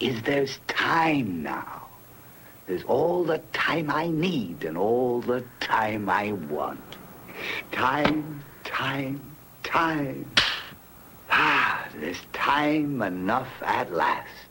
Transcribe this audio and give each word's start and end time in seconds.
is 0.00 0.22
there's 0.22 0.58
time 0.66 1.42
now. 1.42 1.80
There's 2.66 2.84
all 2.84 3.24
the 3.24 3.40
time 3.52 3.90
I 4.04 4.08
need 4.08 4.64
and 4.64 4.78
all 4.78 5.20
the 5.20 5.42
time 5.60 6.08
I 6.08 6.32
want. 6.32 6.80
Time, 7.72 8.42
time, 8.64 9.20
time. 9.62 10.24
Ah, 11.30 11.86
there's 12.00 12.22
time 12.32 13.02
enough 13.02 13.62
at 13.62 13.90
last. 13.90 14.50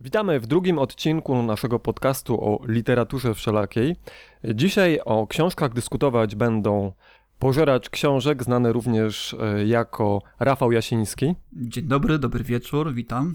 Witamy 0.00 0.40
w 0.40 0.46
drugim 0.46 0.78
odcinku 0.78 1.42
naszego 1.42 1.78
podcastu 1.78 2.44
o 2.44 2.60
literaturze 2.66 3.34
wszelakiej. 3.34 3.96
Dzisiaj 4.44 5.00
o 5.04 5.26
książkach 5.26 5.72
dyskutować 5.72 6.34
będą 6.34 6.92
pożeracz 7.38 7.90
książek, 7.90 8.42
znany 8.42 8.72
również 8.72 9.36
e, 9.40 9.66
jako 9.66 10.22
Rafał 10.40 10.72
Jasiński 10.72 11.34
Dzień 11.52 11.84
dobry, 11.84 12.18
dobry 12.18 12.44
wieczór, 12.44 12.94
witam. 12.94 13.34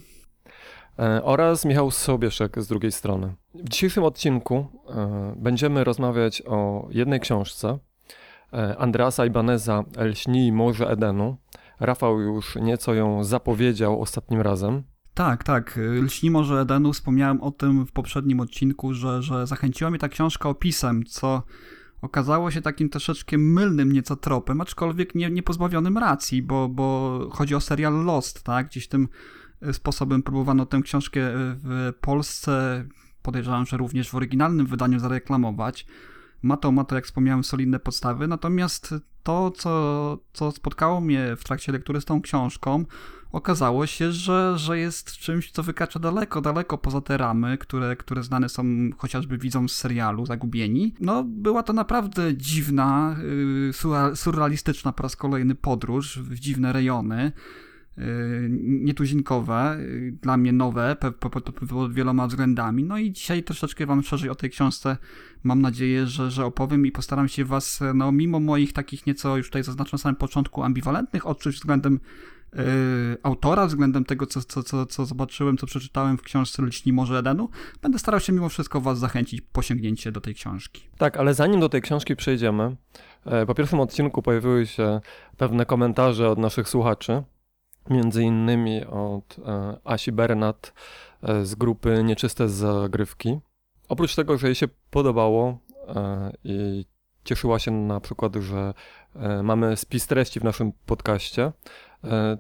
E, 0.99 1.23
oraz 1.23 1.66
Michał 1.66 1.91
Sobieszek 1.91 2.62
z 2.62 2.67
drugiej 2.67 2.91
strony. 2.91 3.36
W 3.53 3.70
dzisiejszym 3.70 4.03
odcinku 4.03 4.67
e, 4.90 5.36
będziemy 5.38 5.83
rozmawiać 5.83 6.44
o 6.45 6.88
jednej 6.92 7.20
książce 7.20 7.80
e, 8.53 8.78
Andreasa 8.78 9.25
Ibaneza 9.25 9.83
El 9.97 10.16
Śni 10.16 10.47
i 10.47 10.52
Morze 10.52 10.89
Edenu. 10.89 11.38
Rafał 11.80 12.22
już 12.22 12.55
nieco 12.55 12.94
ją 12.94 13.23
zapowiedział 13.23 14.02
ostatnim 14.02 14.42
razem. 14.42 14.83
Tak, 15.16 15.44
tak, 15.44 15.80
Lśni 16.02 16.31
Morze 16.31 16.59
Edenu, 16.59 16.94
wspomniałem 16.94 17.42
o 17.42 17.52
tym 17.52 17.86
w 17.86 17.92
poprzednim 17.92 18.39
odcinku, 18.39 18.94
że, 18.94 19.22
że 19.22 19.48
zachęciła 19.48 19.89
mnie 19.89 20.00
ta 20.00 20.09
książka 20.09 20.50
opisem, 20.50 21.03
co 21.03 21.44
okazało 22.02 22.52
się 22.52 22.61
takim 22.61 22.89
troszeczkę 22.89 23.38
mylnym 23.38 23.92
nieco 23.92 24.16
tropem, 24.16 24.61
aczkolwiek 24.61 25.16
nie, 25.16 25.30
nie 25.30 25.44
pozbawionym 25.44 25.98
racji, 25.98 26.42
bo, 26.42 26.70
bo 26.70 27.20
chodzi 27.31 27.55
o 27.55 27.61
serial 27.61 28.03
Lost, 28.05 28.44
tak? 28.44 28.67
Gdzieś 28.67 28.88
tym 28.88 29.08
sposobem 29.72 30.23
próbowano 30.23 30.66
tę 30.66 30.81
książkę 30.81 31.22
e, 31.22 31.34
w 31.34 31.94
Polsce, 32.02 32.86
podejrzewam, 33.22 33.66
że 33.66 33.78
również 33.78 34.09
w 34.09 34.16
oryginalnym 34.16 34.66
wydaniu 34.66 35.00
zareklamować. 35.00 35.86
Ma 36.42 36.58
to, 36.58 36.72
ma 36.72 36.84
to, 36.84 36.95
jak 36.95 37.06
wspomniałem, 37.06 37.44
solidne 37.44 37.80
podstawy, 37.80 38.28
natomiast 38.28 38.95
to, 39.23 39.52
co, 39.52 40.17
co 40.33 40.52
spotkało 40.52 41.02
mnie 41.02 41.36
w 41.36 41.44
trakcie 41.44 41.72
lektury 41.72 42.02
z 42.02 42.06
tą 42.06 42.22
książką, 42.22 42.86
okazało 43.31 43.88
się, 43.88 44.11
że, 44.11 44.53
że 44.58 44.80
jest 44.80 45.11
czymś, 45.11 45.52
co 45.52 45.64
wykracza 45.64 46.00
daleko, 46.00 46.42
daleko 46.42 46.78
poza 46.78 47.02
te 47.02 47.17
ramy, 47.17 47.58
które, 47.58 47.95
które 47.95 48.23
znane 48.23 48.50
są 48.50 48.66
chociażby 48.98 49.38
widzom 49.38 49.70
z 49.70 49.76
serialu 49.76 50.26
Zagubieni. 50.26 50.95
No, 51.00 51.23
była 51.23 51.64
to 51.64 51.73
naprawdę 51.73 52.38
dziwna, 52.38 53.16
surreal- 53.72 54.16
surrealistyczna 54.16 54.92
po 54.92 55.03
raz 55.03 55.16
kolejny 55.16 55.56
podróż 55.56 56.20
w 56.20 56.39
dziwne 56.39 56.73
rejony. 56.73 57.31
Yy, 57.98 58.06
Nietuzinkowe, 58.60 59.78
yy, 59.80 60.12
dla 60.12 60.38
mnie 60.38 60.54
nowe 60.54 60.96
pod 61.20 61.94
wieloma 61.94 62.28
względami. 62.28 62.84
No 62.84 62.98
i 62.98 63.12
dzisiaj 63.12 63.44
troszeczkę 63.44 63.86
Wam 63.86 64.04
szerzej 64.04 64.30
o 64.30 64.36
tej 64.36 64.50
książce 64.50 64.98
mam 65.44 65.62
nadzieję, 65.62 66.08
że, 66.08 66.32
że 66.32 66.46
opowiem 66.46 66.86
i 66.86 66.92
postaram 66.92 67.28
się 67.28 67.46
Was, 67.46 67.80
no 67.94 68.12
mimo 68.12 68.40
moich 68.40 68.73
takich 68.73 69.08
nieco 69.08 69.38
już 69.38 69.48
tutaj 69.48 69.64
zaznaczam 69.64 69.92
na 69.92 69.98
samym 69.98 70.16
początku 70.16 70.64
ambiwalentnych 70.64 71.28
odczuć 71.28 71.55
względem 71.55 72.00
yy, 72.54 72.61
autora, 73.23 73.67
względem 73.67 74.05
tego, 74.05 74.26
co, 74.26 74.42
co, 74.42 74.64
co, 74.64 74.86
co 74.86 75.05
zobaczyłem, 75.05 75.58
co 75.58 75.67
przeczytałem 75.67 76.17
w 76.17 76.22
książce 76.22 76.61
Lśni 76.64 76.94
Morze 76.94 77.17
Edenu, 77.17 77.50
będę 77.82 78.00
starał 78.00 78.20
się 78.20 78.34
mimo 78.34 78.50
wszystko 78.50 78.82
Was 78.82 79.00
zachęcić 79.00 79.42
po 79.42 79.61
sięgnięcie 79.61 80.11
do 80.11 80.22
tej 80.22 80.36
książki. 80.36 80.82
Tak, 80.98 81.17
ale 81.17 81.34
zanim 81.34 81.60
do 81.60 81.70
tej 81.70 81.82
książki 81.82 82.16
przejdziemy, 82.16 82.76
e, 83.26 83.45
po 83.45 83.55
pierwszym 83.55 83.80
odcinku 83.80 84.22
pojawiły 84.22 84.66
się 84.66 85.02
pewne 85.38 85.66
komentarze 85.66 86.30
od 86.30 86.39
naszych 86.39 86.70
słuchaczy, 86.70 87.23
między 87.90 88.23
innymi 88.23 88.86
od 88.86 89.40
e, 89.46 89.78
Asi 89.84 90.12
Bernat 90.12 90.73
e, 91.23 91.46
z 91.46 91.56
grupy 91.56 92.04
Nieczyste 92.04 92.50
Zagrywki. 92.50 93.40
Oprócz 93.90 94.16
tego, 94.16 94.38
że 94.38 94.48
jej 94.48 94.56
się 94.56 94.68
podobało 94.90 95.58
e, 95.88 96.32
i 96.44 96.86
cieszyła 97.23 97.60
się 97.60 97.72
na 97.72 98.00
przykład, 98.00 98.36
że 98.36 98.73
mamy 99.44 99.78
spis 99.78 100.08
treści 100.08 100.40
w 100.40 100.44
naszym 100.44 100.72
podcaście, 100.86 101.52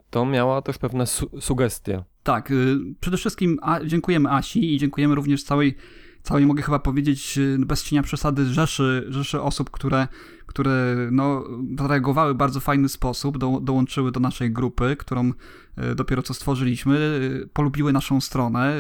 to 0.09 0.25
miała 0.25 0.61
też 0.61 0.77
pewne 0.77 1.07
su 1.07 1.41
sugestie. 1.41 2.03
Tak, 2.25 2.51
y, 2.51 2.77
przede 2.99 3.17
wszystkim 3.17 3.59
dziękujemy 3.85 4.29
Asi 4.29 4.73
i 4.73 4.77
dziękujemy 4.77 5.15
również 5.15 5.43
całej, 5.43 5.75
całej 6.25 6.45
mogę 6.45 6.63
chyba 6.63 6.79
powiedzieć, 6.79 7.37
y, 7.37 7.57
bez 7.59 7.83
cienia 7.83 8.03
przesady, 8.03 8.45
rzeszy, 8.45 9.05
rzeszy 9.09 9.41
osób, 9.41 9.69
które, 9.69 10.07
które 10.45 10.95
no, 11.11 11.43
zareagowały 11.79 12.33
w 12.33 12.37
bardzo 12.37 12.59
fajny 12.59 12.89
sposób, 12.89 13.37
do, 13.37 13.59
dołączyły 13.61 14.11
do 14.11 14.19
naszej 14.19 14.51
grupy, 14.51 14.95
którą 14.95 15.29
y, 15.29 15.95
dopiero 15.95 16.21
co 16.21 16.33
stworzyliśmy, 16.33 16.97
y, 16.97 17.49
polubiły 17.53 17.93
naszą 17.93 18.21
stronę 18.21 18.73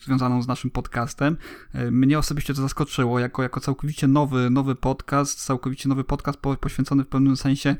związaną 0.00 0.42
z 0.42 0.48
naszym 0.48 0.70
podcastem. 0.70 1.36
Mnie 1.90 2.18
osobiście 2.18 2.54
to 2.54 2.62
zaskoczyło, 2.62 3.18
jako, 3.18 3.42
jako 3.42 3.60
całkowicie 3.60 4.06
nowy, 4.06 4.50
nowy 4.50 4.74
podcast, 4.74 5.44
całkowicie 5.44 5.88
nowy 5.88 6.04
podcast 6.04 6.38
po, 6.38 6.56
poświęcony 6.56 7.04
w 7.04 7.08
pewnym 7.08 7.36
sensie 7.36 7.76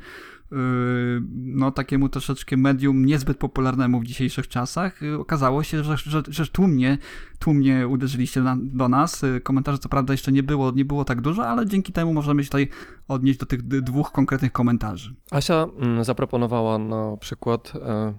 no 1.33 1.71
takiemu 1.71 2.09
troszeczkę 2.09 2.57
medium 2.57 3.07
niezbyt 3.07 3.39
popularnemu 3.39 4.01
w 4.01 4.05
dzisiejszych 4.05 4.49
czasach, 4.49 5.03
yy, 5.03 5.19
okazało 5.19 5.63
się, 5.63 5.85
że, 5.85 5.97
że, 5.97 6.23
że 6.29 6.47
tłumnie, 6.47 6.99
tłumnie 7.39 7.89
uderzyliście 7.89 8.41
na, 8.41 8.57
do 8.61 8.89
nas. 8.89 9.23
Yy, 9.23 9.41
Komentarzy 9.41 9.79
co 9.79 9.89
prawda 9.89 10.15
jeszcze 10.15 10.33
nie 10.33 10.43
było, 10.43 10.71
nie 10.71 10.85
było 10.85 11.05
tak 11.05 11.21
dużo, 11.21 11.47
ale 11.47 11.67
dzięki 11.67 11.93
temu 11.93 12.15
możemy 12.15 12.45
się 12.45 12.49
tutaj 12.49 12.69
odnieść 13.09 13.39
do 13.39 13.47
tych 13.47 13.63
dwóch 13.63 14.13
konkretnych 14.13 14.53
komentarzy. 14.53 15.15
Asia 15.31 15.67
mm, 15.79 16.05
zaproponowała 16.05 16.79
na 16.79 17.17
przykład, 17.17 17.73
e, 17.77 18.15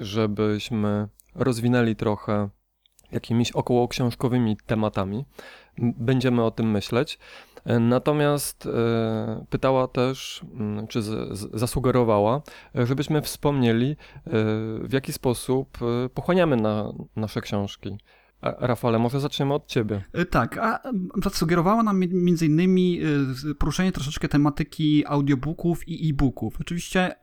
żebyśmy 0.00 1.08
rozwinęli 1.34 1.96
trochę 1.96 2.48
jakimiś 3.12 3.52
okołoksiążkowymi 3.52 4.56
tematami. 4.66 5.24
Będziemy 5.78 6.44
o 6.44 6.50
tym 6.50 6.70
myśleć. 6.70 7.18
Natomiast 7.80 8.66
e, 8.66 9.44
pytała 9.50 9.88
też, 9.88 10.44
mm, 10.54 10.86
czy 10.86 11.00
zasugerowała, 11.54 12.42
żebyśmy 12.74 13.22
wspomnieli, 13.22 13.90
e, 13.90 13.96
w 14.82 14.92
jaki 14.92 15.12
sposób 15.12 15.78
e, 15.82 16.08
pochłaniamy 16.08 16.56
na 16.56 16.92
nasze 17.16 17.40
książki. 17.40 17.98
Rafale, 18.58 18.98
może 18.98 19.20
zaczniemy 19.20 19.54
od 19.54 19.66
ciebie. 19.66 20.04
Tak, 20.30 20.58
a 20.58 20.78
mm, 20.78 21.08
zasugerowała 21.24 21.82
nam 21.82 21.98
mi- 21.98 22.08
między 22.08 22.46
innymi 22.46 23.00
poruszenie 23.58 23.92
troszeczkę 23.92 24.28
tematyki 24.28 25.04
audiobooków 25.06 25.88
i 25.88 26.10
e-booków. 26.10 26.54
Oczywiście 26.60 27.14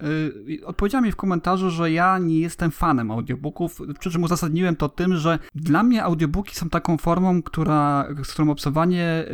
odpowiedziała 0.65 1.01
mi 1.01 1.11
w 1.11 1.15
komentarzu, 1.15 1.69
że 1.69 1.91
ja 1.91 2.17
nie 2.19 2.39
jestem 2.39 2.71
fanem 2.71 3.11
audiobooków, 3.11 3.81
przy 3.99 4.11
czym 4.11 4.23
uzasadniłem 4.23 4.75
to 4.75 4.89
tym, 4.89 5.15
że 5.17 5.39
dla 5.55 5.83
mnie 5.83 6.03
audiobooki 6.03 6.55
są 6.55 6.69
taką 6.69 6.97
formą, 6.97 7.43
która, 7.43 8.07
z 8.23 8.31
którą 8.33 8.49
obcowanie 8.51 9.25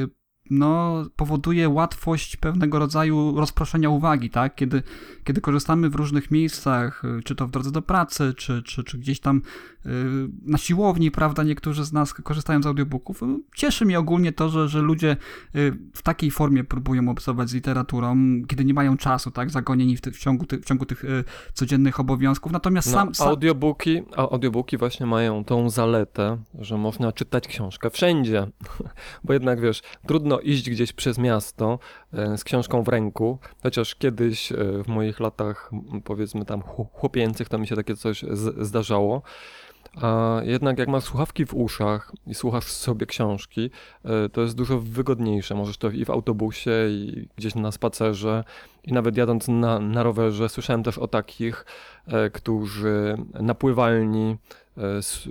yy, 0.00 0.19
no, 0.50 1.04
powoduje 1.16 1.68
łatwość 1.68 2.36
pewnego 2.36 2.78
rodzaju 2.78 3.40
rozproszenia 3.40 3.90
uwagi, 3.90 4.30
tak? 4.30 4.54
Kiedy, 4.54 4.82
kiedy 5.24 5.40
korzystamy 5.40 5.90
w 5.90 5.94
różnych 5.94 6.30
miejscach, 6.30 7.02
y, 7.18 7.22
czy 7.22 7.34
to 7.34 7.46
w 7.46 7.50
drodze 7.50 7.70
do 7.70 7.82
pracy, 7.82 8.34
czy, 8.36 8.62
czy, 8.62 8.84
czy 8.84 8.98
gdzieś 8.98 9.20
tam 9.20 9.42
y, 9.86 9.90
na 10.42 10.58
siłowni, 10.58 11.10
prawda, 11.10 11.42
niektórzy 11.42 11.84
z 11.84 11.92
nas 11.92 12.14
korzystają 12.14 12.62
z 12.62 12.66
audiobooków. 12.66 13.22
Y, 13.22 13.26
Cieszy 13.54 13.84
mnie 13.84 13.98
ogólnie 13.98 14.32
to, 14.32 14.48
że, 14.48 14.68
że 14.68 14.80
ludzie 14.80 15.16
w 15.94 16.02
takiej 16.02 16.30
formie 16.30 16.64
próbują 16.64 17.08
obcować 17.08 17.50
z 17.50 17.54
literaturą, 17.54 18.16
kiedy 18.48 18.64
nie 18.64 18.74
mają 18.74 18.96
czasu, 18.96 19.30
tak, 19.30 19.50
zagonieni 19.50 19.96
w, 19.96 20.00
ty, 20.00 20.12
w 20.12 20.18
ciągu, 20.18 20.46
ty, 20.46 20.58
w 20.58 20.64
ciągu 20.64 20.86
tych 20.86 21.04
codziennych 21.54 22.00
obowiązków. 22.00 22.52
Natomiast 22.52 22.88
No, 22.88 22.92
sam, 22.92 23.14
sam, 23.14 23.28
audiobooki, 23.28 24.02
audiobooki 24.16 24.76
właśnie 24.76 25.06
mają 25.06 25.44
tą 25.44 25.70
zaletę, 25.70 26.38
że 26.58 26.78
można 26.78 27.12
czytać 27.12 27.48
książkę 27.48 27.90
wszędzie. 27.90 28.46
Bo 29.24 29.32
jednak 29.32 29.60
wiesz, 29.60 29.82
trudno 30.06 30.39
iść 30.40 30.70
gdzieś 30.70 30.92
przez 30.92 31.18
miasto 31.18 31.78
e, 32.12 32.38
z 32.38 32.44
książką 32.44 32.82
w 32.82 32.88
ręku, 32.88 33.38
chociaż 33.62 33.94
kiedyś 33.94 34.52
e, 34.52 34.56
w 34.84 34.88
moich 34.88 35.20
latach, 35.20 35.70
powiedzmy 36.04 36.44
tam 36.44 36.60
chł- 36.60 36.86
chłopięcych, 36.92 37.48
to 37.48 37.58
mi 37.58 37.66
się 37.66 37.76
takie 37.76 37.96
coś 37.96 38.24
zdarzało. 38.60 39.22
A 40.02 40.40
jednak 40.44 40.78
jak 40.78 40.88
masz 40.88 41.04
słuchawki 41.04 41.46
w 41.46 41.54
uszach 41.54 42.12
i 42.26 42.34
słuchasz 42.34 42.64
sobie 42.64 43.06
książki, 43.06 43.70
e, 44.04 44.28
to 44.28 44.40
jest 44.40 44.54
dużo 44.56 44.78
wygodniejsze. 44.80 45.54
Możesz 45.54 45.76
to 45.76 45.90
i 45.90 46.04
w 46.04 46.10
autobusie, 46.10 46.70
i 46.90 47.28
gdzieś 47.36 47.54
na 47.54 47.72
spacerze, 47.72 48.44
i 48.84 48.92
nawet 48.92 49.16
jadąc 49.16 49.48
na, 49.48 49.78
na 49.78 50.02
rowerze. 50.02 50.48
Słyszałem 50.48 50.82
też 50.82 50.98
o 50.98 51.08
takich, 51.08 51.64
którzy 52.32 53.16
na 53.32 53.54
pływalni 53.54 54.36
s- 54.98 55.28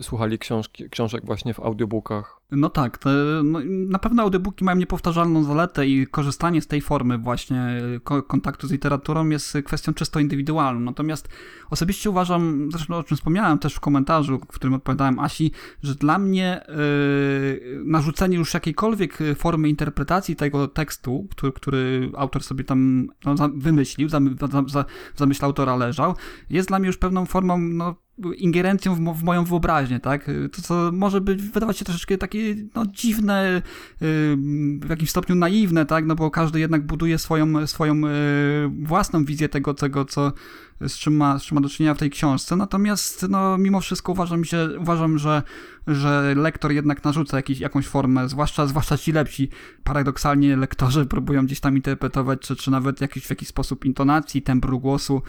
słuchali 0.00 0.38
książki, 0.38 0.90
książek 0.90 1.26
właśnie 1.26 1.54
w 1.54 1.60
audiobookach. 1.60 2.40
No 2.50 2.70
tak, 2.70 2.98
no, 3.44 3.60
na 3.64 3.98
pewno 3.98 4.22
audiobooki 4.22 4.64
mają 4.64 4.78
niepowtarzalną 4.78 5.44
zaletę 5.44 5.86
i 5.86 6.06
korzystanie 6.06 6.62
z 6.62 6.66
tej 6.66 6.80
formy 6.80 7.18
właśnie 7.18 7.80
ko 8.04 8.22
kontaktu 8.22 8.66
z 8.66 8.70
literaturą 8.70 9.28
jest 9.28 9.58
kwestią 9.64 9.94
czysto 9.94 10.20
indywidualną. 10.20 10.80
Natomiast 10.80 11.28
osobiście 11.70 12.10
uważam, 12.10 12.68
zresztą 12.72 12.96
o 12.96 13.02
czym 13.02 13.16
wspomniałem 13.16 13.58
też 13.58 13.74
w 13.74 13.80
komentarzu, 13.80 14.38
w 14.38 14.46
którym 14.46 14.74
odpowiadałem 14.74 15.18
Asi, 15.18 15.52
że 15.82 15.94
dla 15.94 16.18
mnie 16.18 16.60
yy, 16.68 17.84
narzucenie 17.84 18.36
już 18.36 18.54
jakiejkolwiek 18.54 19.18
formy 19.36 19.68
interpretacji 19.68 20.36
tego 20.36 20.68
tekstu, 20.68 21.26
który, 21.30 21.52
który 21.52 22.10
autor 22.16 22.42
sobie 22.42 22.64
tam 22.64 23.08
no, 23.24 23.34
wymyślił, 23.54 24.08
za, 24.08 24.20
za, 24.50 24.62
za, 24.66 24.84
w 25.14 25.18
zamyśle 25.18 25.46
autora 25.46 25.76
leżał, 25.76 26.14
jest 26.50 26.68
dla 26.68 26.78
mnie 26.78 26.86
już 26.86 26.98
pewną 26.98 27.26
formą 27.26 27.58
no, 27.58 27.94
ingerencją 28.36 28.94
w, 28.94 29.18
w, 29.18 29.22
moją 29.22 29.44
wyobraźnię, 29.44 30.00
tak? 30.00 30.30
To, 30.52 30.62
co 30.62 30.90
może 30.92 31.20
być, 31.20 31.42
wydawać 31.42 31.78
się 31.78 31.84
troszeczkę 31.84 32.18
takie 32.18 32.56
no, 32.74 32.86
dziwne, 32.86 33.62
w 34.80 34.86
jakimś 34.90 35.10
stopniu 35.10 35.34
naiwne, 35.34 35.86
tak? 35.86 36.06
No 36.06 36.14
bo 36.14 36.30
każdy 36.30 36.60
jednak 36.60 36.86
buduje 36.86 37.18
swoją, 37.18 37.66
swoją 37.66 37.94
e, 37.94 38.10
własną 38.82 39.24
wizję 39.24 39.48
tego, 39.48 39.74
tego 39.74 40.04
co, 40.04 40.32
z 40.80 40.98
czym 40.98 41.16
ma, 41.16 41.38
z 41.38 41.42
czym 41.42 41.54
ma 41.54 41.60
do 41.60 41.68
czynienia 41.68 41.94
w 41.94 41.98
tej 41.98 42.10
książce. 42.10 42.56
Natomiast 42.56 43.26
no, 43.28 43.58
mimo 43.58 43.80
wszystko 43.80 44.12
uważam, 44.12 44.44
się, 44.44 44.68
uważam 44.78 45.18
że, 45.18 45.42
że 45.86 46.34
lektor 46.36 46.72
jednak 46.72 47.04
narzuca 47.04 47.36
jakiś, 47.36 47.60
jakąś 47.60 47.86
formę, 47.86 48.28
zwłaszcza, 48.28 48.66
zwłaszcza 48.66 48.98
ci 48.98 49.12
lepsi. 49.12 49.48
Paradoksalnie 49.84 50.56
lektorzy 50.56 51.06
próbują 51.14 51.46
gdzieś 51.46 51.60
tam 51.60 51.76
interpretować, 51.76 52.40
czy, 52.40 52.56
czy 52.56 52.70
nawet 52.70 53.00
jakiś, 53.00 53.26
w 53.26 53.30
jakiś 53.30 53.48
sposób 53.48 53.84
intonacji, 53.84 54.42
tembru 54.42 54.80
głosu, 54.80 55.22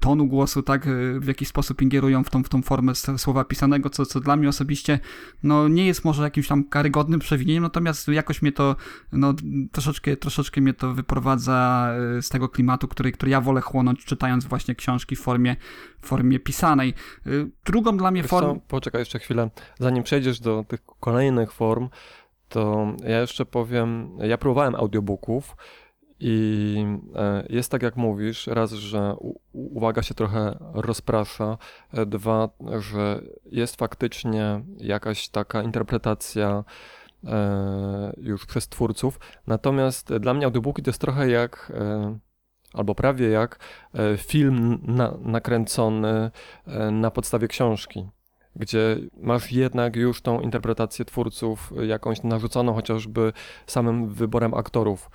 tonu 0.00 0.26
głosu, 0.26 0.62
tak, 0.62 0.88
w 1.20 1.26
jakiś 1.26 1.48
sposób 1.48 1.82
ingerują 1.82 2.24
w 2.24 2.30
tą, 2.30 2.42
w 2.42 2.48
tą 2.48 2.62
formę 2.62 2.92
słowa 2.94 3.44
pisanego, 3.44 3.90
co, 3.90 4.06
co 4.06 4.20
dla 4.20 4.36
mnie 4.36 4.48
osobiście 4.48 5.00
no, 5.42 5.68
nie 5.68 5.86
jest 5.86 6.04
może 6.04 6.22
jakimś 6.22 6.48
tam 6.48 6.64
karygodnym 6.64 7.20
przewinieniem, 7.20 7.62
natomiast 7.62 8.08
jakoś 8.08 8.42
mnie 8.42 8.52
to 8.52 8.76
no, 9.12 9.34
troszeczkę, 9.72 10.16
troszeczkę 10.16 10.60
mnie 10.60 10.74
to 10.74 10.94
wyprowadza 10.94 11.90
e, 12.18 12.22
z 12.22 12.28
tego 12.28 12.48
klimatu, 12.48 12.88
który, 12.88 13.12
który 13.12 13.30
ja 13.30 13.40
wolę 13.40 13.60
chłonąć, 13.60 14.04
czytając 14.04 14.44
właśnie 14.44 14.74
książki 14.88 15.16
w 15.16 15.20
formie, 15.20 15.56
w 16.00 16.06
formie 16.06 16.38
pisanej. 16.38 16.94
E, 17.26 17.30
drugą 17.64 17.96
dla 17.96 18.10
mnie 18.10 18.22
formą... 18.22 18.60
Poczekaj 18.68 19.00
jeszcze 19.00 19.18
chwilę. 19.18 19.50
Zanim 19.78 20.02
przejdziesz 20.02 20.40
do 20.40 20.64
tych 20.68 20.80
kolejnych 21.00 21.52
form, 21.52 21.88
to 22.48 22.86
ja 23.04 23.20
jeszcze 23.20 23.46
powiem, 23.46 24.18
ja 24.18 24.38
próbowałem 24.38 24.74
audiobooków 24.74 25.56
i 26.20 26.84
e, 27.14 27.46
jest 27.48 27.70
tak, 27.70 27.82
jak 27.82 27.96
mówisz, 27.96 28.46
raz, 28.46 28.72
że 28.72 29.16
uwaga 29.52 30.02
się 30.02 30.14
trochę 30.14 30.58
rozprasza, 30.74 31.58
e, 31.92 32.06
dwa, 32.06 32.48
że 32.78 33.22
jest 33.46 33.76
faktycznie 33.76 34.64
jakaś 34.76 35.28
taka 35.28 35.62
interpretacja 35.62 36.64
e, 37.24 38.12
już 38.16 38.46
przez 38.46 38.68
twórców. 38.68 39.20
Natomiast 39.46 40.14
dla 40.14 40.34
mnie 40.34 40.44
audiobooki 40.44 40.82
to 40.82 40.90
jest 40.90 41.00
trochę 41.00 41.30
jak, 41.30 41.72
albo 42.78 42.94
prawie 42.94 43.28
jak 43.28 43.58
film 44.16 44.78
na, 44.82 45.14
nakręcony 45.22 46.30
na 46.92 47.10
podstawie 47.10 47.48
książki 47.48 48.08
gdzie 48.58 48.96
masz 49.16 49.52
jednak 49.52 49.96
już 49.96 50.22
tą 50.22 50.40
interpretację 50.40 51.04
twórców 51.04 51.72
jakąś 51.86 52.22
narzuconą 52.22 52.74
chociażby 52.74 53.32
samym 53.66 54.08
wyborem 54.08 54.54
aktorów. 54.54 55.10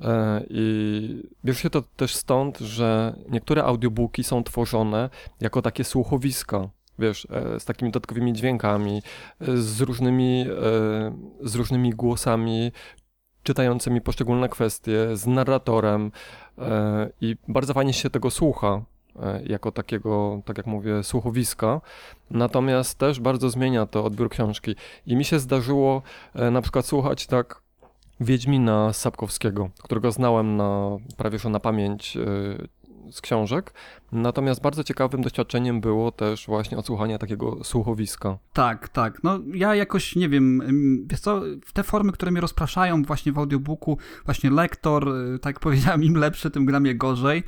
E, 0.00 0.42
I 0.50 1.22
bierze 1.44 1.60
się 1.60 1.70
to 1.70 1.82
też 1.82 2.14
stąd, 2.14 2.58
że 2.58 3.16
niektóre 3.28 3.64
audiobooki 3.64 4.24
są 4.24 4.44
tworzone 4.44 5.10
jako 5.40 5.62
takie 5.62 5.84
słuchowiska, 5.84 6.68
wiesz, 6.98 7.26
e, 7.30 7.60
z 7.60 7.64
takimi 7.64 7.90
dodatkowymi 7.90 8.32
dźwiękami, 8.32 9.02
e, 9.40 9.56
z 9.56 9.80
różnymi, 9.80 10.46
z 11.40 11.54
różnymi 11.54 11.90
głosami 11.90 12.72
czytającymi 13.42 14.00
poszczególne 14.00 14.48
kwestie, 14.48 15.16
z 15.16 15.26
narratorem 15.26 16.12
i 17.20 17.36
bardzo 17.48 17.74
fajnie 17.74 17.92
się 17.92 18.10
tego 18.10 18.30
słucha 18.30 18.82
jako 19.44 19.72
takiego, 19.72 20.42
tak 20.44 20.56
jak 20.56 20.66
mówię, 20.66 21.02
słuchowiska. 21.02 21.80
Natomiast 22.30 22.98
też 22.98 23.20
bardzo 23.20 23.50
zmienia 23.50 23.86
to 23.86 24.04
odbiór 24.04 24.30
książki. 24.30 24.74
I 25.06 25.16
mi 25.16 25.24
się 25.24 25.38
zdarzyło 25.38 26.02
na 26.34 26.62
przykład 26.62 26.86
słuchać 26.86 27.26
tak 27.26 27.62
Wiedźmina 28.20 28.92
Sapkowskiego, 28.92 29.70
którego 29.82 30.12
znałem 30.12 30.56
na, 30.56 30.96
prawie 31.16 31.38
że 31.38 31.48
na 31.48 31.60
pamięć 31.60 32.18
z 33.10 33.20
książek. 33.20 33.74
Natomiast 34.12 34.62
bardzo 34.62 34.84
ciekawym 34.84 35.22
doświadczeniem 35.22 35.80
było 35.80 36.12
też 36.12 36.46
właśnie 36.46 36.78
odsłuchanie 36.78 37.18
takiego 37.18 37.64
słuchowiska. 37.64 38.38
Tak, 38.52 38.88
tak. 38.88 39.22
No 39.22 39.38
ja 39.54 39.74
jakoś 39.74 40.16
nie 40.16 40.28
wiem, 40.28 40.62
wiesz 41.06 41.20
co, 41.20 41.42
te 41.72 41.82
formy, 41.82 42.12
które 42.12 42.32
mnie 42.32 42.40
rozpraszają 42.40 43.02
właśnie 43.02 43.32
w 43.32 43.38
audiobooku, 43.38 43.98
właśnie 44.24 44.50
lektor, 44.50 45.08
y, 45.08 45.38
tak 45.38 45.54
jak 45.54 45.60
powiedziałem, 45.60 46.04
im 46.04 46.14
lepszy, 46.14 46.50
tym 46.50 46.64
gra 46.64 46.80
mnie 46.80 46.94
gorzej 46.94 47.42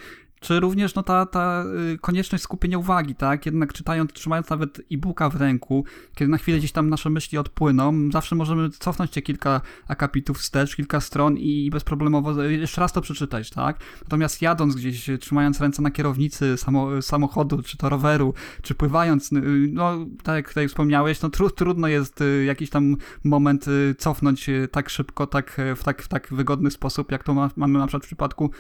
czy 0.45 0.61
również 0.61 0.95
no, 0.95 1.03
ta, 1.03 1.27
ta 1.27 1.65
y, 1.95 1.99
konieczność 1.99 2.45
skupienia 2.45 2.79
uwagi, 2.79 3.15
tak? 3.15 3.47
Jednak 3.47 3.73
czytając, 3.73 4.13
trzymając 4.13 4.51
nawet 4.51 4.81
e-booka 4.93 5.31
w 5.31 5.37
ręku, 5.37 5.85
kiedy 6.15 6.31
na 6.31 6.39
chwilę 6.39 6.59
gdzieś 6.59 6.73
tam 6.73 6.91
nasze 6.91 7.11
myśli 7.11 7.39
odpłyną, 7.39 8.11
zawsze 8.13 8.37
możemy 8.37 8.71
cofnąć 8.71 9.15
się 9.15 9.23
kilka 9.23 9.61
akapitów 9.89 10.39
wstecz, 10.39 10.77
kilka 10.77 11.01
stron 11.01 11.39
i 11.39 11.71
bezproblemowo 11.71 12.43
jeszcze 12.43 12.81
raz 12.81 12.93
to 12.93 13.01
przeczytać, 13.01 13.51
tak? 13.51 13.79
Natomiast 14.03 14.43
jadąc 14.43 14.75
gdzieś, 14.75 15.11
trzymając 15.21 15.61
ręce 15.61 15.83
na 15.83 15.91
kierownicy 15.91 16.57
samo, 16.57 17.03
samochodu, 17.03 17.63
czy 17.63 17.77
to 17.77 17.89
roweru, 17.89 18.35
czy 18.63 18.75
pływając, 18.75 19.33
y, 19.33 19.41
no 19.73 20.07
tak 20.23 20.37
jak 20.37 20.49
tutaj 20.49 20.69
wspomniałeś, 20.69 21.23
no 21.23 21.31
tru, 21.31 21.51
trudno 21.51 21.89
jest 21.89 22.21
y, 22.21 22.45
jakiś 22.45 22.71
tam 22.71 22.97
moment 23.25 23.67
cofnąć 23.99 24.51
tak 24.71 24.91
szybko, 24.91 25.27
tak 25.27 25.61
w 25.77 25.85
tak, 25.85 26.03
w 26.03 26.09
tak 26.09 26.29
wygodny 26.31 26.71
sposób, 26.71 27.13
jak 27.13 27.25
to 27.25 27.35
ma, 27.35 27.51
mamy 27.57 27.79
na 27.79 27.87
przykład 27.87 28.03
w 28.03 28.07
przypadku 28.07 28.51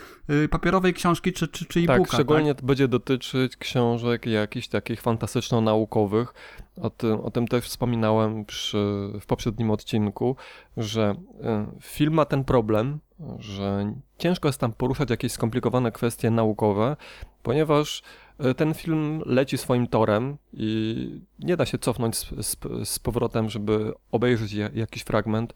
papierowej 0.50 0.94
książki, 0.94 1.32
czy, 1.32 1.48
czy 1.48 1.73
czy 1.74 1.80
e-booka. 1.80 1.98
Tak, 1.98 2.12
szczególnie 2.12 2.54
tak? 2.54 2.64
będzie 2.64 2.88
dotyczyć 2.88 3.56
książek 3.56 4.26
jakichś 4.26 4.68
takich 4.68 5.02
fantastyczno-naukowych. 5.02 6.34
O 6.82 6.90
tym, 6.90 7.20
o 7.20 7.30
tym 7.30 7.48
też 7.48 7.64
wspominałem 7.64 8.44
przy, 8.44 9.12
w 9.20 9.26
poprzednim 9.26 9.70
odcinku, 9.70 10.36
że 10.76 11.14
e, 11.42 11.66
film 11.80 12.14
ma 12.14 12.24
ten 12.24 12.44
problem, 12.44 12.98
że 13.38 13.94
ciężko 14.18 14.48
jest 14.48 14.60
tam 14.60 14.72
poruszać 14.72 15.10
jakieś 15.10 15.32
skomplikowane 15.32 15.92
kwestie 15.92 16.30
naukowe, 16.30 16.96
ponieważ 17.42 18.02
e, 18.38 18.54
ten 18.54 18.74
film 18.74 19.22
leci 19.26 19.58
swoim 19.58 19.86
torem 19.86 20.36
i 20.52 21.20
nie 21.38 21.56
da 21.56 21.66
się 21.66 21.78
cofnąć 21.78 22.16
z, 22.16 22.46
z, 22.46 22.56
z 22.88 22.98
powrotem, 22.98 23.50
żeby 23.50 23.92
obejrzeć 24.12 24.52
jakiś 24.74 25.02
fragment 25.02 25.54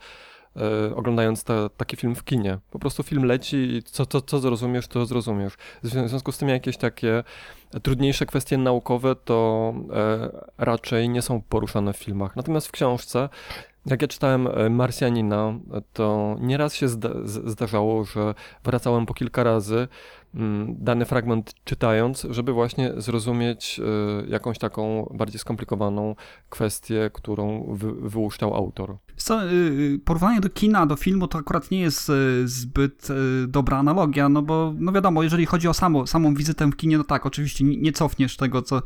e, 0.58 0.96
oglądając 0.96 1.44
ta, 1.44 1.68
taki 1.68 1.96
film 1.96 2.14
w 2.14 2.24
kinie. 2.24 2.58
Po 2.70 2.78
prostu 2.78 3.02
film 3.02 3.24
leci 3.24 3.56
i 3.56 3.82
co, 3.82 4.06
co, 4.06 4.20
co 4.20 4.38
zrozumiesz, 4.38 4.88
to 4.88 5.06
zrozumiesz. 5.06 5.54
W 5.82 5.88
związku 5.88 6.32
z 6.32 6.38
tym 6.38 6.48
jakieś 6.48 6.76
takie 6.76 7.24
trudniejsze 7.82 8.26
kwestie 8.26 8.58
naukowe 8.58 9.16
to 9.16 9.74
e, 9.92 10.30
raczej 10.58 11.08
nie 11.08 11.22
są 11.22 11.42
poruszane 11.48 11.92
w 11.92 11.96
filmach. 11.96 12.36
Natomiast 12.36 12.66
w 12.66 12.72
książce 12.72 13.28
jak 13.90 14.02
ja 14.02 14.08
czytałem 14.08 14.46
e, 14.46 14.70
Marsjanina, 14.70 15.54
to 15.92 16.36
nieraz 16.40 16.74
się 16.74 16.88
zda 16.88 17.10
zdarzało, 17.24 18.04
że 18.04 18.34
wracałem 18.64 19.06
po 19.06 19.14
kilka 19.14 19.42
razy 19.42 19.88
dany 20.68 21.04
fragment 21.04 21.54
czytając, 21.64 22.26
żeby 22.30 22.52
właśnie 22.52 22.92
zrozumieć 22.96 23.80
y, 24.24 24.28
jakąś 24.28 24.58
taką 24.58 25.12
bardziej 25.14 25.38
skomplikowaną 25.38 26.14
kwestię, 26.48 27.10
którą 27.14 27.74
wy, 27.74 27.92
wyłuszczał 27.92 28.54
autor. 28.54 28.96
Co, 29.16 29.44
y, 29.44 29.52
y, 29.54 30.00
porównanie 30.04 30.40
do 30.40 30.48
kina, 30.48 30.86
do 30.86 30.96
filmu 30.96 31.28
to 31.28 31.38
akurat 31.38 31.70
nie 31.70 31.80
jest 31.80 32.12
zbyt 32.44 33.08
dobra 33.48 33.78
analogia, 33.78 34.28
no 34.28 34.42
bo 34.42 34.74
no 34.78 34.92
wiadomo, 34.92 35.22
jeżeli 35.22 35.46
chodzi 35.46 35.68
o 35.68 35.74
samo, 35.74 36.06
samą 36.06 36.34
wizytę 36.34 36.66
w 36.66 36.76
kinie, 36.76 36.98
no 36.98 37.04
tak, 37.04 37.26
oczywiście 37.26 37.64
nie 37.64 37.92
cofniesz 37.92 38.36
tego, 38.36 38.62
co, 38.62 38.82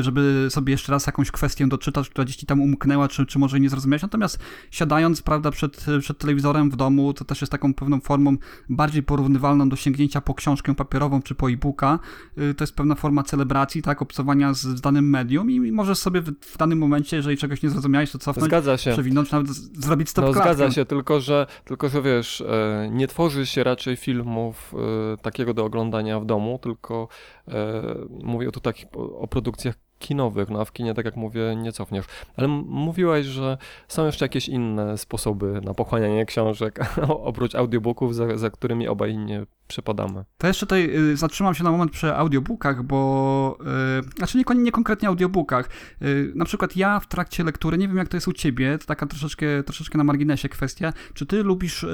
żeby 0.00 0.46
sobie 0.50 0.72
jeszcze 0.72 0.92
raz 0.92 1.06
jakąś 1.06 1.30
kwestię 1.30 1.66
doczytać, 1.66 2.08
która 2.08 2.24
gdzieś 2.24 2.36
ci 2.36 2.46
tam 2.46 2.60
umknęła, 2.60 3.08
czy, 3.08 3.26
czy 3.26 3.38
może 3.38 3.60
nie 3.60 3.68
zrozumiałeś, 3.68 4.02
natomiast 4.02 4.38
siadając, 4.70 5.22
prawda, 5.22 5.50
przed, 5.50 5.86
przed 6.00 6.18
telewizorem 6.18 6.70
w 6.70 6.76
domu, 6.76 7.12
to 7.12 7.24
też 7.24 7.40
jest 7.40 7.52
taką 7.52 7.74
pewną 7.74 8.00
formą 8.00 8.36
bardziej 8.68 9.02
porównywalną 9.02 9.68
do 9.68 9.76
sięgnięcia 9.76 10.20
po 10.20 10.34
książkę 10.34 10.69
papierową 10.74 11.22
czy 11.22 11.34
po 11.34 11.50
e-booka, 11.50 11.98
y, 12.38 12.54
to 12.54 12.64
jest 12.64 12.76
pewna 12.76 12.94
forma 12.94 13.22
celebracji, 13.22 13.82
tak, 13.82 14.02
obcowania 14.02 14.54
z, 14.54 14.60
z 14.60 14.80
danym 14.80 15.10
medium 15.10 15.50
i 15.50 15.72
możesz 15.72 15.98
sobie 15.98 16.20
w, 16.20 16.30
w, 16.40 16.56
danym 16.58 16.78
momencie, 16.78 17.16
jeżeli 17.16 17.36
czegoś 17.36 17.62
nie 17.62 17.70
zrozumiałeś, 17.70 18.12
to 18.12 18.18
cofnąć, 18.18 18.50
zgadza 18.50 18.78
się. 18.78 18.92
przewinąć, 18.92 19.30
nawet 19.30 19.48
zrobić 19.84 20.08
stop 20.08 20.24
No 20.24 20.32
zgadza 20.32 20.70
się, 20.70 20.84
tylko 20.84 21.20
że, 21.20 21.46
tylko 21.64 21.88
że 21.88 22.02
wiesz, 22.02 22.40
e, 22.40 22.88
nie 22.92 23.06
tworzy 23.06 23.46
się 23.46 23.64
raczej 23.64 23.96
filmów 23.96 24.74
e, 24.74 25.16
takiego 25.16 25.54
do 25.54 25.64
oglądania 25.64 26.20
w 26.20 26.24
domu, 26.24 26.58
tylko 26.62 27.08
e, 27.48 27.82
mówię 28.22 28.50
tu 28.52 28.60
takich 28.60 28.86
o 28.94 29.28
produkcjach 29.28 29.74
kinowych, 30.00 30.50
no 30.50 30.60
a 30.60 30.64
w 30.64 30.72
kinie, 30.72 30.94
tak 30.94 31.04
jak 31.04 31.16
mówię, 31.16 31.56
nie 31.56 31.72
cofniesz. 31.72 32.04
Ale 32.36 32.48
mówiłaś, 32.48 33.26
że 33.26 33.58
są 33.88 34.06
jeszcze 34.06 34.24
jakieś 34.24 34.48
inne 34.48 34.98
sposoby 34.98 35.60
na 35.64 35.74
pochłanianie 35.74 36.26
książek, 36.26 36.80
oprócz 37.08 37.54
audiobooków, 37.54 38.14
za, 38.14 38.36
za 38.36 38.50
którymi 38.50 38.88
obaj 38.88 39.18
nie 39.18 39.46
przepadamy. 39.70 40.24
To 40.38 40.46
jeszcze 40.46 40.66
tutaj 40.66 40.90
y, 41.12 41.16
zatrzymam 41.16 41.54
się 41.54 41.64
na 41.64 41.70
moment 41.70 41.92
przy 41.92 42.14
audiobookach, 42.14 42.82
bo 42.82 43.58
y, 44.00 44.18
znaczy 44.18 44.38
nie, 44.38 44.44
nie 44.54 44.72
konkretnie 44.72 45.08
audiobookach. 45.08 45.68
Y, 46.02 46.32
na 46.34 46.44
przykład 46.44 46.76
ja 46.76 47.00
w 47.00 47.08
trakcie 47.08 47.44
lektury, 47.44 47.78
nie 47.78 47.88
wiem 47.88 47.96
jak 47.96 48.08
to 48.08 48.16
jest 48.16 48.28
u 48.28 48.32
ciebie, 48.32 48.78
to 48.78 48.86
taka 48.86 49.06
troszeczkę, 49.06 49.62
troszeczkę 49.62 49.98
na 49.98 50.04
marginesie 50.04 50.48
kwestia, 50.48 50.92
czy 51.14 51.26
ty 51.26 51.42
lubisz 51.42 51.86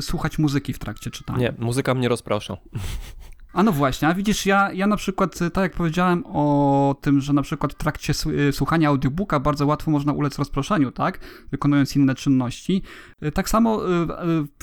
słuchać 0.00 0.38
muzyki 0.38 0.72
w 0.72 0.78
trakcie 0.78 1.10
czytania? 1.10 1.38
Nie, 1.38 1.54
muzyka 1.58 1.94
mnie 1.94 2.08
rozprasza. 2.08 2.56
A 3.52 3.62
no 3.62 3.72
właśnie, 3.72 4.08
a 4.08 4.14
widzisz, 4.14 4.46
ja, 4.46 4.72
ja 4.72 4.86
na 4.86 4.96
przykład, 4.96 5.42
y, 5.42 5.50
tak 5.50 5.62
jak 5.62 5.72
powiedziałem 5.72 6.24
o 6.26 6.96
tym, 7.00 7.20
że 7.20 7.32
na 7.32 7.42
przykład 7.42 7.72
w 7.72 7.76
trakcie 7.76 8.12
y, 8.48 8.52
słuchania 8.52 8.88
audiobooka 8.88 9.40
bardzo 9.40 9.66
łatwo 9.66 9.90
można 9.90 10.12
ulec 10.12 10.38
rozproszeniu, 10.38 10.92
tak? 10.92 11.20
Wykonując 11.50 11.96
inne 11.96 12.14
czynności. 12.14 12.82
Y, 13.22 13.32
Tak 13.32 13.48
samo, 13.48 13.80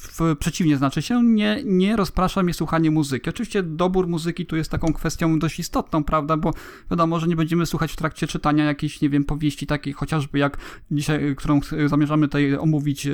w, 0.02 0.36
przeciwnie 0.40 0.78
znaczy 0.78 1.02
się, 1.02 1.24
nie, 1.24 1.62
nie 1.66 1.96
rozprasza 1.96 2.44
mnie 2.44 2.54
słuchanie 2.54 2.92
muzyki. 2.92 3.30
Oczywiście 3.30 3.64
dobór 3.64 4.08
muzyki 4.08 4.46
tu 4.46 4.56
jest 4.56 4.72
taką 4.72 4.94
kwestią 4.94 5.40
dość 5.40 5.60
istotną, 5.60 6.04
prawda? 6.04 6.38
Bo 6.38 6.54
wiadomo, 6.92 7.20
że 7.20 7.28
nie 7.28 7.36
będziemy 7.36 7.66
słuchać 7.66 7.92
w 7.92 7.96
trakcie 7.96 8.28
czytania 8.28 8.66
jakiejś, 8.66 9.02
nie 9.02 9.10
wiem, 9.10 9.24
powieści 9.24 9.68
takiej 9.68 9.94
chociażby 9.94 10.40
jak 10.40 10.58
dzisiaj, 10.92 11.36
którą 11.36 11.60
zamierzamy 11.86 12.28
tutaj 12.28 12.56
omówić, 12.56 13.08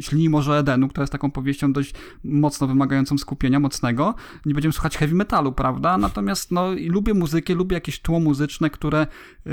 Ślini 0.00 0.28
Morze 0.28 0.58
Edenu, 0.58 0.88
która 0.88 1.02
jest 1.02 1.12
taką 1.12 1.30
powieścią 1.30 1.72
dość 1.72 1.94
mocno 2.24 2.66
wymagającą 2.66 3.18
skupienia, 3.18 3.60
mocnego. 3.60 4.14
Nie 4.46 4.54
będziemy 4.54 4.72
słuchać 4.72 4.96
heavy 5.04 5.14
metalu, 5.14 5.52
prawda? 5.52 5.98
Natomiast 5.98 6.50
no, 6.50 6.72
lubię 6.88 7.14
muzykę, 7.14 7.54
lubię 7.54 7.74
jakieś 7.74 8.00
tło 8.00 8.20
muzyczne, 8.20 8.70
które 8.70 9.06
y, 9.46 9.50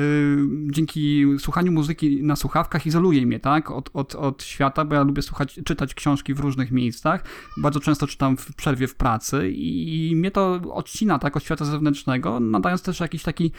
dzięki 0.71 1.25
słuchaniu 1.39 1.71
muzyki 1.71 2.23
na 2.23 2.35
słuchawkach 2.35 2.85
izoluje 2.85 3.25
mnie, 3.25 3.39
tak? 3.39 3.71
Od, 3.71 3.89
od, 3.93 4.15
od 4.15 4.43
świata, 4.43 4.85
bo 4.85 4.95
ja 4.95 5.03
lubię 5.03 5.21
słuchać, 5.21 5.59
czytać 5.65 5.93
książki 5.93 6.33
w 6.33 6.39
różnych 6.39 6.71
miejscach. 6.71 7.23
Bardzo 7.57 7.79
często 7.79 8.07
czytam 8.07 8.37
w 8.37 8.55
przerwie 8.55 8.87
w 8.87 8.95
pracy 8.95 9.51
i, 9.51 10.09
i 10.09 10.15
mnie 10.15 10.31
to 10.31 10.61
odcina, 10.73 11.19
tak? 11.19 11.37
Od 11.37 11.43
świata 11.43 11.65
zewnętrznego, 11.65 12.39
nadając 12.39 12.81
też 12.81 12.99
jakiś 12.99 13.23
taki, 13.23 13.51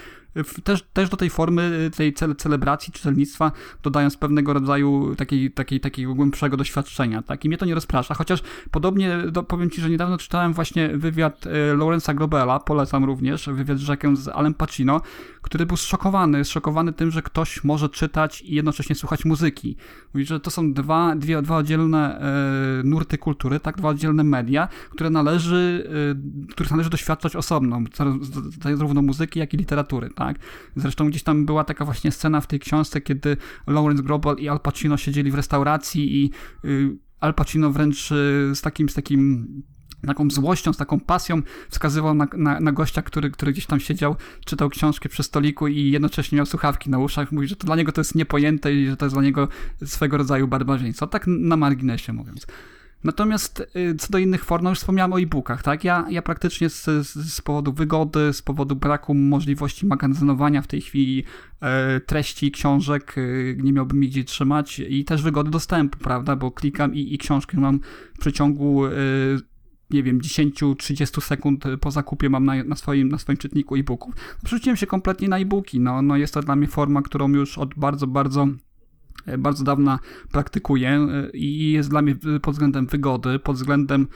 też, 0.65 0.83
też 0.93 1.09
do 1.09 1.17
tej 1.17 1.31
formy 1.31 1.91
tej 1.97 2.13
cele, 2.13 2.35
celebracji 2.35 2.93
czytelnictwa, 2.93 3.53
dodając 3.83 4.17
pewnego 4.17 4.53
rodzaju 4.53 5.15
takiej, 5.15 5.51
takiej, 5.51 5.81
takiego 5.81 6.15
głębszego 6.15 6.57
doświadczenia, 6.57 7.23
tak? 7.23 7.45
I 7.45 7.49
mnie 7.49 7.59
to 7.59 7.67
nie 7.67 7.75
rozprasza, 7.75 8.15
chociaż 8.15 8.43
podobnie 8.71 9.19
do, 9.19 9.43
powiem 9.43 9.71
Ci, 9.71 9.81
że 9.81 9.91
niedawno 9.91 10.19
czytałem 10.19 10.53
właśnie 10.53 10.89
wywiad 10.89 11.47
e, 11.47 11.75
Lawrence'a 11.83 12.15
Globela, 12.15 12.61
polecam 12.61 13.05
również, 13.05 13.49
wywiad 13.53 13.79
z 13.79 13.89
Jackiem 13.89 14.17
z 14.17 14.29
Alem 14.29 14.55
Pacino, 14.55 15.01
który 15.43 15.67
był 15.67 15.77
zszokowany, 15.77 16.45
zszokowany 16.45 16.93
tym, 16.93 17.11
że 17.11 17.23
ktoś 17.23 17.65
może 17.65 17.89
czytać 17.89 18.43
i 18.43 18.55
jednocześnie 18.55 18.97
słuchać 18.97 19.25
muzyki. 19.25 19.77
Mówi, 20.15 20.27
że 20.27 20.41
to 20.41 20.51
są 20.51 20.73
dwa, 20.73 21.17
dwie, 21.17 21.43
dwa 21.43 21.57
oddzielne 21.57 22.21
e, 22.21 22.83
nurty 22.85 23.19
kultury, 23.19 23.61
tak, 23.61 23.77
dwa 23.77 23.89
oddzielne 23.89 24.25
media, 24.25 24.69
które 24.91 25.11
należy, 25.11 25.89
e, 26.47 26.51
których 26.51 26.71
należy 26.71 26.91
doświadczać 26.91 27.37
osobno, 27.37 27.81
zaró- 27.81 28.77
zarówno 28.77 29.03
muzyki, 29.03 29.39
jak 29.39 29.55
i 29.55 29.57
literatury, 29.57 30.11
tak. 30.11 30.39
Zresztą 30.77 31.09
gdzieś 31.09 31.23
tam 31.23 31.47
była 31.47 31.65
taka 31.65 31.85
właśnie 31.85 32.11
scena 32.11 32.41
w 32.41 32.47
tej 32.47 32.61
książce, 32.61 33.01
kiedy 33.01 33.37
Lawrence 33.67 34.03
Global 34.03 34.37
i 34.37 34.49
Al 34.49 34.61
Pacino 34.61 34.97
siedzieli 34.97 35.31
w 35.31 35.35
restauracji 35.35 36.25
i 36.25 36.31
y, 36.65 36.97
Al 37.21 37.35
Pacino 37.35 37.71
wręcz 37.71 38.12
y, 38.12 38.51
z 38.55 38.61
takim, 38.61 38.89
z 38.89 38.95
takim 38.95 39.47
taką 40.07 40.31
złością, 40.31 40.73
z 40.73 40.77
taką 40.77 41.01
pasją 41.01 41.43
wskazywał 41.71 42.15
na, 42.15 42.27
na, 42.37 42.61
na 42.61 42.73
gościa, 42.73 43.03
który, 43.03 43.31
który 43.31 43.53
gdzieś 43.53 43.67
tam 43.67 43.81
siedział, 43.81 44.17
czytał 44.45 44.69
książkę 44.69 45.09
przy 45.09 45.23
stoliku 45.23 45.69
i 45.69 45.91
jednocześnie 45.91 46.37
miał 46.37 46.47
słuchawki 46.47 46.91
na 46.91 46.99
uszach. 46.99 47.33
Mówi, 47.33 47.49
że 47.49 47.57
to 47.57 47.67
dla 47.67 47.77
niego 47.77 47.93
to 47.93 48.01
jest 48.01 48.15
niepojęte 48.15 48.75
i 48.75 48.87
że 48.87 48.97
to 48.97 49.05
jest 49.05 49.15
dla 49.15 49.23
niego 49.23 49.49
swego 49.85 50.17
rodzaju 50.17 50.49
barbarzyństwo. 50.49 51.07
Tak 51.07 51.25
na 51.27 51.57
marginesie 51.57 52.13
mówiąc. 52.13 52.47
Natomiast 53.05 53.67
y, 53.77 53.95
co 53.95 54.13
do 54.13 54.19
innych 54.19 54.45
form, 54.45 54.65
no 54.65 54.71
już 54.71 54.79
wspomniałem 54.79 55.13
o 55.13 55.21
e-bookach, 55.21 55.63
tak? 55.63 55.85
Ja, 55.85 56.07
ja 56.11 56.23
praktycznie 56.23 56.69
z, 56.71 56.85
z, 57.07 57.41
powodu 57.41 57.73
wygody, 57.73 58.33
z 58.33 58.43
powodu 58.43 58.77
braku 58.77 59.15
możliwości 59.15 59.87
magazynowania 59.87 60.63
w 60.63 60.67
tej 60.67 60.81
chwili 60.81 61.25
e, 61.61 62.01
treści 62.01 62.51
książek, 62.51 63.19
y, 63.19 63.57
nie 63.63 63.73
miałbym 63.73 64.05
ich 64.05 64.11
gdzie 64.11 64.25
trzymać 64.25 64.79
i 64.79 65.05
też 65.05 65.23
wygody 65.23 65.51
dostępu, 65.51 65.99
prawda? 65.99 66.37
Bo 66.37 66.51
klikam 66.51 66.95
i, 66.95 67.15
i 67.15 67.19
książkę 67.19 67.61
mam 67.61 67.81
w 68.15 68.19
przeciągu 68.19 68.87
y, 68.87 68.91
nie 69.93 70.03
wiem, 70.03 70.21
10-30 70.21 71.21
sekund 71.21 71.65
po 71.81 71.91
zakupie 71.91 72.31
mam 72.31 72.45
na, 72.45 72.65
na, 72.65 72.77
swoim, 72.77 73.09
na 73.09 73.19
swoim 73.19 73.37
czytniku 73.37 73.77
e-booków. 73.77 74.15
Przerzuciłem 74.45 74.77
się 74.77 74.87
kompletnie 74.87 75.29
na 75.29 75.39
e-booki. 75.39 75.81
No, 75.81 76.03
no 76.03 76.17
jest 76.17 76.35
to 76.35 76.41
dla 76.43 76.57
mnie 76.57 76.69
forma, 76.69 77.03
którą 77.03 77.29
już 77.29 77.59
od 77.59 77.75
bardzo, 77.75 78.07
bardzo 78.07 78.49
e, 79.27 79.39
bardzo 79.39 79.65
dawna 79.65 79.99
praktykuję 80.33 80.91
e, 80.91 81.31
i 81.31 81.73
jest 81.73 81.91
dla 81.91 82.03
mnie 82.03 82.17
pod 82.43 82.55
względem 82.55 82.87
wygody, 82.87 83.39
pod 83.39 83.57
względem 83.57 84.07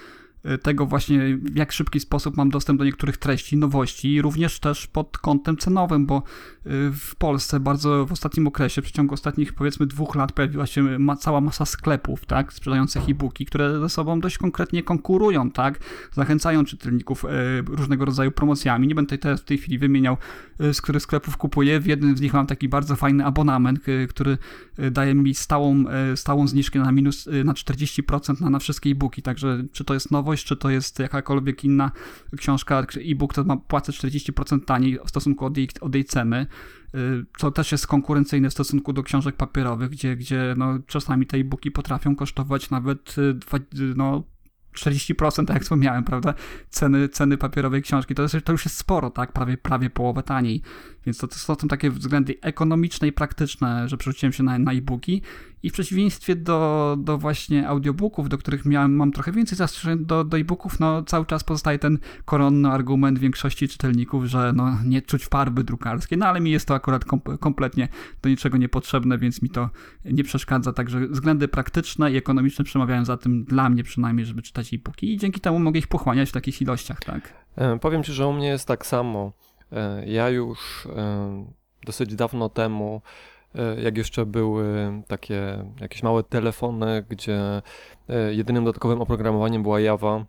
tego 0.62 0.86
właśnie, 0.86 1.36
w 1.36 1.56
jak 1.56 1.72
szybki 1.72 2.00
sposób 2.00 2.36
mam 2.36 2.50
dostęp 2.50 2.78
do 2.78 2.84
niektórych 2.84 3.16
treści, 3.16 3.56
nowości, 3.56 4.22
również 4.22 4.60
też 4.60 4.86
pod 4.86 5.18
kątem 5.18 5.56
cenowym, 5.56 6.06
bo 6.06 6.18
y, 6.18 6.70
w 6.92 7.14
Polsce 7.18 7.60
bardzo 7.60 8.06
w 8.06 8.12
ostatnim 8.12 8.46
okresie, 8.46 8.82
w 8.82 8.84
przeciągu 8.84 9.14
ostatnich 9.14 9.52
powiedzmy 9.52 9.86
dwóch 9.86 10.14
lat 10.14 10.32
pojawiła 10.32 10.66
się 10.66 10.98
ma, 10.98 11.16
cała 11.16 11.40
masa 11.40 11.64
sklepów, 11.64 12.26
tak, 12.26 12.52
sprzedających 12.52 13.08
e-booki, 13.08 13.46
które 13.46 13.80
ze 13.80 13.88
sobą 13.88 14.20
dość 14.20 14.38
konkretnie 14.38 14.82
konkurują, 14.82 15.50
tak, 15.50 15.78
zachęcają 16.12 16.64
czytelników 16.64 17.24
y, 17.24 17.28
różnego 17.68 18.04
rodzaju 18.04 18.30
promocjami. 18.32 18.88
Nie 18.88 18.94
będę 18.94 19.18
teraz 19.18 19.40
w 19.40 19.44
tej 19.44 19.58
chwili 19.58 19.78
wymieniał, 19.78 20.16
y, 20.60 20.74
z 20.74 20.80
których 20.80 21.02
sklepów 21.02 21.36
kupuję. 21.36 21.80
W 21.80 21.86
jednym 21.86 22.16
z 22.16 22.20
nich 22.20 22.32
mam 22.32 22.46
taki 22.46 22.68
bardzo 22.68 22.96
fajny 22.96 23.24
abonament, 23.24 23.88
y, 23.88 24.06
który 24.08 24.38
y, 24.78 24.90
daje 24.90 25.14
mi 25.14 25.34
stałą, 25.34 25.84
y, 26.12 26.16
stałą 26.16 26.48
zniżkę 26.48 26.78
na 26.78 26.92
minus, 26.92 27.26
y, 27.26 27.44
na 27.44 27.54
40% 27.54 28.40
na, 28.40 28.50
na 28.50 28.58
wszystkie 28.58 28.90
e-booki, 28.90 29.22
także 29.22 29.64
czy 29.72 29.84
to 29.84 29.94
jest 29.94 30.10
nowość, 30.10 30.35
czy 30.44 30.56
to 30.56 30.70
jest 30.70 30.98
jakakolwiek 30.98 31.64
inna 31.64 31.90
książka, 32.36 32.86
e-book, 33.10 33.34
to 33.34 33.44
ma, 33.44 33.56
płacę 33.56 33.92
40% 33.92 34.64
taniej 34.64 34.98
w 35.04 35.08
stosunku 35.08 35.44
od 35.44 35.56
jej, 35.56 35.68
od 35.80 35.94
jej 35.94 36.04
ceny, 36.04 36.46
y, 36.94 37.24
co 37.38 37.50
też 37.50 37.72
jest 37.72 37.86
konkurencyjne 37.86 38.50
w 38.50 38.52
stosunku 38.52 38.92
do 38.92 39.02
książek 39.02 39.36
papierowych, 39.36 39.90
gdzie, 39.90 40.16
gdzie 40.16 40.54
no, 40.56 40.78
czasami 40.86 41.26
te 41.26 41.36
e-booki 41.36 41.70
potrafią 41.70 42.16
kosztować 42.16 42.70
nawet 42.70 43.18
y, 43.18 43.22
y, 43.80 43.94
no, 43.96 44.24
40%, 44.76 45.46
tak 45.46 45.54
jak 45.54 45.62
wspomniałem, 45.62 46.04
prawda, 46.04 46.34
ceny, 46.70 47.08
ceny 47.08 47.38
papierowej 47.38 47.82
książki, 47.82 48.14
to, 48.14 48.22
jest, 48.22 48.36
to 48.44 48.52
już 48.52 48.64
jest 48.64 48.76
sporo, 48.76 49.10
tak, 49.10 49.32
prawie, 49.32 49.56
prawie 49.56 49.90
połowę 49.90 50.22
taniej, 50.22 50.62
więc 51.06 51.18
to, 51.18 51.28
to 51.28 51.36
są 51.36 51.56
takie 51.56 51.90
względy 51.90 52.34
ekonomiczne 52.40 53.08
i 53.08 53.12
praktyczne, 53.12 53.88
że 53.88 53.96
przerzuciłem 53.96 54.32
się 54.32 54.42
na, 54.42 54.58
na 54.58 54.72
e-booki 54.72 55.22
i 55.62 55.70
w 55.70 55.72
przeciwieństwie 55.72 56.36
do, 56.36 56.96
do 57.00 57.18
właśnie 57.18 57.68
audiobooków, 57.68 58.28
do 58.28 58.38
których 58.38 58.64
miałem, 58.64 58.96
mam 58.96 59.12
trochę 59.12 59.32
więcej 59.32 59.58
zastrzeżeń 59.58 60.04
do, 60.04 60.24
do 60.24 60.38
e-booków, 60.38 60.80
no 60.80 61.02
cały 61.02 61.26
czas 61.26 61.44
pozostaje 61.44 61.78
ten 61.78 61.98
koronny 62.24 62.68
argument 62.68 63.18
większości 63.18 63.68
czytelników, 63.68 64.24
że 64.24 64.52
no 64.56 64.78
nie 64.84 65.02
czuć 65.02 65.26
farby 65.26 65.64
drukarskiej, 65.64 66.18
no 66.18 66.26
ale 66.26 66.40
mi 66.40 66.50
jest 66.50 66.68
to 66.68 66.74
akurat 66.74 67.04
kom 67.04 67.20
kompletnie 67.20 67.88
do 68.22 68.28
niczego 68.28 68.56
niepotrzebne, 68.56 69.18
więc 69.18 69.42
mi 69.42 69.50
to 69.50 69.70
nie 70.04 70.24
przeszkadza, 70.24 70.72
także 70.72 71.08
względy 71.08 71.48
praktyczne 71.48 72.12
i 72.12 72.16
ekonomiczne 72.16 72.64
przemawiają 72.64 73.04
za 73.04 73.16
tym 73.16 73.44
dla 73.44 73.68
mnie 73.68 73.84
przynajmniej, 73.84 74.26
żeby 74.26 74.42
czytać 74.42 74.74
e-booki 74.74 75.14
i 75.14 75.16
dzięki 75.16 75.40
temu 75.40 75.58
mogę 75.58 75.78
ich 75.78 75.88
pochłaniać 75.88 76.28
w 76.28 76.32
takich 76.32 76.62
ilościach, 76.62 77.00
tak. 77.00 77.32
E, 77.56 77.78
Powiem 77.78 78.02
Ci, 78.02 78.12
że 78.12 78.26
u 78.26 78.32
mnie 78.32 78.48
jest 78.48 78.68
tak 78.68 78.86
samo. 78.86 79.32
E, 79.72 80.06
Ja 80.06 80.28
już 80.28 80.86
e, 80.96 81.46
dosyć 81.84 82.14
dawno 82.14 82.48
temu, 82.48 83.02
e, 83.54 83.80
jak 83.82 83.96
jeszcze 83.98 84.26
były 84.26 84.66
takie 85.06 85.64
jakieś 85.80 86.02
małe 86.02 86.22
telefony, 86.22 87.04
gdzie 87.08 87.62
jedynym 88.30 88.64
dodatkowym 88.64 89.00
oprogramowaniem 89.00 89.62
była 89.62 89.80
Java, 89.80 90.24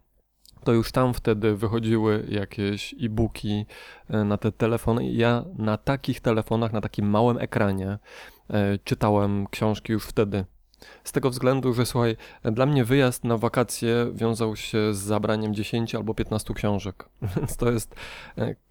to 0.63 0.73
już 0.73 0.91
tam 0.91 1.13
wtedy 1.13 1.55
wychodziły 1.55 2.25
jakieś 2.29 2.95
e-booki 3.01 3.65
na 4.09 4.37
te 4.37 4.51
telefony 4.51 5.11
ja 5.11 5.45
na 5.57 5.77
takich 5.77 6.21
telefonach, 6.21 6.73
na 6.73 6.81
takim 6.81 7.09
małym 7.09 7.37
ekranie 7.37 7.97
czytałem 8.83 9.47
książki 9.47 9.93
już 9.93 10.05
wtedy. 10.05 10.45
Z 11.03 11.11
tego 11.11 11.29
względu, 11.29 11.73
że 11.73 11.85
słuchaj, 11.85 12.17
dla 12.43 12.65
mnie 12.65 12.85
wyjazd 12.85 13.23
na 13.23 13.37
wakacje 13.37 14.11
wiązał 14.13 14.55
się 14.55 14.93
z 14.93 14.97
zabraniem 14.97 15.53
10 15.53 15.95
albo 15.95 16.13
15 16.13 16.53
książek, 16.53 17.09
więc 17.35 17.57
to 17.57 17.71
jest 17.71 17.95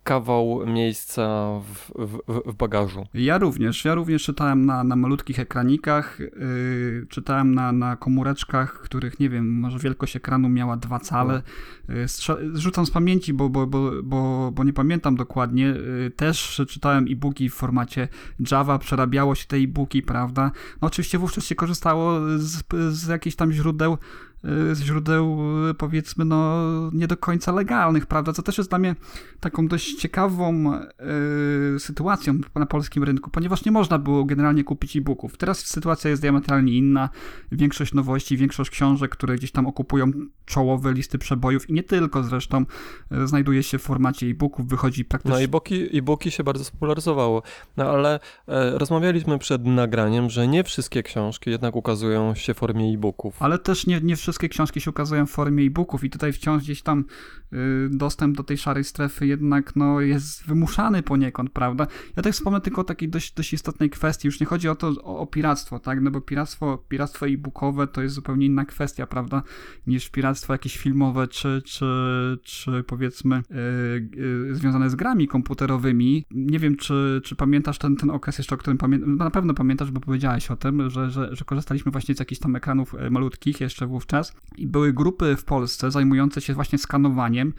kawał 0.06 0.66
miejsca 0.66 1.50
w, 1.60 1.92
w, 2.06 2.18
w 2.52 2.54
bagażu. 2.54 3.06
Ja 3.14 3.38
również. 3.38 3.84
Ja 3.84 3.94
również 3.94 4.22
czytałem 4.22 4.66
na, 4.66 4.84
na 4.84 4.96
malutkich 4.96 5.40
ekranikach, 5.40 6.18
yy, 6.20 7.06
czytałem 7.08 7.54
na, 7.54 7.72
na 7.72 7.96
komóreczkach, 7.96 8.72
których 8.80 9.20
nie 9.20 9.28
wiem, 9.28 9.60
może 9.60 9.78
wielkość 9.78 10.16
ekranu 10.16 10.48
miała 10.48 10.76
dwa 10.76 11.00
cale. 11.00 11.42
Yy, 11.88 12.08
strze- 12.08 12.38
rzucam 12.54 12.86
z 12.86 12.90
pamięci, 12.90 13.32
bo, 13.32 13.48
bo, 13.48 13.66
bo, 13.66 13.90
bo, 14.02 14.52
bo 14.52 14.64
nie 14.64 14.72
pamiętam 14.72 15.16
dokładnie. 15.16 15.64
Yy, 15.64 16.10
też 16.16 16.62
czytałem 16.68 17.06
e-booki 17.10 17.50
w 17.50 17.54
formacie 17.54 18.08
Java, 18.50 18.78
przerabiało 18.78 19.34
się 19.34 19.46
te 19.46 19.56
e-booki, 19.56 20.02
prawda? 20.02 20.50
No 20.82 20.88
oczywiście 20.88 21.18
wówczas 21.18 21.44
się 21.44 21.54
korzystało 21.54 22.20
z, 22.36 22.62
z 22.90 23.06
jakichś 23.08 23.36
tam 23.36 23.52
źródeł 23.52 23.98
z 24.72 24.80
źródeł 24.80 25.38
y, 25.70 25.74
powiedzmy 25.74 26.24
no 26.24 26.66
nie 26.92 27.06
do 27.06 27.16
końca 27.16 27.52
legalnych, 27.52 28.06
prawda? 28.06 28.32
Co 28.32 28.42
też 28.42 28.58
jest 28.58 28.70
dla 28.70 28.78
mnie 28.78 28.94
taką 29.40 29.68
dość 29.68 29.94
ciekawą 29.94 30.74
y, 31.76 31.80
sytuacją 31.80 32.38
na 32.54 32.66
polskim 32.66 33.04
rynku, 33.04 33.30
ponieważ 33.30 33.64
nie 33.64 33.72
można 33.72 33.98
było 33.98 34.24
generalnie 34.24 34.64
kupić 34.64 34.96
e-booków. 34.96 35.36
Teraz 35.36 35.58
sytuacja 35.58 36.10
jest 36.10 36.22
diametralnie 36.22 36.72
inna. 36.72 37.08
Większość 37.52 37.94
nowości, 37.94 38.36
większość 38.36 38.70
książek, 38.70 39.10
które 39.10 39.36
gdzieś 39.36 39.52
tam 39.52 39.66
okupują 39.66 40.10
czołowe 40.44 40.92
listy 40.92 41.18
przebojów 41.18 41.70
i 41.70 41.72
nie 41.72 41.82
tylko 41.82 42.22
zresztą, 42.22 42.64
y, 43.12 43.26
znajduje 43.26 43.62
się 43.62 43.78
w 43.78 43.82
formacie 43.82 44.26
e-booków, 44.26 44.68
wychodzi 44.68 45.04
praktycznie... 45.04 45.38
No 45.38 45.44
e-booki, 45.44 45.98
e-booki 45.98 46.30
się 46.30 46.44
bardzo 46.44 46.64
spopularyzowało, 46.64 47.42
no 47.76 47.90
ale 47.90 48.20
e, 48.48 48.78
rozmawialiśmy 48.78 49.38
przed 49.38 49.66
nagraniem, 49.66 50.30
że 50.30 50.48
nie 50.48 50.64
wszystkie 50.64 51.02
książki 51.02 51.50
jednak 51.50 51.76
ukazują 51.76 52.34
się 52.34 52.54
w 52.54 52.56
formie 52.56 52.94
e-booków. 52.94 53.42
Ale 53.42 53.58
też 53.58 53.86
nie, 53.86 54.00
nie 54.00 54.16
wszystkie 54.26 54.48
książki 54.48 54.80
się 54.80 54.90
ukazują 54.90 55.26
w 55.26 55.30
formie 55.30 55.64
e-booków 55.64 56.04
i 56.04 56.10
tutaj 56.10 56.32
wciąż 56.32 56.62
gdzieś 56.62 56.82
tam 56.82 57.04
y, 57.52 57.56
dostęp 57.90 58.36
do 58.36 58.42
tej 58.42 58.58
szarej 58.58 58.84
strefy 58.84 59.26
jednak 59.26 59.76
no, 59.76 60.00
jest 60.00 60.46
wymuszany 60.46 61.02
poniekąd, 61.02 61.50
prawda? 61.50 61.86
Ja 62.16 62.22
tak 62.22 62.32
wspomnę 62.32 62.60
tylko 62.60 62.80
o 62.80 62.84
takiej 62.84 63.08
dość, 63.08 63.34
dość 63.34 63.52
istotnej 63.52 63.90
kwestii. 63.90 64.28
Już 64.28 64.40
nie 64.40 64.46
chodzi 64.46 64.68
o 64.68 64.74
to, 64.74 64.88
o, 64.88 65.18
o 65.18 65.26
piractwo, 65.26 65.78
tak? 65.78 66.00
No 66.00 66.10
bo 66.10 66.20
piractwo, 66.20 66.84
piractwo 66.88 67.26
e-bookowe 67.26 67.86
to 67.86 68.02
jest 68.02 68.14
zupełnie 68.14 68.46
inna 68.46 68.64
kwestia, 68.64 69.06
prawda? 69.06 69.42
Niż 69.86 70.10
piractwo 70.10 70.54
jakieś 70.54 70.78
filmowe, 70.78 71.28
czy, 71.28 71.62
czy, 71.64 71.86
czy 72.42 72.84
powiedzmy 72.86 73.36
y, 73.36 74.20
y, 74.50 74.54
związane 74.54 74.90
z 74.90 74.94
grami 74.94 75.28
komputerowymi. 75.28 76.24
Nie 76.30 76.58
wiem, 76.58 76.76
czy, 76.76 77.20
czy 77.24 77.36
pamiętasz 77.36 77.78
ten, 77.78 77.96
ten 77.96 78.10
okres 78.10 78.38
jeszcze, 78.38 78.54
o 78.54 78.58
którym 78.58 78.78
pamiętam. 78.78 79.16
Na 79.16 79.30
pewno 79.30 79.54
pamiętasz, 79.54 79.90
bo 79.90 80.00
powiedziałeś 80.00 80.50
o 80.50 80.56
tym, 80.56 80.90
że, 80.90 81.10
że, 81.10 81.36
że 81.36 81.44
korzystaliśmy 81.44 81.92
właśnie 81.92 82.14
z 82.14 82.18
jakichś 82.18 82.40
tam 82.40 82.56
ekranów 82.56 82.94
e, 82.94 83.10
malutkich 83.10 83.60
jeszcze 83.60 83.86
wówczas 83.86 84.15
i 84.56 84.66
były 84.66 84.92
grupy 84.92 85.36
w 85.36 85.44
Polsce 85.44 85.90
zajmujące 85.90 86.40
się 86.40 86.54
właśnie 86.54 86.78
skanowaniem 86.78 87.52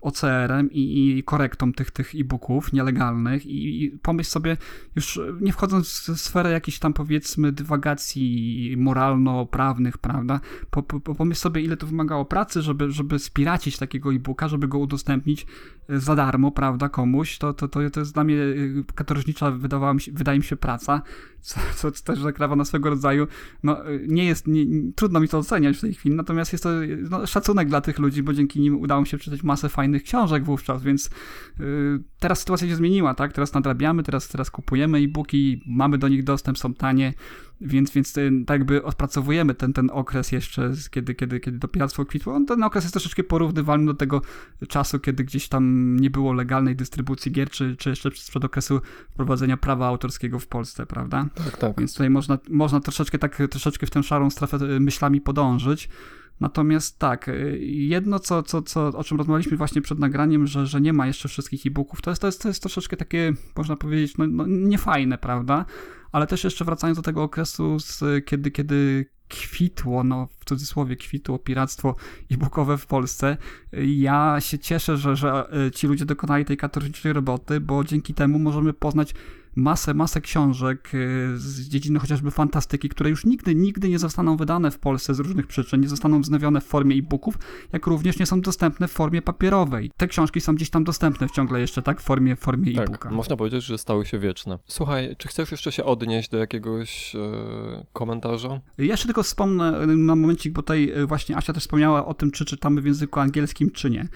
OCR-em 0.00 0.70
i, 0.72 1.16
i 1.18 1.22
korektą 1.22 1.72
tych, 1.72 1.90
tych 1.90 2.14
e-booków 2.14 2.72
nielegalnych. 2.72 3.46
I, 3.46 3.84
i 3.84 3.90
pomyśl 3.90 4.30
sobie, 4.30 4.56
już 4.96 5.20
nie 5.40 5.52
wchodząc 5.52 5.88
w 5.88 6.20
sferę 6.20 6.50
jakichś 6.50 6.78
tam 6.78 6.92
powiedzmy 6.92 7.52
dywagacji 7.52 8.74
moralno-prawnych, 8.78 9.98
prawda, 9.98 10.40
po, 10.70 10.82
po, 10.82 11.00
pomyśl 11.00 11.40
sobie 11.40 11.62
ile 11.62 11.76
to 11.76 11.86
wymagało 11.86 12.24
pracy, 12.24 12.62
żeby, 12.62 12.90
żeby 12.90 13.18
spiracić 13.18 13.78
takiego 13.78 14.12
e-booka, 14.12 14.48
żeby 14.48 14.68
go 14.68 14.78
udostępnić 14.78 15.46
za 15.88 16.16
darmo, 16.16 16.50
prawda, 16.50 16.88
komuś, 16.88 17.38
to, 17.38 17.54
to, 17.54 17.68
to, 17.68 17.90
to 17.90 18.00
jest 18.00 18.14
dla 18.14 18.24
mnie 18.24 18.36
e, 18.36 18.44
katorżnicza, 18.94 19.50
wydawała 19.50 19.94
mi 19.94 20.00
się, 20.00 20.12
wydaje 20.12 20.38
mi 20.38 20.44
się, 20.44 20.56
praca, 20.56 21.02
co, 21.40 21.60
co 21.74 21.90
też 21.90 22.18
zakrawa 22.18 22.56
na 22.56 22.64
swego 22.64 22.90
rodzaju, 22.90 23.26
no 23.62 23.76
nie 24.06 24.24
jest, 24.24 24.46
nie, 24.46 24.92
trudno 24.92 25.20
mi 25.20 25.28
to 25.28 25.38
oceniać 25.38 25.76
w 25.76 25.80
tej 25.80 25.94
chwili, 25.94 26.14
natomiast 26.14 26.52
jest 26.52 26.64
to 26.64 26.70
no, 27.10 27.26
szacunek 27.26 27.68
dla 27.68 27.80
tych 27.80 27.98
ludzi, 27.98 28.22
bo 28.22 28.32
dzięki 28.32 28.60
nim 28.60 28.80
udało 28.80 29.00
mi 29.00 29.06
się 29.06 29.16
przeczytać 29.16 29.42
masę 29.42 29.68
fajnych 29.68 30.02
książek 30.02 30.44
wówczas, 30.44 30.82
więc 30.82 31.10
yy, 31.58 32.02
teraz 32.18 32.38
sytuacja 32.38 32.68
się 32.68 32.76
zmieniła, 32.76 33.14
tak, 33.14 33.32
teraz 33.32 33.54
nadrabiamy, 33.54 34.02
teraz, 34.02 34.28
teraz 34.28 34.50
kupujemy 34.50 34.98
e-booki, 34.98 35.62
mamy 35.66 35.98
do 35.98 36.08
nich 36.08 36.24
dostęp, 36.24 36.58
są 36.58 36.74
tanie, 36.74 37.14
więc, 37.60 37.90
więc 37.90 38.12
tak 38.46 38.58
jakby 38.58 38.84
odpracowujemy 38.84 39.54
ten, 39.54 39.72
ten 39.72 39.90
okres 39.92 40.32
jeszcze, 40.32 40.72
kiedy, 40.90 41.14
kiedy, 41.14 41.40
kiedy 41.40 41.58
to 41.58 41.68
piractwo 41.68 42.04
kwitło. 42.04 42.40
Ten 42.48 42.62
okres 42.62 42.84
jest 42.84 42.94
troszeczkę 42.94 43.24
porównywalny 43.24 43.86
do 43.86 43.94
tego 43.94 44.22
czasu, 44.68 45.00
kiedy 45.00 45.24
gdzieś 45.24 45.48
tam 45.48 45.96
nie 45.96 46.10
było 46.10 46.32
legalnej 46.32 46.76
dystrybucji 46.76 47.32
gier, 47.32 47.50
czy, 47.50 47.76
czy 47.76 47.90
jeszcze 47.90 48.10
przed 48.10 48.44
okresu 48.44 48.80
wprowadzenia 49.10 49.56
prawa 49.56 49.86
autorskiego 49.86 50.38
w 50.38 50.46
Polsce, 50.46 50.86
prawda? 50.86 51.28
Tak, 51.34 51.56
tak. 51.56 51.78
Więc 51.78 51.92
tutaj 51.92 52.10
można, 52.10 52.38
można 52.50 52.80
troszeczkę 52.80 53.18
tak, 53.18 53.42
troszeczkę 53.50 53.86
w 53.86 53.90
tę 53.90 54.02
szarą 54.02 54.30
strefę 54.30 54.58
myślami 54.80 55.20
podążyć. 55.20 55.88
Natomiast 56.40 56.98
tak, 56.98 57.30
jedno, 57.60 58.18
co, 58.18 58.42
co, 58.42 58.62
co, 58.62 58.88
o 58.88 59.04
czym 59.04 59.18
rozmawialiśmy 59.18 59.56
właśnie 59.56 59.82
przed 59.82 59.98
nagraniem, 59.98 60.46
że, 60.46 60.66
że 60.66 60.80
nie 60.80 60.92
ma 60.92 61.06
jeszcze 61.06 61.28
wszystkich 61.28 61.66
e-booków, 61.66 62.02
to 62.02 62.10
jest, 62.10 62.20
to, 62.22 62.28
jest, 62.28 62.42
to 62.42 62.48
jest 62.48 62.62
troszeczkę 62.62 62.96
takie, 62.96 63.32
można 63.56 63.76
powiedzieć, 63.76 64.18
no, 64.18 64.26
no 64.26 64.46
niefajne, 64.46 65.18
prawda? 65.18 65.64
Ale 66.12 66.26
też 66.26 66.44
jeszcze 66.44 66.64
wracając 66.64 66.98
do 66.98 67.02
tego 67.02 67.22
okresu, 67.22 67.78
z, 67.78 68.24
kiedy, 68.24 68.50
kiedy 68.50 69.06
kwitło, 69.28 70.04
no 70.04 70.28
w 70.40 70.44
cudzysłowie 70.44 70.96
kwitło 70.96 71.38
piractwo 71.38 71.96
e-bookowe 72.30 72.78
w 72.78 72.86
Polsce, 72.86 73.36
ja 73.72 74.36
się 74.40 74.58
cieszę, 74.58 74.96
że, 74.96 75.16
że 75.16 75.46
e, 75.66 75.70
ci 75.70 75.86
ludzie 75.86 76.04
dokonali 76.04 76.44
tej 76.44 76.56
katorżniczej 76.56 77.12
roboty, 77.12 77.60
bo 77.60 77.84
dzięki 77.84 78.14
temu 78.14 78.38
możemy 78.38 78.72
poznać 78.72 79.14
masę, 79.58 79.94
masę 79.94 80.20
książek 80.20 80.94
y, 80.94 81.38
z 81.38 81.68
dziedziny 81.68 81.98
chociażby 81.98 82.30
fantastyki, 82.30 82.88
które 82.88 83.10
już 83.10 83.24
nigdy, 83.24 83.54
nigdy 83.54 83.88
nie 83.88 83.98
zostaną 83.98 84.36
wydane 84.36 84.70
w 84.70 84.78
Polsce 84.78 85.14
z 85.14 85.18
różnych 85.18 85.46
przyczyn, 85.46 85.80
nie 85.80 85.88
zostaną 85.88 86.20
wznowione 86.20 86.60
w 86.60 86.64
formie 86.64 86.96
e-booków, 86.96 87.38
jak 87.72 87.86
również 87.86 88.18
nie 88.18 88.26
są 88.26 88.40
dostępne 88.40 88.88
w 88.88 88.92
formie 88.92 89.22
papierowej. 89.22 89.90
Te 89.96 90.08
książki 90.08 90.40
są 90.40 90.54
gdzieś 90.54 90.70
tam 90.70 90.84
dostępne 90.84 91.30
ciągle 91.30 91.60
jeszcze, 91.60 91.82
tak, 91.82 92.00
w 92.00 92.04
formie, 92.04 92.36
w 92.36 92.40
formie 92.40 92.74
tak, 92.74 92.88
e-booka. 92.88 93.10
można 93.10 93.36
powiedzieć, 93.36 93.64
że 93.64 93.78
stały 93.78 94.06
się 94.06 94.18
wieczne. 94.18 94.58
Słuchaj, 94.66 95.16
czy 95.18 95.28
chcesz 95.28 95.50
jeszcze 95.50 95.72
się 95.72 95.84
odnieść 95.84 96.28
do 96.30 96.38
jakiegoś 96.38 97.14
e, 97.14 97.18
komentarza? 97.92 98.60
Ja 98.78 98.84
jeszcze 98.84 99.06
tylko 99.06 99.22
wspomnę 99.22 99.86
na 99.86 100.16
momencik, 100.16 100.52
bo 100.52 100.62
tutaj 100.62 100.90
e, 100.90 101.06
właśnie 101.06 101.36
Asia 101.36 101.52
też 101.52 101.62
wspomniała 101.62 102.06
o 102.06 102.14
tym, 102.14 102.30
czy 102.30 102.44
czytamy 102.44 102.80
w 102.80 102.86
języku 102.86 103.20
angielskim, 103.20 103.70
czy 103.70 103.90
nie. 103.90 104.08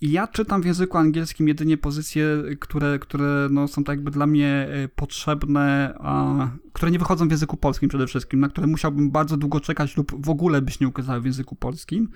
Ja 0.00 0.26
czytam 0.26 0.62
w 0.62 0.64
języku 0.64 0.98
angielskim 0.98 1.48
jedynie 1.48 1.76
pozycje, 1.76 2.26
które, 2.60 2.98
które 2.98 3.48
no, 3.50 3.68
są 3.68 3.84
tak 3.84 3.96
jakby 3.96 4.10
dla 4.10 4.26
mnie 4.26 4.68
e, 4.70 4.88
potrzebne, 4.88 5.94
a, 6.00 6.48
które 6.72 6.90
nie 6.90 6.98
wychodzą 6.98 7.28
w 7.28 7.30
języku 7.30 7.56
polskim 7.56 7.88
przede 7.88 8.06
wszystkim, 8.06 8.40
na 8.40 8.48
które 8.48 8.66
musiałbym 8.66 9.10
bardzo 9.10 9.36
długo 9.36 9.60
czekać 9.60 9.96
lub 9.96 10.26
w 10.26 10.30
ogóle 10.30 10.62
by 10.62 10.70
się 10.70 10.78
nie 10.80 10.88
ukazały 10.88 11.20
w 11.20 11.24
języku 11.24 11.56
polskim. 11.56 12.08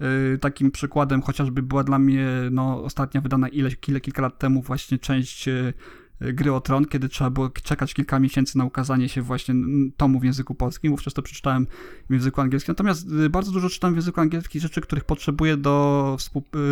E, 0.00 0.38
takim 0.38 0.70
przykładem 0.70 1.22
chociażby 1.22 1.62
była 1.62 1.84
dla 1.84 1.98
mnie 1.98 2.28
no, 2.50 2.82
ostatnia 2.82 3.20
wydana 3.20 3.48
ile, 3.48 3.70
kilka, 3.70 4.00
kilka 4.00 4.22
lat 4.22 4.38
temu 4.38 4.62
właśnie 4.62 4.98
część 4.98 5.48
gry 6.32 6.52
o 6.52 6.60
tron, 6.60 6.84
kiedy 6.84 7.08
trzeba 7.08 7.30
było 7.30 7.50
czekać 7.50 7.94
kilka 7.94 8.18
miesięcy 8.18 8.58
na 8.58 8.64
ukazanie 8.64 9.08
się 9.08 9.22
właśnie 9.22 9.54
tomu 9.96 10.20
w 10.20 10.24
języku 10.24 10.54
polskim. 10.54 10.90
Wówczas 10.90 11.14
to 11.14 11.22
przeczytałem 11.22 11.66
w 12.10 12.12
języku 12.12 12.40
angielskim. 12.40 12.72
Natomiast 12.72 13.06
y, 13.26 13.30
bardzo 13.30 13.52
dużo 13.52 13.68
czytam 13.68 13.92
w 13.92 13.96
języku 13.96 14.20
angielskim 14.20 14.60
rzeczy, 14.60 14.80
których 14.80 15.04
potrzebuję 15.04 15.56
do, 15.56 16.16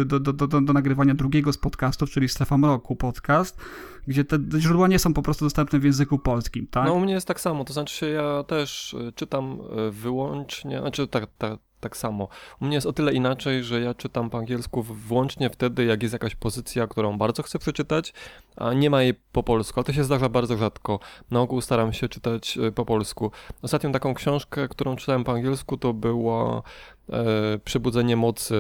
y, 0.03 0.05
do, 0.05 0.21
do, 0.21 0.33
do, 0.33 0.47
do, 0.47 0.73
nagrywania 0.73 1.15
drugiego 1.15 1.53
z 1.53 1.59
podcastów, 1.59 2.11
czyli 2.11 2.29
Strefa 2.29 2.59
Mroku 2.59 2.97
podcast, 2.97 3.61
gdzie 4.07 4.25
te 4.25 4.39
źródła 4.59 4.89
nie 4.89 4.99
są 4.99 5.15
po 5.15 5.23
prostu 5.23 5.45
dostępne 5.45 5.79
w 5.79 5.85
języku 5.85 6.19
polskim, 6.19 6.67
tak? 6.67 6.87
No 6.87 6.95
u 6.95 7.01
mnie 7.01 7.15
jest 7.15 7.29
tak 7.29 7.41
samo, 7.41 7.65
to 7.65 7.73
znaczy 7.73 8.11
ja 8.11 8.45
też 8.45 8.95
y, 8.95 9.13
czytam 9.15 9.59
wyłącznie, 9.91 10.81
znaczy 10.81 11.09
tak, 11.09 11.27
tak 11.39 11.59
tak 11.83 11.97
samo. 11.97 12.29
U 12.61 12.65
mnie 12.65 12.75
jest 12.75 12.87
o 12.87 12.93
tyle 12.93 13.13
inaczej, 13.13 13.65
że 13.65 13.81
ja 13.81 13.95
czytam 13.95 14.31
po 14.31 14.39
angielsku 14.39 14.83
wyłącznie 14.83 15.51
wtedy, 15.51 15.85
jak 15.85 16.03
jest 16.03 16.13
jakaś 16.13 16.35
pozycja, 16.35 16.87
którą 16.87 17.19
bardzo 17.19 17.43
chcę 17.43 17.59
przeczytać, 17.59 18.13
a 18.57 18.73
nie 18.73 18.91
ma 18.91 19.03
jej 19.03 19.15
po 19.33 19.43
polsku. 19.43 19.81
A 19.81 19.83
to 19.83 19.93
się 19.93 20.05
zdarza 20.05 20.29
bardzo 20.29 20.57
rzadko. 20.57 21.01
Na 21.31 21.41
ogół 21.41 21.61
staram 21.61 21.93
się 21.93 22.09
czytać 22.09 22.59
e, 22.59 22.73
po 22.73 22.85
polsku. 22.85 23.31
Ostatnią 23.63 23.93
taką 23.93 24.15
książkę, 24.15 24.69
którą 24.69 24.97
czytałem 24.97 25.25
po 25.25 25.33
angielsku, 25.33 25.77
to 25.77 25.93
było 25.93 26.63
e, 27.11 27.59
Przebudzenie 27.65 28.17
mocy 28.17 28.57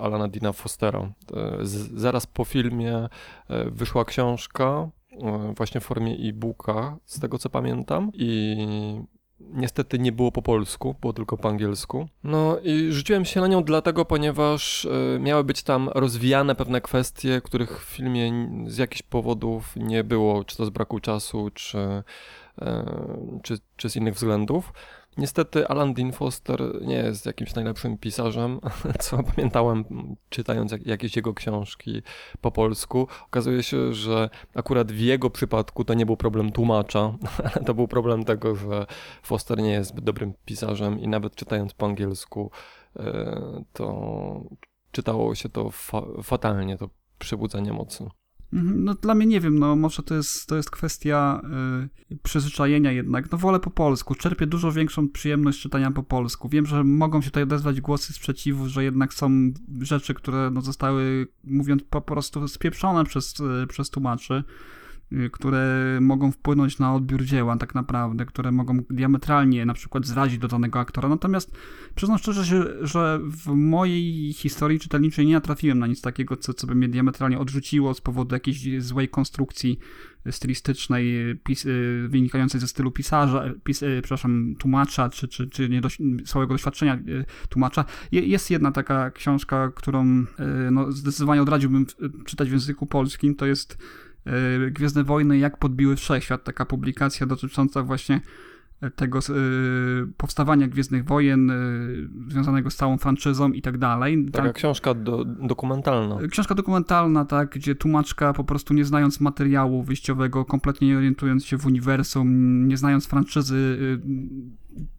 Alana 0.00 0.28
Dina 0.28 0.52
Fostera. 0.52 1.00
E, 1.00 1.66
z, 1.66 1.92
zaraz 2.00 2.26
po 2.26 2.44
filmie 2.44 3.08
e, 3.48 3.70
wyszła 3.70 4.04
książka 4.04 4.88
e, 5.12 5.54
właśnie 5.56 5.80
w 5.80 5.84
formie 5.84 6.16
e-booka, 6.28 6.96
z 7.04 7.20
tego 7.20 7.38
co 7.38 7.50
pamiętam. 7.50 8.10
I 8.14 8.56
Niestety 9.40 9.98
nie 9.98 10.12
było 10.12 10.32
po 10.32 10.42
polsku, 10.42 10.94
było 11.00 11.12
tylko 11.12 11.36
po 11.36 11.48
angielsku. 11.48 12.08
No 12.24 12.58
i 12.62 12.92
rzuciłem 12.92 13.24
się 13.24 13.40
na 13.40 13.46
nią 13.46 13.64
dlatego, 13.64 14.04
ponieważ 14.04 14.84
y, 14.84 15.18
miały 15.20 15.44
być 15.44 15.62
tam 15.62 15.88
rozwijane 15.94 16.54
pewne 16.54 16.80
kwestie, 16.80 17.40
których 17.44 17.84
w 17.84 17.84
filmie 17.84 18.48
z 18.66 18.78
jakichś 18.78 19.02
powodów 19.02 19.76
nie 19.76 20.04
było, 20.04 20.44
czy 20.44 20.56
to 20.56 20.66
z 20.66 20.70
braku 20.70 21.00
czasu, 21.00 21.50
czy, 21.54 21.78
y, 21.78 22.64
czy, 23.42 23.58
czy 23.76 23.90
z 23.90 23.96
innych 23.96 24.14
względów. 24.14 24.72
Niestety 25.16 25.68
Alan 25.68 25.94
Dean 25.94 26.12
Foster 26.12 26.60
nie 26.82 26.94
jest 26.94 27.26
jakimś 27.26 27.54
najlepszym 27.54 27.98
pisarzem, 27.98 28.60
co 29.00 29.22
pamiętałem 29.22 29.84
czytając 30.28 30.72
jak, 30.72 30.86
jakieś 30.86 31.16
jego 31.16 31.34
książki 31.34 32.02
po 32.40 32.50
polsku. 32.50 33.08
Okazuje 33.26 33.62
się, 33.62 33.92
że 33.92 34.30
akurat 34.54 34.92
w 34.92 34.98
jego 34.98 35.30
przypadku 35.30 35.84
to 35.84 35.94
nie 35.94 36.06
był 36.06 36.16
problem 36.16 36.52
tłumacza, 36.52 37.14
ale 37.54 37.64
to 37.66 37.74
był 37.74 37.88
problem 37.88 38.24
tego, 38.24 38.56
że 38.56 38.86
Foster 39.22 39.58
nie 39.58 39.72
jest 39.72 39.90
zbyt 39.90 40.04
dobrym 40.04 40.34
pisarzem 40.44 41.00
i 41.00 41.08
nawet 41.08 41.34
czytając 41.34 41.74
po 41.74 41.86
angielsku 41.86 42.50
e, 42.96 43.64
to 43.72 44.40
czytało 44.92 45.34
się 45.34 45.48
to 45.48 45.70
fa 45.70 46.02
fatalnie, 46.22 46.78
to 46.78 46.88
przebudzenie 47.18 47.72
mocy. 47.72 48.08
Mhm, 48.52 48.84
no 48.84 48.94
dla 48.94 49.14
mnie 49.14 49.26
nie 49.26 49.40
wiem, 49.40 49.58
no 49.58 49.76
może 49.76 50.02
to 50.02 50.14
jest, 50.14 50.46
to 50.46 50.56
jest 50.56 50.70
kwestia 50.70 51.42
y, 52.12 52.18
przyzwyczajenia 52.22 52.92
jednak. 52.92 53.32
No 53.32 53.38
wolę 53.38 53.60
po 53.60 53.70
polsku, 53.70 54.14
czerpię 54.14 54.46
dużo 54.46 54.72
większą 54.72 55.08
przyjemność 55.08 55.60
czytania 55.60 55.90
po 55.90 56.02
polsku. 56.02 56.48
Wiem, 56.48 56.66
że 56.66 56.84
mogą 56.84 57.20
się 57.22 57.30
tutaj 57.30 57.42
odezwać 57.42 57.80
głosy 57.80 58.12
sprzeciwu, 58.12 58.68
że 58.68 58.84
jednak 58.84 59.14
są 59.14 59.30
rzeczy, 59.80 60.14
które 60.14 60.50
no, 60.50 60.60
zostały, 60.60 61.26
mówiąc 61.44 61.82
po 61.90 62.00
prostu, 62.00 62.48
spieprzone 62.48 63.04
przez, 63.04 63.34
y, 63.40 63.66
przez 63.66 63.90
tłumaczy. 63.90 64.44
Y, 65.14 65.30
które 65.30 65.98
mogą 66.00 66.32
wpłynąć 66.32 66.78
na 66.78 66.94
odbiór 66.94 67.24
dzieła 67.24 67.56
tak 67.56 67.74
naprawdę, 67.74 68.26
które 68.26 68.52
mogą 68.52 68.78
diametralnie 68.90 69.66
na 69.66 69.74
przykład 69.74 70.06
zrazić 70.06 70.38
do 70.38 70.48
danego 70.48 70.80
aktora. 70.80 71.08
Natomiast 71.08 71.56
przyznam 71.94 72.18
szczerze, 72.18 72.44
że, 72.44 72.86
że 72.86 73.20
w 73.22 73.46
mojej 73.54 74.32
historii 74.32 74.80
czytelniczej 74.80 75.26
nie 75.26 75.34
natrafiłem 75.34 75.78
na 75.78 75.86
nic 75.86 76.00
takiego, 76.00 76.36
co, 76.36 76.54
co 76.54 76.66
by 76.66 76.74
mnie 76.74 76.88
diametralnie 76.88 77.38
odrzuciło 77.38 77.94
z 77.94 78.00
powodu 78.00 78.34
jakiejś 78.34 78.82
złej 78.82 79.08
konstrukcji 79.08 79.78
stylistycznej 80.30 81.36
pis, 81.44 81.66
y, 81.66 82.06
wynikającej 82.08 82.60
ze 82.60 82.68
stylu 82.68 82.90
pisarza, 82.90 83.44
pis, 83.64 83.82
y, 83.82 84.00
przepraszam, 84.02 84.54
tłumacza, 84.58 85.08
czy, 85.08 85.28
czy, 85.28 85.46
czy 85.46 85.68
niedoś, 85.68 85.98
słabego 86.24 86.54
doświadczenia 86.54 86.98
tłumacza. 87.48 87.84
Jest 88.12 88.50
jedna 88.50 88.72
taka 88.72 89.10
książka, 89.10 89.72
którą 89.74 90.24
no, 90.70 90.92
zdecydowanie 90.92 91.42
odradziłbym 91.42 91.86
czytać 92.24 92.48
w 92.48 92.52
języku 92.52 92.86
polskim, 92.86 93.34
to 93.34 93.46
jest 93.46 93.78
Gwiezdne 94.70 95.04
Wojny, 95.04 95.38
jak 95.38 95.58
podbiły 95.58 95.96
wszechświat, 95.96 96.44
taka 96.44 96.66
publikacja 96.66 97.26
dotycząca 97.26 97.82
właśnie 97.82 98.20
tego 98.96 99.18
y, 99.18 99.22
powstawania 100.16 100.68
Gwiezdnych 100.68 101.04
Wojen, 101.04 101.52
związanego 102.28 102.70
z 102.70 102.76
całą 102.76 102.98
franczyzą 102.98 103.52
i 103.52 103.62
tak 103.62 103.78
dalej. 103.78 104.26
Taka 104.32 104.46
tak, 104.46 104.56
książka 104.56 104.94
do, 104.94 105.24
dokumentalna. 105.24 106.18
Książka 106.30 106.54
dokumentalna, 106.54 107.24
tak, 107.24 107.50
gdzie 107.50 107.74
tłumaczka 107.74 108.32
po 108.32 108.44
prostu 108.44 108.74
nie 108.74 108.84
znając 108.84 109.20
materiału 109.20 109.82
wyjściowego, 109.82 110.44
kompletnie 110.44 110.88
nie 110.88 110.96
orientując 110.96 111.44
się 111.44 111.58
w 111.58 111.66
uniwersum, 111.66 112.28
nie 112.68 112.76
znając 112.76 113.06
franczyzy, 113.06 113.78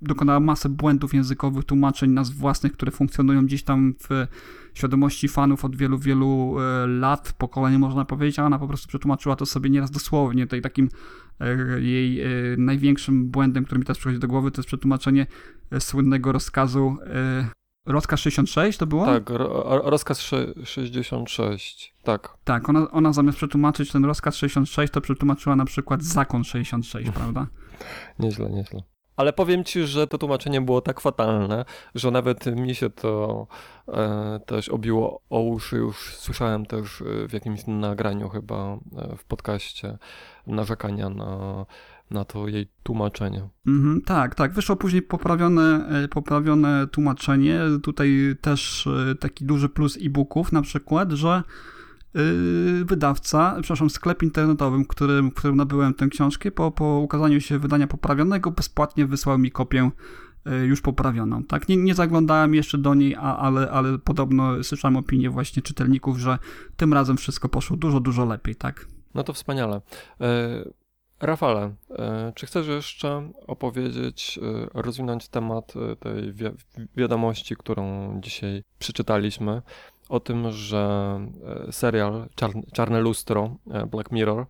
dokonała 0.02 0.40
masę 0.40 0.70
błędów 0.70 1.14
językowych, 1.14 1.66
tłumaczeń 1.66 2.12
nazw 2.12 2.36
własnych, 2.36 2.74
które 2.74 2.92
funkcjonują 2.92 3.46
gdzieś 3.46 3.64
tam 3.64 3.94
w 4.10 4.28
świadomości 4.74 5.28
fanów 5.28 5.66
od 5.66 5.76
wielu, 5.76 6.00
wielu 6.00 6.56
e, 6.60 6.88
lat, 6.88 7.34
pokoleń 7.38 7.78
można 7.78 8.06
powiedzieć, 8.06 8.40
a 8.40 8.46
ona 8.46 8.60
po 8.60 8.68
prostu 8.68 8.88
przetłumaczyła 8.88 9.36
to 9.36 9.46
sobie 9.46 9.70
nieraz 9.70 9.92
dosłownie. 9.92 10.46
Tutaj 10.46 10.62
takim 10.62 10.90
e, 11.40 11.82
jej 11.82 12.22
e, 12.22 12.28
największym 12.58 13.30
błędem, 13.30 13.66
który 13.66 13.80
mi 13.80 13.86
teraz 13.86 13.98
przychodzi 13.98 14.20
do 14.20 14.28
głowy, 14.28 14.52
to 14.52 14.62
jest 14.62 14.68
przetłumaczenie 14.68 15.28
słynnego 15.80 16.32
rozkazu 16.32 16.98
Rozkaz 17.86 18.20
66 18.20 18.78
to 18.78 18.88
było? 18.88 19.06
Tak, 19.06 19.30
ro, 19.30 19.82
rozkaz 19.86 20.22
66, 20.64 21.96
tak. 22.04 22.38
Tak, 22.44 22.70
ona, 22.70 22.92
ona 22.92 23.14
zamiast 23.14 23.38
przetłumaczyć 23.38 23.92
ten 23.92 24.06
rozkaz 24.06 24.36
66, 24.36 24.94
to 24.94 25.02
przetłumaczyła 25.02 25.56
na 25.56 25.66
przykład 25.66 26.04
zakon 26.04 26.44
66, 26.44 27.12
prawda? 27.18 27.48
nieźle, 28.20 28.50
nieźle. 28.50 28.95
Ale 29.16 29.34
powiem 29.34 29.64
ci, 29.64 29.84
że 29.84 30.08
to 30.08 30.18
tłumaczenie 30.18 30.62
było 30.62 30.82
tak 30.82 31.02
fatalne, 31.02 31.66
że 31.96 32.12
nawet 32.12 32.46
mi 32.46 32.76
się 32.76 32.90
to 32.90 33.48
e, 33.88 34.40
też 34.46 34.70
obiło 34.70 35.22
o 35.30 35.42
uszy. 35.42 35.76
Już 35.76 36.16
słyszałem 36.16 36.66
też 36.66 37.02
e, 37.02 37.28
w 37.28 37.34
jakimś 37.34 37.68
nagraniu 37.68 38.30
chyba 38.30 38.74
e, 38.74 39.16
w 39.18 39.24
podcaście 39.24 39.98
narzekania 40.48 41.10
na, 41.10 41.66
na 42.12 42.26
to 42.26 42.48
jej 42.48 42.68
tłumaczenie. 42.84 43.50
Mm, 43.68 44.02
tak, 44.02 44.36
tak. 44.36 44.54
Wyszło 44.54 44.76
później 44.76 45.02
poprawione, 45.02 45.88
e, 46.04 46.08
poprawione 46.08 46.88
tłumaczenie. 46.88 47.60
Tutaj 47.84 48.36
też 48.42 48.90
taki 49.20 49.46
duży 49.46 49.70
plus 49.70 49.98
e-booków 50.02 50.52
na 50.52 50.62
przykład, 50.62 51.12
że 51.12 51.44
wydawca, 52.86 53.56
przepraszam, 53.62 53.90
sklep 53.90 54.24
internetowym, 54.24 54.84
w 54.84 54.88
którym, 54.88 55.32
którym 55.32 55.56
nabyłem 55.56 55.94
tę 55.94 56.08
książkę, 56.08 56.52
po, 56.52 56.72
po 56.72 56.86
ukazaniu 56.86 57.42
się 57.42 57.60
wydania 57.60 57.88
poprawionego, 57.88 58.52
bezpłatnie 58.52 59.06
wysłał 59.06 59.38
mi 59.38 59.52
kopię 59.52 59.92
yy, 60.46 60.66
już 60.66 60.82
poprawioną. 60.82 61.44
Tak, 61.44 61.70
nie, 61.70 61.78
nie 61.78 61.96
zaglądałem 61.96 62.56
jeszcze 62.56 62.78
do 62.78 62.94
niej, 62.94 63.16
a, 63.16 63.38
ale, 63.38 63.72
ale 63.72 64.00
podobno 64.00 64.64
słyszałem 64.64 64.98
opinię 64.98 65.30
właśnie 65.30 65.62
czytelników, 65.62 66.18
że 66.18 66.38
tym 66.78 66.94
razem 66.94 67.18
wszystko 67.18 67.50
poszło 67.50 67.78
dużo, 67.78 68.00
dużo 68.00 68.26
lepiej, 68.26 68.56
tak? 68.56 68.86
No 69.16 69.24
to 69.24 69.34
wspaniale. 69.34 69.82
E, 70.22 70.86
Rafale, 71.22 71.76
czy 72.36 72.46
chcesz 72.46 72.68
jeszcze 72.68 73.32
opowiedzieć, 73.48 74.40
rozwinąć 74.74 75.28
temat 75.28 75.74
tej 76.00 76.34
wi 76.34 76.46
wiadomości, 76.98 77.56
którą 77.56 78.14
dzisiaj 78.22 78.64
przeczytaliśmy? 78.80 79.62
O 80.10 80.20
tym, 80.20 80.52
że 80.52 81.20
e, 81.68 81.72
serial 81.72 82.28
Czarne 82.74 83.00
Lustro, 83.00 83.56
e, 83.72 83.86
Black 83.86 84.12
Mirror, 84.12 84.46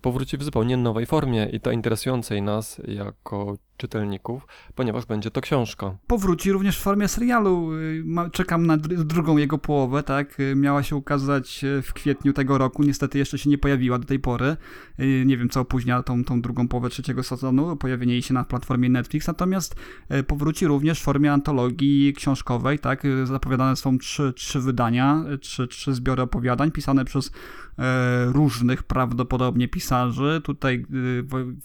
powróci 0.00 0.36
w 0.36 0.42
zupełnie 0.42 0.76
nowej 0.76 1.06
formie 1.06 1.48
i 1.52 1.60
to 1.60 1.70
interesującej 1.70 2.42
nas 2.42 2.80
jako 2.88 3.56
czytelników, 3.80 4.46
ponieważ 4.74 5.06
będzie 5.06 5.30
to 5.30 5.40
książka. 5.40 5.96
Powróci 6.06 6.52
również 6.52 6.78
w 6.78 6.82
formie 6.82 7.08
serialu. 7.08 7.72
Y, 7.74 8.30
czekam 8.32 8.66
na 8.66 8.76
drugą 8.76 9.36
jego 9.36 9.58
połowę, 9.58 10.02
tak? 10.02 10.40
Y, 10.40 10.56
miała 10.56 10.82
się 10.82 10.96
ukazać 10.96 11.64
y, 11.64 11.82
w 11.82 11.92
kwietniu 11.92 12.32
tego 12.32 12.58
roku, 12.58 12.82
niestety 12.82 13.18
jeszcze 13.18 13.38
się 13.38 13.50
nie 13.50 13.58
pojawiła 13.58 13.98
do 13.98 14.04
tej 14.04 14.18
pory. 14.18 14.56
Nie 15.26 15.36
wiem, 15.36 15.48
co 15.48 15.60
opóźnia 15.60 16.02
tą, 16.02 16.24
tą 16.24 16.42
drugą 16.42 16.68
połowę 16.68 16.88
trzeciego 16.88 17.22
sezonu, 17.22 17.76
pojawienie 17.76 18.12
jej 18.12 18.22
się 18.22 18.34
na 18.34 18.44
platformie 18.44 18.88
Netflix, 18.88 19.26
natomiast 19.26 19.74
powróci 20.26 20.66
również 20.66 21.00
w 21.00 21.02
formie 21.02 21.32
antologii 21.32 22.14
książkowej, 22.14 22.78
tak? 22.78 23.02
Zapowiadane 23.24 23.76
są 23.76 23.98
trzy, 23.98 24.32
trzy 24.36 24.60
wydania, 24.60 25.24
trzy, 25.40 25.68
trzy 25.68 25.94
zbiory 25.94 26.22
opowiadań 26.22 26.70
pisane 26.70 27.04
przez 27.04 27.32
różnych 28.26 28.82
prawdopodobnie 28.82 29.68
pisarzy. 29.68 30.40
Tutaj 30.44 30.86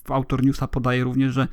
autor 0.10 0.46
newsa 0.46 0.68
podaje 0.68 1.04
również, 1.04 1.34
że 1.34 1.48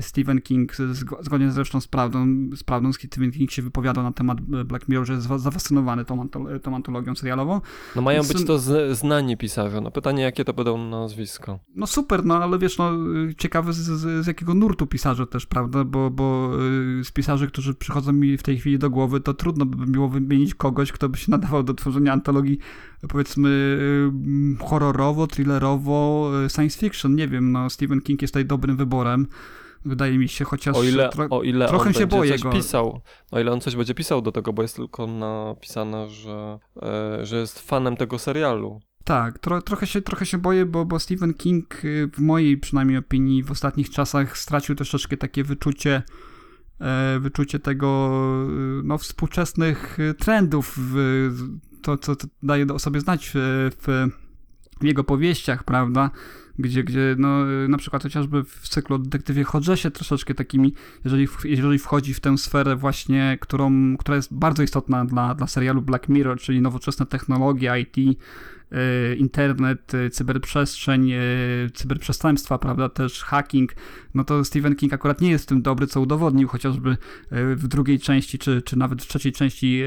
Stephen 0.00 0.40
King, 0.40 0.72
zgodnie 1.20 1.52
zresztą 1.52 1.80
z 1.80 1.88
prawdą, 1.88 2.26
z 2.56 2.62
prawdą, 2.62 2.92
Stephen 2.92 3.32
King 3.32 3.50
się 3.50 3.62
wypowiadał 3.62 4.04
na 4.04 4.12
temat 4.12 4.40
Black 4.40 4.88
Mirror, 4.88 5.06
że 5.06 5.12
jest 5.12 5.28
zafascynowany 5.36 6.04
tą, 6.04 6.28
tą 6.62 6.74
antologią 6.74 7.14
serialową. 7.14 7.60
No 7.96 8.02
mają 8.02 8.22
Więc, 8.22 8.32
być 8.32 8.46
to 8.46 8.58
znani 8.94 9.36
pisarze. 9.36 9.80
No 9.80 9.90
pytanie, 9.90 10.22
jakie 10.22 10.44
to 10.44 10.52
będą 10.52 10.88
nazwiska. 10.88 11.58
No 11.74 11.86
super, 11.86 12.24
no 12.24 12.42
ale 12.42 12.58
wiesz, 12.58 12.78
no 12.78 12.92
ciekawy 13.38 13.72
z, 13.72 13.76
z, 13.76 14.24
z 14.24 14.26
jakiego 14.26 14.54
nurtu 14.54 14.86
pisarze 14.86 15.26
też, 15.26 15.46
prawda, 15.46 15.84
bo, 15.84 16.10
bo 16.10 16.50
y, 17.00 17.04
z 17.04 17.10
pisarzy, 17.10 17.46
którzy 17.46 17.74
przychodzą 17.74 18.12
mi 18.12 18.36
w 18.36 18.42
tej 18.42 18.58
chwili 18.58 18.78
do 18.78 18.90
głowy, 18.90 19.20
to 19.20 19.34
trudno 19.34 19.66
by 19.66 19.86
było 19.86 20.08
wymienić 20.08 20.54
kogoś, 20.54 20.92
kto 20.92 21.08
by 21.08 21.18
się 21.18 21.30
nadawał 21.30 21.62
do 21.62 21.74
tworzenia 21.74 22.12
antologii 22.12 22.58
powiedzmy 23.08 23.48
y, 24.60 24.64
horrorowo, 24.64 25.26
thrillerowo, 25.26 26.30
y, 26.46 26.48
science 26.48 26.78
fiction, 26.78 27.14
nie 27.14 27.28
wiem, 27.28 27.52
no 27.52 27.70
Stephen 27.70 28.00
King 28.00 28.22
jest 28.22 28.34
tutaj 28.34 28.46
dobrym 28.46 28.76
wyborem 28.76 29.26
wydaje 29.84 30.18
mi 30.18 30.28
się, 30.28 30.44
chociaż 30.44 30.76
o 30.76 30.82
ile, 30.82 31.08
tro 31.08 31.26
o 31.30 31.42
ile 31.42 31.68
trochę 31.68 31.86
on 31.86 31.94
się 31.94 32.06
boję 32.06 32.32
coś 32.32 32.42
go. 32.42 32.50
pisał, 32.50 33.00
o 33.30 33.40
ile 33.40 33.52
on 33.52 33.60
coś 33.60 33.76
będzie 33.76 33.94
pisał 33.94 34.22
do 34.22 34.32
tego, 34.32 34.52
bo 34.52 34.62
jest 34.62 34.76
tylko 34.76 35.06
napisane, 35.06 36.08
że, 36.08 36.58
e, 36.82 37.26
że 37.26 37.36
jest 37.36 37.60
fanem 37.60 37.96
tego 37.96 38.18
serialu. 38.18 38.80
Tak, 39.04 39.38
tro, 39.38 39.62
trochę, 39.62 39.86
się, 39.86 40.02
trochę 40.02 40.26
się 40.26 40.38
boję, 40.38 40.66
bo, 40.66 40.84
bo 40.84 40.98
Stephen 40.98 41.34
King 41.34 41.84
y, 41.84 42.10
w 42.12 42.18
mojej 42.18 42.58
przynajmniej 42.58 42.98
opinii 42.98 43.42
w 43.42 43.50
ostatnich 43.50 43.90
czasach 43.90 44.38
stracił 44.38 44.74
troszeczkę 44.74 45.16
takie 45.16 45.44
wyczucie 45.44 45.90
e, 45.96 46.02
wyczucie 47.20 47.58
tego 47.58 48.20
y, 48.80 48.82
no, 48.84 48.98
współczesnych 48.98 49.98
y, 49.98 50.14
trendów, 50.14 50.78
to 51.82 51.98
co 51.98 52.16
daje 52.42 52.66
o 52.66 52.78
sobie 52.78 53.00
znać 53.00 53.30
w, 53.34 53.70
w, 53.82 54.08
jego 54.84 55.04
powieściach, 55.04 55.64
prawda? 55.64 56.10
gdzie, 56.58 56.84
gdzie 56.84 57.16
no, 57.18 57.44
na 57.68 57.78
przykład 57.78 58.02
chociażby 58.02 58.44
w 58.44 58.68
cyklu 58.68 58.96
o 58.96 58.98
detektywie 58.98 59.44
Hodgesie 59.44 59.90
troszeczkę 59.90 60.34
takimi, 60.34 60.74
jeżeli, 61.04 61.28
jeżeli 61.44 61.78
wchodzi 61.78 62.14
w 62.14 62.20
tę 62.20 62.38
sferę 62.38 62.76
właśnie, 62.76 63.38
którą, 63.40 63.96
która 63.96 64.16
jest 64.16 64.34
bardzo 64.34 64.62
istotna 64.62 65.04
dla, 65.04 65.34
dla 65.34 65.46
serialu 65.46 65.82
Black 65.82 66.08
Mirror, 66.08 66.38
czyli 66.40 66.60
nowoczesne 66.60 67.06
technologie, 67.06 67.72
IT, 67.80 67.96
E, 67.98 68.57
internet, 69.18 69.94
e, 69.94 70.10
cyberprzestrzeń, 70.10 71.10
e, 71.12 71.18
cyberprzestępstwa, 71.74 72.58
prawda, 72.58 72.88
też 72.88 73.22
hacking, 73.22 73.74
no 74.14 74.24
to 74.24 74.44
Stephen 74.44 74.76
King 74.76 74.92
akurat 74.92 75.20
nie 75.20 75.30
jest 75.30 75.44
w 75.44 75.48
tym 75.48 75.62
dobry, 75.62 75.86
co 75.86 76.00
udowodnił 76.00 76.48
chociażby 76.48 76.96
w 77.30 77.68
drugiej 77.68 77.98
części, 77.98 78.38
czy, 78.38 78.62
czy 78.62 78.78
nawet 78.78 79.02
w 79.02 79.06
trzeciej 79.06 79.32
części 79.32 79.82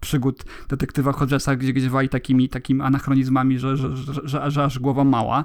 przygód 0.00 0.44
detektywa 0.68 1.12
Hodgesa, 1.12 1.56
gdzie, 1.56 1.72
gdzie 1.72 1.90
wali 1.90 2.08
takimi, 2.08 2.48
takimi 2.48 2.80
anachronizmami, 2.80 3.58
że, 3.58 3.76
że, 3.76 3.96
że, 4.24 4.50
że, 4.50 4.64
aż 4.64 4.78
głowa 4.78 5.04
mała, 5.04 5.44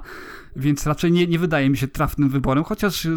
więc 0.56 0.86
raczej 0.86 1.12
nie, 1.12 1.26
nie 1.26 1.38
wydaje 1.38 1.70
mi 1.70 1.76
się 1.76 1.88
trafnym 1.88 2.28
wyborem, 2.28 2.64
chociaż 2.64 3.08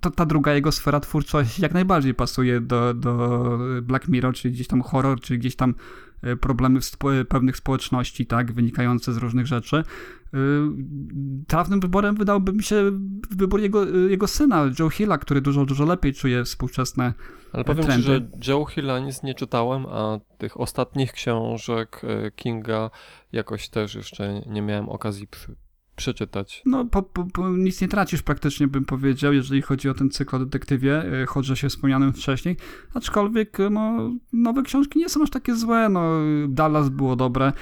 to, 0.00 0.10
ta 0.10 0.26
druga 0.26 0.54
jego 0.54 0.72
sfera 0.72 1.00
twórczości 1.00 1.62
jak 1.62 1.74
najbardziej 1.74 2.14
pasuje 2.14 2.60
do, 2.60 2.94
do 2.94 3.58
Black 3.82 4.08
Mirror, 4.08 4.34
czyli 4.34 4.54
gdzieś 4.54 4.66
tam 4.66 4.82
horror, 4.82 5.20
czyli 5.20 5.38
gdzieś 5.38 5.56
tam 5.56 5.74
E, 6.22 6.36
problemy 6.36 6.82
spo 6.82 7.08
pewnych 7.28 7.56
społeczności, 7.56 8.26
tak, 8.26 8.52
wynikające 8.52 9.12
z 9.12 9.16
różnych 9.16 9.46
rzeczy. 9.46 9.84
E, 10.34 10.38
trafnym 11.46 11.80
wyborem 11.80 12.14
wydałby 12.14 12.52
mi 12.52 12.62
się 12.62 12.90
wybór 13.30 13.60
jego, 13.60 13.84
jego 13.86 14.26
syna, 14.26 14.64
Joe 14.78 14.90
Hilla, 14.90 15.18
który 15.18 15.40
dużo, 15.40 15.66
dużo 15.66 15.84
lepiej 15.84 16.14
czuje 16.14 16.44
współczesne 16.44 17.14
Ale 17.52 17.64
powiem 17.64 17.84
trendy. 17.84 18.02
ci, 18.02 18.08
że 18.08 18.52
Joe 18.52 18.64
Hilla 18.64 18.98
nic 18.98 19.22
nie 19.22 19.34
czytałem, 19.34 19.86
a 19.86 20.20
tych 20.38 20.60
ostatnich 20.60 21.12
książek 21.12 22.02
Kinga 22.36 22.90
jakoś 23.32 23.68
też 23.68 23.94
jeszcze 23.94 24.40
nie 24.46 24.62
miałem 24.62 24.88
okazji 24.88 25.26
przy, 25.26 25.54
przeczytać. 25.96 26.62
No, 26.66 26.84
po, 26.84 27.02
po, 27.02 27.24
po, 27.24 27.48
nic 27.48 27.80
nie 27.80 27.88
tracisz 27.88 28.22
praktycznie, 28.22 28.68
bym 28.68 28.84
powiedział, 28.84 29.32
jeżeli 29.32 29.62
chodzi 29.62 29.88
o 29.88 29.94
ten 29.94 30.10
cykl 30.10 30.36
o 30.36 30.38
detektywie, 30.38 31.04
choćże 31.28 31.56
się 31.56 31.68
wspomnianym 31.68 32.12
wcześniej. 32.12 32.56
Aczkolwiek, 32.94 33.58
no, 33.70 34.10
nowe 34.32 34.62
książki 34.62 34.98
nie 34.98 35.08
są 35.08 35.22
aż 35.22 35.30
takie 35.30 35.54
złe. 35.54 35.88
No, 35.88 36.10
Dallas 36.48 36.88
było 36.88 37.16
dobre. 37.16 37.52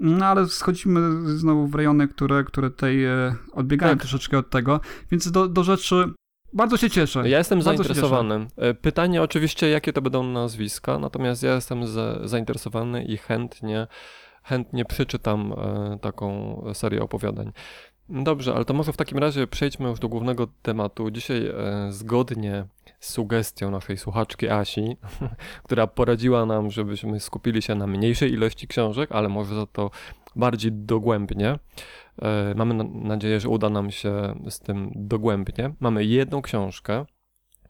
No 0.00 0.26
ale 0.26 0.48
schodzimy 0.48 1.00
znowu 1.38 1.66
w 1.66 1.74
rejony, 1.74 2.08
które, 2.08 2.44
które 2.44 2.70
tutaj 2.70 3.04
e, 3.04 3.34
odbiegają 3.52 3.92
Tak. 3.92 4.00
troszeczkę 4.00 4.38
od 4.38 4.50
tego, 4.50 4.80
więc 5.10 5.30
do, 5.30 5.48
do 5.48 5.64
rzeczy 5.64 6.04
bardzo 6.52 6.76
się 6.76 6.90
cieszę. 6.90 7.28
Ja 7.28 7.38
jestem 7.38 7.58
Bardzo 7.58 7.70
zainteresowany. 7.84 8.46
E, 8.56 8.74
Pytanie 8.74 9.22
oczywiście, 9.22 9.68
jakie 9.68 9.92
to 9.92 10.02
będą 10.02 10.22
nazwiska, 10.22 10.98
natomiast 10.98 11.42
ja 11.42 11.54
jestem 11.54 11.86
za, 11.86 12.28
zainteresowany 12.28 13.04
i 13.04 13.16
chętnie, 13.16 13.86
chętnie 14.42 14.84
przeczytam 14.84 15.52
e, 15.52 15.98
taką 16.00 16.62
serię 16.74 17.02
opowiadań. 17.02 17.52
Dobrze, 18.08 18.54
ale 18.54 18.64
to 18.64 18.74
może 18.74 18.92
w 18.92 18.96
takim 18.96 19.18
razie 19.18 19.46
przejdźmy 19.46 19.88
już 19.88 20.00
do 20.00 20.08
głównego 20.08 20.46
tematu. 20.62 21.10
Dzisiaj 21.10 21.46
e, 21.46 21.52
zgodnie 21.92 22.64
z 23.00 23.12
sugestią 23.12 23.70
naszej 23.70 23.96
słuchaczki 23.96 24.48
Asi, 24.48 24.96
która 25.66 25.86
poradziła 25.86 26.46
nam, 26.46 26.70
żebyśmy 26.70 27.20
skupili 27.20 27.62
się 27.62 27.74
na 27.74 27.86
mniejszej 27.86 28.32
ilości 28.32 28.68
książek, 28.68 29.12
ale 29.12 29.28
może 29.28 29.54
za 29.54 29.66
to 29.66 29.90
bardziej 30.36 30.72
dogłębnie. 30.72 31.58
E, 32.22 32.54
Mamy 32.56 32.74
na- 32.74 32.84
nadzieję, 32.84 33.40
że 33.40 33.48
uda 33.48 33.70
nam 33.70 33.90
się 33.90 34.34
z 34.50 34.60
tym 34.60 34.92
dogłębnie. 34.94 35.74
Mamy 35.80 36.04
jedną 36.04 36.42
książkę, 36.42 37.04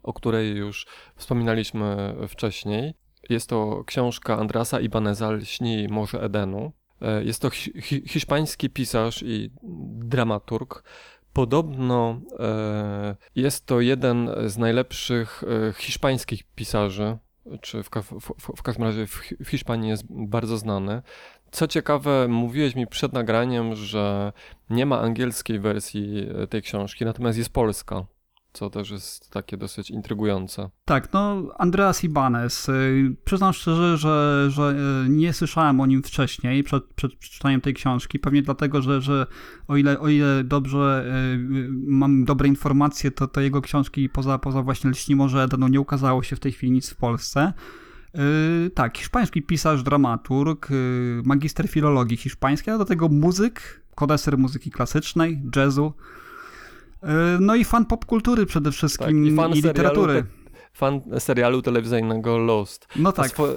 o 0.03 0.13
której 0.13 0.57
już 0.57 0.87
wspominaliśmy 1.17 2.15
wcześniej. 2.29 2.95
Jest 3.31 3.49
to 3.49 3.85
książka 3.87 4.39
Andrasa 4.39 4.81
Ibaneza 4.81 5.31
Lśni 5.31 5.89
Morze 5.89 6.23
Edenu. 6.23 6.73
E, 7.05 7.25
Jest 7.25 7.43
to 7.43 7.51
hi- 7.51 7.83
hi- 7.83 8.03
hiszpański 8.09 8.71
pisarz 8.71 9.23
i 9.27 9.51
dramaturg. 9.99 10.83
Podobno 11.33 12.21
e, 12.39 13.17
jest 13.35 13.67
to 13.67 13.81
jeden 13.81 14.31
z 14.47 14.59
najlepszych 14.59 15.43
e, 15.69 15.73
hiszpańskich 15.73 16.43
pisarzy, 16.55 17.19
czy 17.61 17.83
w, 17.83 17.91
w, 17.91 18.21
w, 18.21 18.57
w 18.57 18.63
każdym 18.63 18.85
razie 18.85 19.07
w, 19.07 19.15
Hi- 19.15 19.37
w 19.45 19.49
Hiszpanii 19.49 19.89
jest 19.91 20.05
bardzo 20.11 20.59
znany. 20.59 21.03
Co 21.51 21.67
ciekawe, 21.67 22.29
mówiłeś 22.29 22.75
mi 22.75 22.87
przed 22.87 23.13
nagraniem, 23.13 23.75
że 23.75 24.33
nie 24.71 24.87
ma 24.87 25.01
angielskiej 25.01 25.59
wersji 25.59 26.29
tej 26.51 26.63
książki, 26.63 27.05
natomiast 27.05 27.39
jest 27.39 27.53
polska, 27.53 28.05
co 28.55 28.71
też 28.71 28.91
jest 28.91 29.31
takie 29.31 29.57
dosyć 29.57 29.91
intrygujące. 29.91 30.71
Tak, 30.85 31.13
no 31.13 31.43
Andreas 31.59 32.05
Ibanez. 32.05 32.69
y, 32.69 33.17
Przyznam 33.25 33.53
szczerze, 33.53 33.97
że, 33.97 34.47
że 34.51 34.77
y, 35.07 35.09
nie 35.09 35.33
słyszałem 35.33 35.81
o 35.81 35.87
nim 35.87 36.03
wcześniej, 36.03 36.65
przed, 36.65 36.85
przed 36.85 37.15
przeczytaniem 37.15 37.61
tej 37.61 37.75
książki. 37.75 38.19
Pewnie 38.19 38.43
dlatego, 38.43 38.83
że, 38.83 39.01
że 39.01 39.27
o, 39.69 39.77
ile, 39.77 40.01
o 40.01 40.09
ile 40.09 40.45
dobrze 40.45 41.05
y, 41.35 41.69
mam 41.71 42.25
dobre 42.25 42.49
informacje, 42.49 43.11
to, 43.11 43.29
to 43.29 43.41
jego 43.41 43.63
książki 43.63 44.09
poza, 44.09 44.39
poza 44.39 44.63
właśnie 44.63 44.91
Lśni 44.91 45.17
Morze 45.17 45.43
Edenu 45.43 45.69
nie 45.69 45.81
ukazało 45.81 46.23
się 46.23 46.37
w 46.37 46.41
tej 46.41 46.53
chwili 46.53 46.73
nic 46.73 46.91
w 46.91 46.97
Polsce. 46.97 47.53
Tak, 48.75 48.99
hiszpański 48.99 49.43
pisarz, 49.43 49.83
dramaturg, 49.83 50.69
magister 51.25 51.69
filologii 51.69 52.17
hiszpańskiej, 52.17 52.75
a 52.75 52.79
do 52.79 52.85
tego 52.85 53.09
muzyk, 53.09 53.83
kodeser 53.95 54.39
muzyki 54.39 54.71
klasycznej, 54.71 55.43
jazzu. 55.57 55.93
Y, 57.05 57.41
No 57.41 57.55
i 57.55 57.65
fan 57.65 57.87
popkultury 57.87 58.47
przede 58.47 58.73
wszystkim 58.73 59.07
Tak, 59.25 59.33
i 59.33 59.37
fan 59.37 59.51
i 59.51 59.63
serialu 59.63 59.69
literatury. 59.79 60.23
te- 60.23 60.45
Fan 60.77 61.01
serialu 61.19 61.63
telewizyjnego 61.63 62.39
Lost. 62.39 62.89
No 62.97 63.13
tak, 63.13 63.29
Swo, 63.31 63.49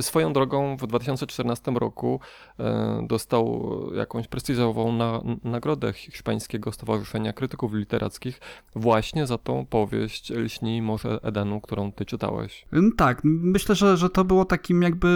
swoją 0.00 0.32
drogą 0.32 0.76
w 0.76 0.86
2014 0.86 1.70
roku 1.70 2.20
e, 2.58 3.06
dostał 3.08 3.70
jakąś 3.94 4.28
prestiżową 4.28 4.92
na, 4.92 5.20
nagrodę 5.44 5.92
Hiszpańskiego 5.92 6.72
Stowarzyszenia 6.72 7.32
Krytyków 7.32 7.74
Literackich 7.74 8.40
właśnie 8.76 9.26
za 9.26 9.38
tą 9.38 9.66
powieść 9.66 10.30
Lśni 10.30 10.82
Morze 10.82 11.18
Edenu, 11.22 11.60
którą 11.60 11.92
ty 11.92 12.04
czytałeś. 12.04 12.66
Mm, 12.72 12.92
Tak, 12.92 13.20
myślę, 13.24 13.74
że, 13.74 13.96
że 13.96 14.10
to 14.10 14.24
było 14.24 14.44
takim 14.44 14.82
jakby 14.82 15.08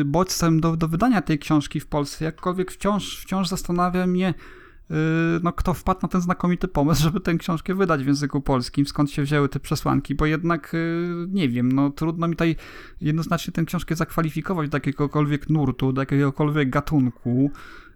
y, 0.00 0.04
bodźcem 0.04 0.60
do, 0.60 0.76
do 0.76 0.88
wydania 0.88 1.22
tej 1.22 1.38
książki 1.38 1.80
w 1.80 1.86
Polsce. 1.86 2.24
Jakkolwiek 2.24 2.72
wciąż, 2.72 3.20
wciąż 3.20 3.48
zastanawia 3.48 4.06
mnie, 4.06 4.34
no, 5.42 5.52
kto 5.52 5.74
wpadł 5.74 6.00
na 6.02 6.08
ten 6.08 6.20
znakomity 6.20 6.68
pomysł, 6.68 7.02
żeby 7.02 7.20
tę 7.20 7.34
książkę 7.34 7.74
wydać 7.74 8.04
w 8.04 8.06
języku 8.06 8.40
polskim, 8.40 8.86
skąd 8.86 9.10
się 9.10 9.22
wzięły 9.22 9.48
te 9.48 9.60
przesłanki, 9.60 10.14
bo 10.14 10.26
jednak 10.26 10.74
y, 10.74 11.26
nie 11.28 11.48
wiem, 11.48 11.72
no 11.72 11.90
trudno 11.90 12.28
mi 12.28 12.34
tutaj 12.34 12.56
jednoznacznie 13.00 13.52
tę 13.52 13.64
książkę 13.64 13.96
zakwalifikować 13.96 14.68
do 14.68 14.76
jakiegokolwiek 14.76 15.50
nurtu, 15.50 15.92
do 15.92 16.02
jakiegokolwiek 16.02 16.70
gatunku. 16.70 17.50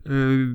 Y, 0.07 0.55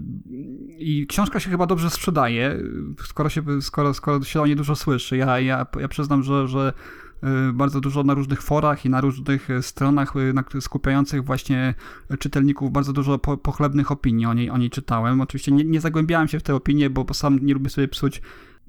I 0.77 1.07
książka 1.07 1.39
się 1.39 1.49
chyba 1.49 1.65
dobrze 1.65 1.89
sprzedaje, 1.89 2.51
y, 2.51 3.03
skoro 3.03 3.29
się, 3.29 3.61
skoro, 3.61 3.93
skoro 3.93 4.23
się 4.23 4.41
o 4.41 4.47
niej 4.47 4.55
dużo 4.55 4.75
słyszy. 4.75 5.17
Ja, 5.17 5.39
ja, 5.39 5.65
ja 5.79 5.87
przyznam, 5.87 6.23
że, 6.23 6.47
że 6.47 6.73
y, 6.73 7.06
bardzo 7.53 7.81
dużo 7.81 8.03
na 8.03 8.13
różnych 8.13 8.41
forach 8.41 8.85
i 8.85 8.89
na 8.89 9.01
różnych 9.01 9.49
y, 9.49 9.61
stronach 9.61 10.13
y, 10.55 10.61
skupiających 10.61 11.25
właśnie 11.25 11.73
czytelników 12.19 12.71
bardzo 12.71 12.93
dużo 12.93 13.19
po, 13.19 13.37
pochlebnych 13.37 13.91
opinii 13.91 14.25
o 14.25 14.33
niej, 14.33 14.49
o 14.49 14.57
niej 14.57 14.69
czytałem. 14.69 15.21
Oczywiście 15.21 15.51
nie, 15.51 15.63
nie 15.63 15.81
zagłębiałem 15.81 16.27
się 16.27 16.39
w 16.39 16.43
te 16.43 16.55
opinie, 16.55 16.89
bo 16.89 17.13
sam 17.13 17.39
nie 17.41 17.53
lubię 17.53 17.69
sobie 17.69 17.87
psuć 17.87 18.21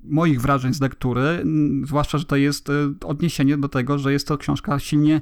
moich 0.04 0.40
wrażeń 0.40 0.74
z 0.74 0.80
lektury, 0.80 1.44
zwłaszcza, 1.84 2.18
że 2.18 2.24
to 2.24 2.37
jest 2.37 2.68
y, 2.68 2.72
odniesienie 3.04 3.58
do 3.58 3.68
tego, 3.68 3.98
że 3.98 4.12
jest 4.12 4.28
to 4.28 4.38
książka 4.38 4.78
silnie, 4.78 5.20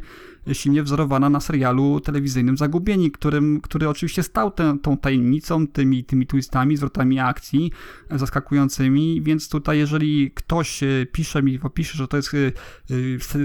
silnie 0.53 0.83
wzorowana 0.83 1.31
na 1.31 1.41
serialu 1.41 2.01
telewizyjnym 2.01 2.57
Zagubieni, 2.57 3.11
którym, 3.11 3.61
który 3.61 3.89
oczywiście 3.89 4.23
stał 4.23 4.51
tę, 4.51 4.77
tą 4.83 4.97
tajemnicą, 4.97 5.67
tymi, 5.67 6.05
tymi 6.05 6.27
twistami, 6.27 6.77
zwrotami 6.77 7.21
akcji 7.21 7.73
e, 8.09 8.19
zaskakującymi, 8.19 9.23
więc 9.23 9.49
tutaj 9.49 9.79
jeżeli 9.79 10.31
ktoś 10.31 10.83
e, 10.83 11.07
pisze 11.12 11.43
mi 11.43 11.59
w 11.59 11.67
opisie, 11.67 11.93
że 11.95 12.09
to 12.09 12.17
jest 12.17 12.35
e, 12.35 12.39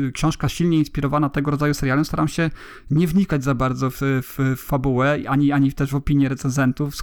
e, 0.07 0.11
książka 0.11 0.49
silnie 0.49 0.77
inspirowana 0.77 1.29
tego 1.29 1.51
rodzaju 1.51 1.73
serialem, 1.73 2.05
staram 2.05 2.27
się 2.27 2.49
nie 2.91 3.07
wnikać 3.07 3.43
za 3.43 3.55
bardzo 3.55 3.89
w, 3.89 3.99
w, 4.01 4.37
w 4.57 4.59
fabułę, 4.59 5.19
ani, 5.27 5.51
ani 5.51 5.73
też 5.73 5.91
w 5.91 5.95
opinie 5.95 6.29
recenzentów. 6.29 6.95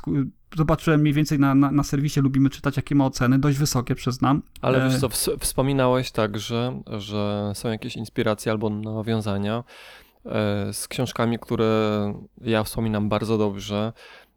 Zobaczyłem 0.56 1.00
mniej 1.00 1.14
więcej 1.14 1.38
na, 1.38 1.54
na, 1.54 1.70
na 1.70 1.82
serwisie, 1.82 2.20
lubimy 2.20 2.50
czytać 2.50 2.76
jakie 2.76 2.94
ma 2.94 3.06
oceny, 3.06 3.38
dość 3.38 3.58
wysokie 3.58 3.94
przyznam. 3.94 4.42
Ale 4.62 4.84
E, 4.84 4.88
wiesz 4.90 5.00
co, 5.00 5.08
ws- 5.08 5.36
wspominałeś 5.40 6.10
także, 6.10 6.82
że 6.98 7.52
są 7.54 7.68
jakieś 7.68 7.96
inspiracje 7.96 8.52
albo 8.52 8.70
nawiązania 8.70 9.64
e, 10.26 10.72
z 10.72 10.88
książkami, 10.88 11.38
które 11.38 12.14
ja 12.40 12.64
wspominam 12.64 13.08
bardzo 13.08 13.38
dobrze, 13.38 13.92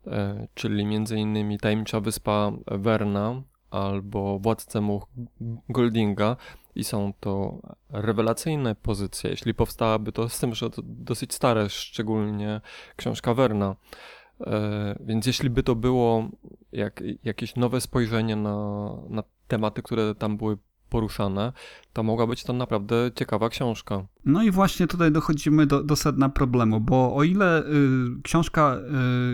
e, 0.07 0.47
czyli 0.53 0.85
między 0.85 1.17
innymi 1.17 1.59
Tajemnicza 1.59 1.99
Wyspa 1.99 2.51
Werna 2.67 3.41
albo 3.71 4.39
Władcę 4.39 4.81
Much 4.81 5.03
Goldinga 5.69 6.35
i 6.75 6.83
są 6.83 7.13
to 7.19 7.61
rewelacyjne 7.89 8.75
pozycje, 8.75 9.29
jeśli 9.29 9.53
powstałaby 9.53 10.11
to 10.11 10.29
z 10.29 10.39
tym, 10.39 10.55
że 10.55 10.69
to 10.69 10.81
dosyć 10.85 11.33
stare, 11.33 11.69
szczególnie 11.69 12.61
książka 12.95 13.33
Werna. 13.33 13.75
E, 14.47 14.95
Więc 15.05 15.25
jeśli 15.25 15.49
by 15.49 15.63
to 15.63 15.75
było 15.75 16.29
jak, 16.71 17.03
jakieś 17.23 17.55
nowe 17.55 17.81
spojrzenie 17.81 18.35
na, 18.35 18.87
na 19.09 19.23
tematy, 19.47 19.81
które 19.81 20.15
tam 20.15 20.37
były 20.37 20.57
poruszane, 20.89 21.53
to 21.93 22.03
mogła 22.03 22.27
być 22.27 22.43
to 22.43 22.53
naprawdę 22.53 23.11
ciekawa 23.15 23.49
książka. 23.49 24.05
No 24.25 24.43
i 24.43 24.51
właśnie 24.51 24.87
tutaj 24.87 25.11
dochodzimy 25.11 25.65
do, 25.65 25.83
do 25.83 25.95
sedna 25.95 26.29
problemu, 26.29 26.79
bo 26.81 27.15
o 27.15 27.23
ile 27.23 27.63
y, 27.63 27.65
książka 28.23 28.77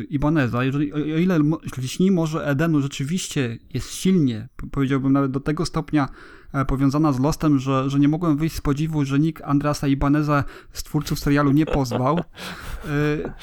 y, 0.01 0.03
Ibaneza, 0.03 0.63
jeżeli, 0.63 0.93
o 0.93 0.95
o 0.95 0.99
ile 0.99 1.39
Lśni 1.77 2.11
Morze 2.11 2.45
Edenu 2.45 2.81
rzeczywiście 2.81 3.57
jest 3.73 3.91
silnie, 3.91 4.49
powiedziałbym 4.71 5.13
nawet 5.13 5.31
do 5.31 5.39
tego 5.39 5.65
stopnia 5.65 6.09
powiązana 6.67 7.11
z 7.13 7.19
Lostem, 7.19 7.59
że, 7.59 7.89
że 7.89 7.99
nie 7.99 8.07
mogłem 8.07 8.37
wyjść 8.37 8.55
z 8.55 8.61
podziwu, 8.61 9.05
że 9.05 9.19
nikt 9.19 9.43
Andrasa 9.43 9.87
Ibaneza 9.87 10.43
z 10.71 10.83
twórców 10.83 11.19
serialu 11.19 11.51
nie 11.51 11.65
pozwał, 11.65 12.19
y, 12.19 12.21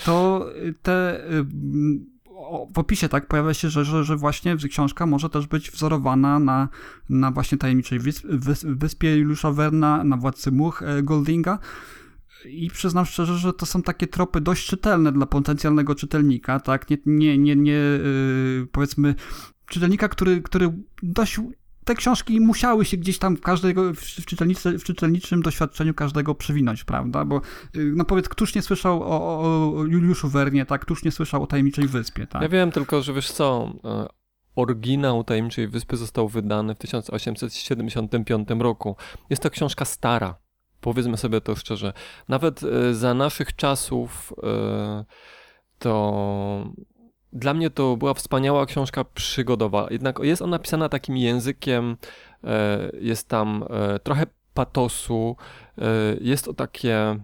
to 0.04 0.46
te... 0.82 1.24
o- 2.26 2.68
w 2.74 2.78
opisie 2.78 3.08
tak 3.08 3.26
pojawia 3.28 3.54
się, 3.54 3.68
że, 3.70 3.84
że, 3.84 4.04
że 4.04 4.16
właśnie 4.16 4.56
książka 4.56 5.06
może 5.06 5.30
też 5.30 5.46
być 5.46 5.70
wzorowana 5.70 6.38
na, 6.38 6.68
na 7.08 7.30
właśnie 7.30 7.58
tajemniczej 7.58 7.98
wysp, 7.98 8.26
wys, 8.28 8.64
wyspie 8.68 9.16
Juliusza 9.16 9.52
Werna, 9.52 10.04
na 10.04 10.16
Władcy 10.16 10.52
Much 10.52 10.82
e, 10.82 11.02
Goldinga. 11.02 11.58
I 12.48 12.70
przyznam 12.70 13.04
szczerze, 13.06 13.38
że 13.38 13.52
to 13.52 13.66
są 13.66 13.82
takie 13.82 14.06
tropy 14.06 14.40
dość 14.40 14.66
czytelne 14.66 15.12
dla 15.12 15.26
potencjalnego 15.26 15.94
czytelnika, 15.94 16.60
tak? 16.60 16.90
Nie, 16.90 16.96
nie, 17.06 17.38
nie, 17.38 17.56
nie 17.56 17.80
powiedzmy, 18.72 19.14
czytelnika, 19.66 20.08
który, 20.08 20.42
który 20.42 20.72
dość. 21.02 21.40
Te 21.84 21.94
książki 21.94 22.40
musiały 22.40 22.84
się 22.84 22.96
gdzieś 22.96 23.18
tam 23.18 23.36
w 23.36 23.40
każdego, 23.40 23.94
w, 23.94 23.98
w, 24.78 24.84
czytelniczym 24.84 25.42
doświadczeniu 25.42 25.94
każdego 25.94 26.34
przewinąć, 26.34 26.84
prawda? 26.84 27.24
Bo, 27.24 27.40
yy, 27.74 27.92
no 27.96 28.04
powiedz, 28.04 28.28
któż 28.28 28.54
nie 28.54 28.62
słyszał 28.62 29.02
o, 29.02 29.06
o, 29.06 29.76
o 29.76 29.84
Juliuszu 29.84 30.28
Wernie, 30.28 30.66
tak? 30.66 30.80
Któż 30.80 31.04
nie 31.04 31.10
słyszał 31.10 31.42
o 31.42 31.46
Tajemniczej 31.46 31.88
Wyspie, 31.88 32.26
tak? 32.26 32.42
Ja 32.42 32.48
wiem 32.48 32.72
tylko, 32.72 33.02
że 33.02 33.12
wiesz 33.12 33.30
co, 33.30 33.72
e, 33.84 34.06
oryginał 34.56 35.24
Tajemniczej 35.24 35.68
Wyspy 35.68 35.96
został 35.96 36.28
wydany 36.28 36.74
w 36.74 36.78
1875 36.78 38.48
roku. 38.58 38.96
Jest 39.30 39.42
to 39.42 39.50
książka 39.50 39.84
stara, 39.84 40.34
powiedzmy 40.80 41.16
sobie 41.16 41.40
to 41.40 41.56
szczerze. 41.56 41.92
Nawet 42.28 42.62
e, 42.62 42.94
za 42.94 43.14
naszych 43.14 43.56
czasów 43.56 44.32
e, 44.42 45.04
to 45.78 46.74
dla 47.34 47.54
mnie 47.54 47.70
to 47.70 47.96
była 47.96 48.14
wspaniała 48.14 48.66
książka 48.66 49.04
przygodowa. 49.04 49.86
Jednak 49.90 50.18
jest 50.22 50.42
ona 50.42 50.58
pisana 50.58 50.88
takim 50.88 51.16
językiem, 51.16 51.96
e, 52.44 52.90
jest 53.00 53.28
tam 53.28 53.64
e, 53.70 53.98
trochę 53.98 54.26
patosu, 54.54 55.36
e, 55.78 55.82
jest 56.20 56.44
to 56.44 56.54
takie, 56.54 57.20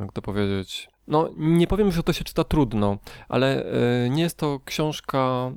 jak 0.00 0.12
to 0.12 0.22
powiedzieć, 0.22 0.88
no 1.08 1.30
nie 1.36 1.66
powiem, 1.66 1.92
że 1.92 2.02
to 2.02 2.12
się 2.12 2.24
czyta 2.24 2.44
trudno, 2.44 2.98
ale 3.28 3.64
nie 4.10 4.22
jest 4.22 4.38
to 4.38 4.60
książka... 4.64 5.52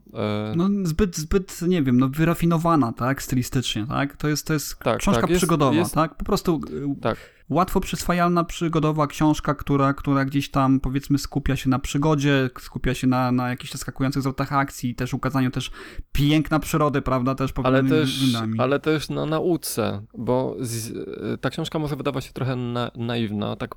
No 0.55 0.69
zbyt, 0.83 1.17
zbyt, 1.17 1.61
nie 1.61 1.83
wiem, 1.83 1.99
no 1.99 2.09
wyrafinowana, 2.09 2.93
tak, 2.93 3.23
stylistycznie, 3.23 3.85
tak? 3.87 4.17
To 4.17 4.27
jest, 4.27 4.47
to 4.47 4.53
jest 4.53 4.79
tak, 4.79 4.99
książka 4.99 5.21
tak, 5.21 5.29
jest, 5.29 5.39
przygodowa, 5.39 5.75
jest, 5.75 5.93
tak? 5.93 6.15
Po 6.15 6.25
prostu 6.25 6.61
tak 7.01 7.36
łatwo 7.49 7.79
przyswajalna, 7.79 8.43
przygodowa 8.43 9.07
książka, 9.07 9.55
która, 9.55 9.93
która 9.93 10.25
gdzieś 10.25 10.51
tam 10.51 10.79
powiedzmy 10.79 11.17
skupia 11.17 11.55
się 11.55 11.69
na 11.69 11.79
przygodzie, 11.79 12.49
skupia 12.59 12.93
się 12.93 13.07
na, 13.07 13.31
na 13.31 13.49
jakichś 13.49 13.71
zaskakujących 13.71 14.21
zwrotach 14.21 14.53
akcji, 14.53 14.95
też 14.95 15.13
ukazaniu 15.13 15.51
też 15.51 15.71
piękna 16.11 16.59
przyrody, 16.59 17.01
prawda, 17.01 17.35
też 17.35 17.53
ale 17.63 17.83
też, 17.83 18.19
ale 18.57 18.79
też 18.79 19.09
na 19.09 19.25
nauce, 19.25 20.05
bo 20.17 20.55
z, 20.59 20.93
ta 21.41 21.49
książka 21.49 21.79
może 21.79 21.95
wydawać 21.95 22.25
się 22.25 22.33
trochę 22.33 22.55
na, 22.55 22.91
naiwna, 22.95 23.55
tak 23.55 23.75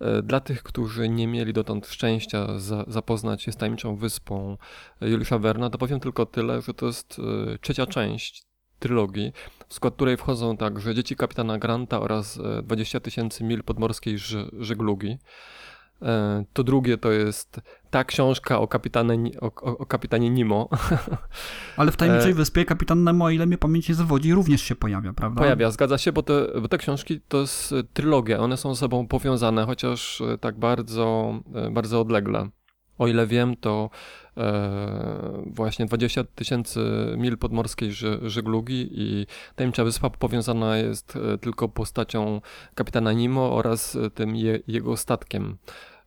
e, 0.00 0.22
dla 0.22 0.40
tych, 0.40 0.62
którzy 0.62 1.08
nie 1.08 1.26
mieli 1.26 1.52
dotąd 1.52 1.86
szczęścia 1.86 2.58
za, 2.58 2.84
zapoznać 2.88 3.42
się 3.42 3.52
z 3.52 3.56
tajemniczą 3.56 3.96
wyspą 3.96 4.56
Juliusza 5.00 5.38
Werna, 5.38 5.70
to 5.70 5.78
powiem 5.78 6.00
tylko 6.00 6.26
tyle, 6.26 6.62
że 6.62 6.74
to 6.74 6.86
jest 6.86 7.16
e, 7.54 7.58
trzecia 7.58 7.86
część 7.86 8.46
trylogii, 8.78 9.32
w 9.68 9.74
skład 9.74 9.94
której 9.94 10.16
wchodzą 10.16 10.56
także 10.56 10.94
Dzieci 10.94 11.16
kapitana 11.16 11.58
Granta 11.58 12.00
oraz 12.00 12.38
20 12.62 12.98
e, 12.98 13.00
tysięcy 13.00 13.44
mil 13.44 13.62
podmorskiej 13.62 14.18
żeglugi. 14.58 15.18
E, 16.02 16.44
to 16.52 16.64
drugie 16.64 16.98
to 16.98 17.12
jest 17.12 17.60
ta 17.90 18.04
książka 18.04 18.58
o 18.58 18.68
kapitanie, 18.68 19.40
o, 19.40 19.46
o 19.62 19.86
kapitanie 19.86 20.30
Nemo. 20.30 20.68
Ale 21.76 21.92
w 21.92 21.96
Tajemniczej 21.96 22.30
e, 22.30 22.34
Wyspie 22.34 22.64
kapitan 22.64 23.04
Nemo, 23.04 23.24
o 23.24 23.30
ile 23.30 23.46
mnie 23.46 23.58
pamięć 23.58 23.88
nie 23.88 23.94
zawodzi, 23.94 24.34
również 24.34 24.62
się 24.62 24.74
pojawia, 24.74 25.12
prawda? 25.12 25.40
Pojawia, 25.40 25.70
zgadza 25.70 25.98
się, 25.98 26.12
bo 26.12 26.22
te, 26.22 26.46
bo 26.60 26.68
te 26.68 26.78
książki 26.78 27.20
to 27.28 27.40
jest 27.40 27.74
trylogia, 27.92 28.38
one 28.38 28.56
są 28.56 28.74
ze 28.74 28.80
sobą 28.80 29.08
powiązane, 29.08 29.66
chociaż 29.66 30.22
tak 30.40 30.58
bardzo, 30.58 31.34
bardzo 31.70 32.00
odlegle. 32.00 32.48
O 32.98 33.08
ile 33.08 33.26
wiem, 33.26 33.56
to 33.56 33.90
e, 34.36 35.42
właśnie 35.46 35.86
20 35.86 36.24
tysięcy 36.24 36.80
mil 37.16 37.38
podmorskiej 37.38 37.92
żeglugi 38.22 38.88
i 38.90 39.26
tajemnicza 39.54 39.84
wyspa 39.84 40.10
powiązana 40.10 40.76
jest 40.76 41.16
e, 41.16 41.38
tylko 41.38 41.68
postacią 41.68 42.40
kapitana 42.74 43.12
Nemo 43.12 43.56
oraz 43.56 43.98
tym 44.14 44.36
je, 44.36 44.60
jego 44.66 44.96
statkiem. 44.96 45.56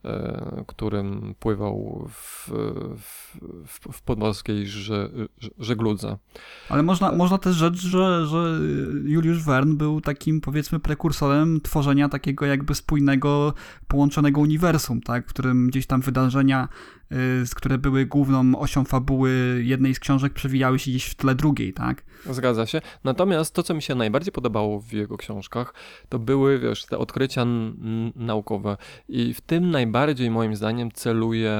E, 0.05 0.63
którym 0.67 1.35
pływał 1.39 2.07
w, 2.09 2.51
w, 2.97 3.38
w 3.91 4.01
podmorskiej 4.01 4.65
żegludze. 5.59 6.17
Ale 6.69 6.83
można, 6.83 7.12
można 7.12 7.38
też 7.38 7.55
rzec, 7.55 7.75
że, 7.75 8.27
że 8.27 8.59
Juliusz 9.03 9.43
Verne 9.43 9.75
był 9.75 10.01
takim 10.01 10.41
powiedzmy 10.41 10.79
prekursorem 10.79 11.62
tworzenia 11.62 12.09
takiego 12.09 12.45
jakby 12.45 12.75
spójnego, 12.75 13.53
połączonego 13.88 14.41
uniwersum, 14.41 15.01
tak? 15.01 15.25
w 15.25 15.29
którym 15.29 15.67
gdzieś 15.67 15.88
tam 15.88 16.01
wydarzenia 16.01 16.67
które 17.56 17.78
były 17.78 18.06
główną 18.06 18.60
osią 18.60 18.86
fabuły 18.86 19.62
jednej 19.63 19.95
z 19.95 20.00
książek, 20.00 20.34
przewijały 20.34 20.80
się 20.80 20.91
gdzieś 20.91 21.06
w 21.06 21.15
tle 21.15 21.36
drugiej, 21.36 21.74
tak? 21.74 22.04
Zgadza 22.30 22.65
się. 22.65 22.82
Natomiast 23.04 23.54
to, 23.54 23.63
co 23.63 23.74
mi 23.74 23.82
się 23.82 23.95
najbardziej 23.95 24.32
podobało 24.32 24.80
w 24.80 24.91
jego 24.91 25.17
książkach, 25.17 25.74
to 26.10 26.19
były, 26.19 26.60
wiesz, 26.60 26.86
te 26.86 26.98
odkrycia 26.98 27.45
naukowe. 28.15 28.78
I 29.08 29.34
w 29.34 29.41
tym 29.41 29.72
najbardziej, 29.72 30.32
moim 30.32 30.56
zdaniem, 30.56 30.91
celuje 30.91 31.52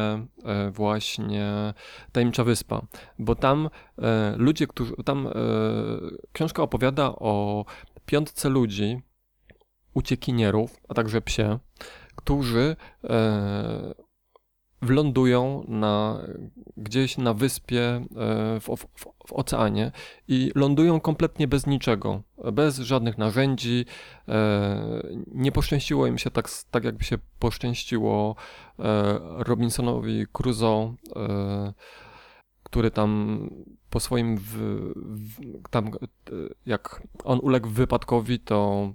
e, 0.46 0.72
właśnie 0.72 1.74
Tajemnicza 2.12 2.44
Wyspa. 2.44 2.82
Bo 3.20 3.36
tam 3.36 3.70
e, 3.98 4.36
ludzie, 4.38 4.68
którzy... 4.68 4.94
Tam 5.06 5.28
e, 5.28 5.32
książka 6.32 6.64
opowiada 6.64 7.06
o 7.06 7.66
piątce 8.06 8.50
ludzi, 8.50 9.02
uciekinierów, 9.94 10.78
a 10.90 10.94
także 10.94 11.22
psie, 11.22 11.60
którzy 12.16 12.76
wlądują 14.82 15.63
na, 15.68 16.22
gdzieś 16.78 17.18
na 17.18 17.34
wyspie 17.34 17.82
e, 17.82 18.06
w, 18.60 18.63
w, 18.63 18.86
w, 19.28 19.34
oceanie 19.34 19.92
i 20.28 20.52
lądują 20.56 21.00
kompletnie 21.00 21.48
bez 21.48 21.68
niczego, 21.68 22.22
bez 22.54 22.78
żadnych 22.78 23.18
narzędzi. 23.18 23.86
E, 24.28 25.04
nie 25.28 25.52
poszczęściło 25.52 26.08
im 26.08 26.18
się 26.18 26.32
tak, 26.32 26.50
tak 26.72 26.84
jakby 26.84 27.04
się 27.04 27.18
poszczęściło 27.39 28.36
e, 28.80 29.20
Robinsonowi 29.38 30.26
Crusoe, 30.32 30.96
który 32.63 32.92
tam 32.92 33.39
po 33.89 34.00
swoim, 34.00 34.38
w, 34.38 34.92
tam 35.70 35.92
jak 36.65 37.02
on 37.24 37.39
uległ 37.39 37.70
wypadkowi, 37.70 38.39
to 38.39 38.89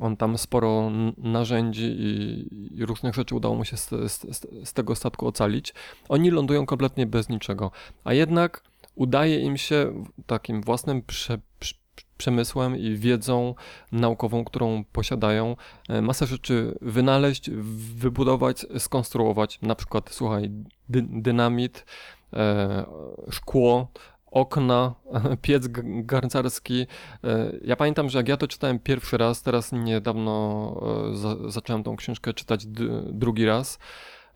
on 0.00 0.16
tam 0.16 0.38
sporo 0.38 0.90
narzędzi 1.18 1.84
i, 1.84 2.48
i 2.78 2.86
różnych 2.86 3.14
rzeczy 3.14 3.34
udało 3.34 3.54
mu 3.54 3.64
się 3.64 3.76
z, 3.76 3.88
z, 3.88 4.26
z, 4.64 4.72
tego 4.72 4.94
statku 4.94 5.26
ocalić. 5.26 5.74
Oni 6.08 6.30
lądują 6.30 6.66
kompletnie 6.66 7.06
bez 7.06 7.28
niczego, 7.28 7.70
a 8.04 8.12
jednak 8.12 8.62
udaje 8.94 9.40
im 9.40 9.56
się 9.56 10.04
takim 10.26 10.62
własnym 10.62 11.02
prze, 11.02 11.38
prze, 11.58 11.74
przemysłem 12.16 12.76
i 12.76 12.96
wiedzą 12.96 13.54
naukową, 13.92 14.44
którą 14.44 14.84
posiadają, 14.84 15.56
e, 15.88 16.02
masę 16.02 16.26
rzeczy 16.26 16.78
wynaleźć, 16.82 17.50
wybudować, 17.94 18.66
skonstruować. 18.78 19.58
Na 19.62 19.74
przykład, 19.74 20.10
słuchaj, 20.10 20.50
dy, 20.88 21.02
dynamit, 21.02 21.84
e, 22.32 22.84
szkło, 23.30 23.88
okna, 24.30 24.94
piec 25.42 25.68
garncarski. 25.84 26.86
E, 27.24 27.52
ja 27.64 27.76
pamiętam, 27.76 28.10
że 28.10 28.18
jak 28.18 28.28
ja 28.28 28.36
to 28.36 28.48
czytałem 28.48 28.78
pierwszy 28.78 29.16
raz, 29.16 29.42
teraz 29.42 29.72
niedawno 29.72 30.74
e, 31.12 31.16
za, 31.16 31.36
zacząłem 31.48 31.82
tą 31.82 31.96
książkę 31.96 32.34
czytać 32.34 32.66
drugi 33.12 33.46
raz, 33.46 33.78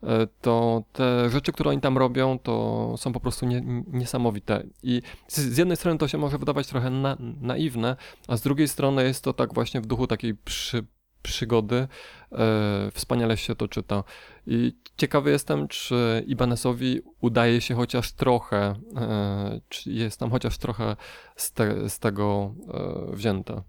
e, 0.03 0.27
to 0.41 0.83
te 0.93 1.29
rzeczy, 1.29 1.51
które 1.51 1.69
oni 1.69 1.81
tam 1.81 1.97
robią, 1.97 2.39
to 2.39 2.95
są 2.97 3.13
po 3.13 3.19
prostu 3.19 3.45
nie, 3.45 3.61
niesamowite. 3.87 4.63
I 4.83 5.01
z, 5.27 5.39
z, 5.39 5.57
jednej 5.57 5.77
strony 5.77 5.97
to 5.97 6.07
się 6.07 6.17
może 6.17 6.37
wydawać 6.37 6.67
trochę 6.67 6.89
na, 6.89 7.17
naiwne, 7.41 7.95
a 8.27 8.37
z 8.37 8.41
drugiej 8.41 8.67
strony 8.67 9.03
jest 9.03 9.23
to 9.23 9.33
tak 9.33 9.53
właśnie 9.53 9.81
w 9.81 9.85
duchu 9.85 10.07
takiej 10.07 10.35
przy, 10.35 10.85
przygody. 11.27 11.87
E, 12.31 12.91
wspaniale 12.93 13.37
się 13.37 13.55
to 13.55 13.67
czyta. 13.67 14.03
I 14.47 14.73
ciekawy 14.97 15.31
jestem, 15.31 15.67
czy 15.67 16.23
Ibanesowi 16.27 17.01
udaje 17.21 17.61
się 17.61 17.75
chociaż 17.75 18.11
trochę, 18.11 18.75
e, 18.95 19.61
czy 19.69 19.91
jest 19.91 20.19
tam 20.19 20.31
chociaż 20.31 20.57
trochę 20.57 20.95
z, 21.35 21.51
te, 21.51 21.89
z 21.89 21.99
tego 21.99 22.55
e, 22.73 23.15
wzięte. 23.15 23.61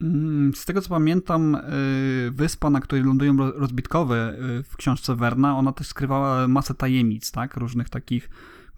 Mm, 0.00 0.54
z 0.54 0.64
tego 0.64 0.80
co 0.80 0.88
pamiętam, 0.88 1.56
wyspa, 2.30 2.70
na 2.70 2.80
której 2.80 3.04
lądują 3.04 3.36
rozbitkowe 3.50 4.36
w 4.64 4.76
książce 4.76 5.16
Werna, 5.16 5.58
ona 5.58 5.72
też 5.72 5.86
skrywała 5.86 6.48
masę 6.48 6.74
tajemnic, 6.74 7.30
tak? 7.30 7.56
Różnych 7.56 7.88
takich 7.88 8.30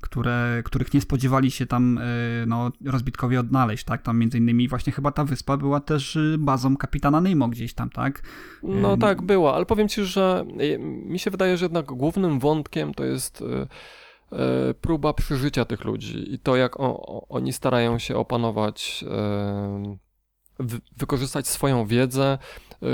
które, 0.06 0.62
których 0.64 0.94
nie 0.94 1.00
spodziewali 1.00 1.50
się 1.50 1.66
tam 1.66 1.98
e, 1.98 2.02
no, 2.46 2.70
rozbitkowie 2.84 3.40
odnaleźć, 3.40 3.84
tak? 3.84 4.02
Tam 4.02 4.18
między 4.18 4.38
innymi 4.38 4.68
właśnie 4.68 4.92
chyba 4.92 5.10
ta 5.10 5.24
wyspa 5.24 5.56
była 5.56 5.80
też 5.80 6.16
y, 6.16 6.36
bazą 6.38 6.76
kapitana 6.76 7.20
Nemo 7.20 7.48
gdzieś 7.48 7.74
tam, 7.74 7.90
tak? 7.90 8.22
No 8.62 8.96
tak, 8.96 9.22
była, 9.22 9.54
ale 9.54 9.66
powiem 9.66 9.88
ci, 9.88 10.04
że 10.04 10.44
e, 10.58 10.78
mi 10.78 11.18
się 11.18 11.30
wydaje, 11.30 11.56
że 11.56 11.64
jednak 11.64 11.86
głównym 11.86 12.38
wątkiem 12.38 12.94
to 12.94 13.04
jest 13.04 13.44
e, 14.32 14.74
próba 14.74 15.12
przeżycia 15.12 15.64
tych 15.64 15.84
ludzi 15.84 16.34
i 16.34 16.38
to, 16.38 16.56
jak 16.56 16.80
o, 16.80 17.26
oni 17.28 17.52
starają 17.52 17.98
się 17.98 18.16
opanować 18.16 19.04
wykorzystać 20.96 21.48
swoją 21.48 21.86
wiedzę, 21.86 22.38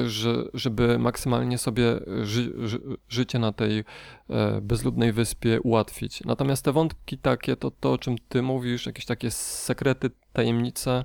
że, 0.07 0.45
żeby 0.55 0.99
maksymalnie 0.99 1.59
sobie 1.59 2.01
ży, 2.23 2.53
ży, 2.69 2.81
życie 3.09 3.39
na 3.39 3.53
tej 3.53 3.85
e, 4.31 4.61
bezludnej 4.61 5.13
wyspie 5.13 5.61
ułatwić. 5.61 6.25
Natomiast 6.25 6.65
te 6.65 6.73
wątki 6.73 7.19
takie, 7.19 7.57
to, 7.57 7.71
to 7.71 7.93
o 7.93 7.99
czym 7.99 8.17
ty 8.29 8.43
mówisz, 8.43 8.87
jakieś 8.87 9.07
takie 9.07 9.31
sekrety, 9.31 10.11
tajemnice, 10.33 11.05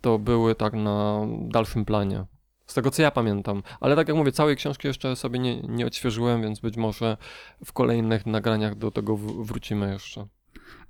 to 0.00 0.18
były 0.18 0.54
tak 0.54 0.72
na 0.72 1.26
dalszym 1.48 1.84
planie. 1.84 2.24
Z 2.66 2.74
tego 2.74 2.90
co 2.90 3.02
ja 3.02 3.10
pamiętam. 3.10 3.62
Ale 3.80 3.96
tak 3.96 4.08
jak 4.08 4.16
mówię, 4.16 4.32
całej 4.32 4.56
książki 4.56 4.88
jeszcze 4.88 5.16
sobie 5.16 5.38
nie, 5.38 5.60
nie 5.60 5.86
odświeżyłem, 5.86 6.42
więc 6.42 6.60
być 6.60 6.76
może 6.76 7.16
w 7.64 7.72
kolejnych 7.72 8.26
nagraniach 8.26 8.74
do 8.74 8.90
tego 8.90 9.16
wrócimy 9.16 9.92
jeszcze. 9.92 10.26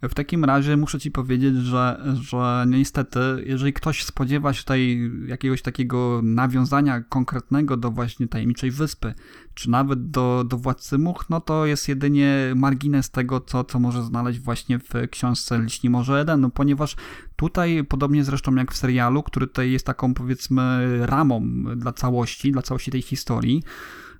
W 0.08 0.14
takim 0.14 0.44
razie 0.44 0.76
muszę 0.76 1.00
ci 1.00 1.10
powiedzieć, 1.10 1.56
że, 1.56 2.04
że 2.20 2.64
niestety, 2.68 3.20
jeżeli 3.46 3.72
ktoś 3.72 4.04
spodziewa 4.04 4.52
się 4.52 4.62
tutaj 4.62 5.10
jakiegoś 5.26 5.62
takiego 5.62 6.20
nawiązania 6.22 7.00
konkretnego 7.00 7.76
do 7.76 7.90
właśnie 7.90 8.28
tajemniczej 8.28 8.70
wyspy, 8.70 9.14
czy 9.54 9.70
nawet 9.70 10.10
do, 10.10 10.44
do 10.48 10.56
Władcy 10.56 10.98
Much, 10.98 11.26
no 11.30 11.40
to 11.40 11.66
jest 11.66 11.88
jedynie 11.88 12.52
margines 12.56 13.10
tego, 13.10 13.40
co, 13.40 13.64
co 13.64 13.78
może 13.78 14.02
znaleźć 14.02 14.40
właśnie 14.40 14.78
w 14.78 14.92
książce 15.10 15.58
Liśni 15.58 15.90
Morze 15.90 16.20
Eden, 16.20 16.40
no 16.40 16.50
ponieważ 16.50 16.96
tutaj, 17.36 17.84
podobnie 17.84 18.24
zresztą 18.24 18.54
jak 18.54 18.72
w 18.72 18.76
serialu, 18.76 19.22
który 19.22 19.46
tutaj 19.46 19.72
jest 19.72 19.86
taką 19.86 20.14
powiedzmy 20.14 20.98
ramą 21.06 21.64
dla 21.76 21.92
całości, 21.92 22.52
dla 22.52 22.62
całości 22.62 22.90
tej 22.90 23.02
historii, 23.02 23.62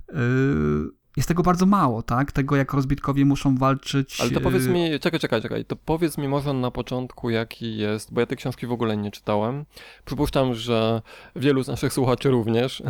yy, 0.09 1.04
jest 1.17 1.29
tego 1.29 1.43
bardzo 1.43 1.67
mało, 1.67 2.03
tak? 2.03 2.33
Tego, 2.33 2.57
jak 2.57 2.73
rozbitkowie 2.73 3.25
muszą 3.25 3.57
walczyć. 3.57 4.21
Ale 4.21 4.31
to 4.31 4.41
powiedz 4.41 4.63
y, 4.63 4.69
mi, 4.69 5.01
czekaj, 5.01 5.21
czekaj, 5.21 5.43
czekaj, 5.43 5.65
to 5.65 5.77
powiedz 5.77 6.19
mi 6.19 6.29
może 6.29 6.53
na 6.53 6.71
początku, 6.71 7.31
jaki 7.31 7.77
jest, 7.77 8.13
bo 8.15 8.21
ja 8.21 8.27
tej 8.27 8.39
książki 8.39 8.67
w 8.67 8.73
ogóle 8.73 8.97
nie 8.97 9.11
czytałem. 9.11 9.65
Przypuszczam, 10.05 10.55
że 10.55 11.03
wielu 11.37 11.63
z 11.63 11.69
naszych 11.69 11.93
słuchaczy 11.93 12.31
również. 12.31 12.83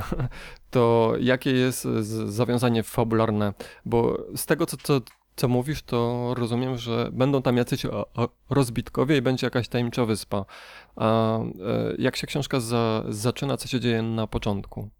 To 0.70 1.12
jakie 1.20 1.52
jest 1.52 1.82
zawiązanie 2.26 2.82
fabularne? 2.82 3.52
Bo 3.84 4.18
z 4.36 4.46
tego, 4.46 4.66
co, 4.66 4.76
co, 4.76 5.00
co 5.36 5.48
mówisz, 5.48 5.82
to 5.82 6.30
rozumiem, 6.36 6.76
że 6.78 7.10
będą 7.12 7.42
tam 7.42 7.56
jacyś 7.56 7.86
rozbitkowie 8.50 9.16
i 9.16 9.22
będzie 9.22 9.46
jakaś 9.46 9.68
tajemnicza 9.68 10.04
wyspa. 10.04 10.44
A 10.96 11.38
e, 11.38 11.44
jak 11.98 12.16
się 12.16 12.26
książka 12.26 12.60
za, 12.60 13.04
zaczyna, 13.08 13.56
co 13.56 13.68
się 13.68 13.80
dzieje 13.80 14.02
na 14.02 14.26
początku? 14.26 14.90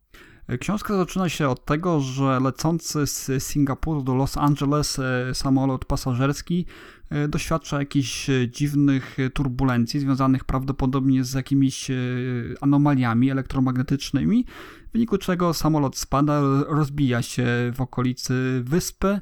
Książka 0.61 0.97
zaczyna 0.97 1.29
się 1.29 1.49
od 1.49 1.65
tego, 1.65 2.01
że 2.01 2.41
lecący 2.41 3.07
z 3.07 3.43
Singapuru 3.43 4.03
do 4.03 4.15
Los 4.15 4.37
Angeles 4.37 4.99
e, 4.99 5.35
samolot 5.35 5.85
pasażerski 5.85 6.67
e, 7.11 7.29
doświadcza 7.29 7.79
jakichś 7.79 8.31
e, 8.31 8.49
dziwnych 8.49 9.17
turbulencji 9.35 10.01
związanych 10.01 10.45
prawdopodobnie 10.45 11.25
z 11.25 11.35
jakimiś 11.35 11.91
anomaliami 12.61 13.31
elektromagnetycznymi, 13.31 14.45
w 14.89 14.93
wyniku 14.93 15.19
czego 15.19 15.55
samolot 15.55 15.97
spada, 15.97 16.41
rozbija 16.67 17.23
się 17.23 17.47
w 17.75 17.81
okolicy 17.81 18.63
wyspy. 18.65 19.21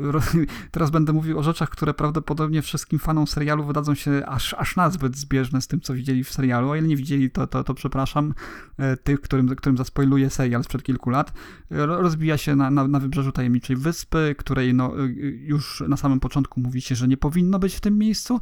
Ro- 0.00 0.20
Teraz 0.70 0.90
będę 0.90 1.12
mówił 1.12 1.38
o 1.38 1.42
rzeczach, 1.42 1.70
które 1.70 1.94
prawdopodobnie 1.94 2.62
wszystkim 2.62 2.98
fanom 2.98 3.26
serialu 3.26 3.64
wydadzą 3.64 3.94
się 3.94 4.26
aż, 4.26 4.54
aż 4.54 4.76
nazbyt 4.76 5.16
zbieżne 5.16 5.60
z 5.60 5.66
tym, 5.66 5.80
co 5.80 5.94
widzieli 5.94 6.24
w 6.24 6.32
serialu. 6.32 6.70
O 6.70 6.76
ile 6.76 6.88
nie 6.88 6.96
widzieli, 6.96 7.30
to, 7.30 7.46
to, 7.46 7.64
to 7.64 7.74
przepraszam 7.74 8.34
e, 8.78 8.96
tych, 8.96 9.20
którym, 9.20 9.48
którym 9.48 9.76
zaspoiluję 9.76 10.30
serial 10.30 10.64
sprzed 10.64 10.82
kilku 10.82 11.10
lat. 11.10 11.32
E, 11.70 11.86
ro- 11.86 12.02
Rozbija 12.02 12.36
się 12.38 12.56
na, 12.56 12.70
na, 12.70 12.88
na 12.88 13.00
wybrzeżu 13.00 13.32
tajemniczej 13.32 13.76
wyspy, 13.76 14.34
której 14.38 14.74
no, 14.74 14.92
e, 14.98 15.06
już 15.24 15.82
na 15.88 15.96
samym 15.96 16.20
początku 16.20 16.60
mówi 16.60 16.80
się, 16.80 16.94
że 16.94 17.08
nie 17.08 17.16
powinno 17.16 17.58
być 17.58 17.74
w 17.74 17.80
tym 17.80 17.98
miejscu. 17.98 18.40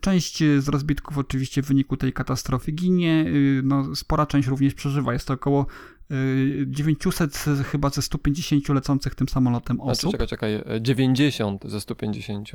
Część 0.00 0.38
z 0.58 0.68
rozbitków 0.68 1.18
oczywiście 1.18 1.62
w 1.62 1.66
wyniku 1.66 1.96
tej 1.96 2.12
katastrofy 2.12 2.72
ginie, 2.72 3.26
no, 3.62 3.96
spora 3.96 4.26
część 4.26 4.48
również 4.48 4.74
przeżywa. 4.74 5.12
Jest 5.12 5.26
to 5.26 5.34
około 5.34 5.66
900 6.66 7.36
z- 7.36 7.66
chyba 7.66 7.90
ze 7.90 8.02
150 8.02 8.74
lecących 8.74 9.14
tym 9.14 9.28
samolotem 9.28 9.76
Znaczy, 9.76 9.90
osób. 9.90 10.10
czekaj, 10.12 10.26
czekaj, 10.28 10.54
e, 10.54 10.82
90 10.82 11.64
ze 11.64 11.80
150. 11.80 12.48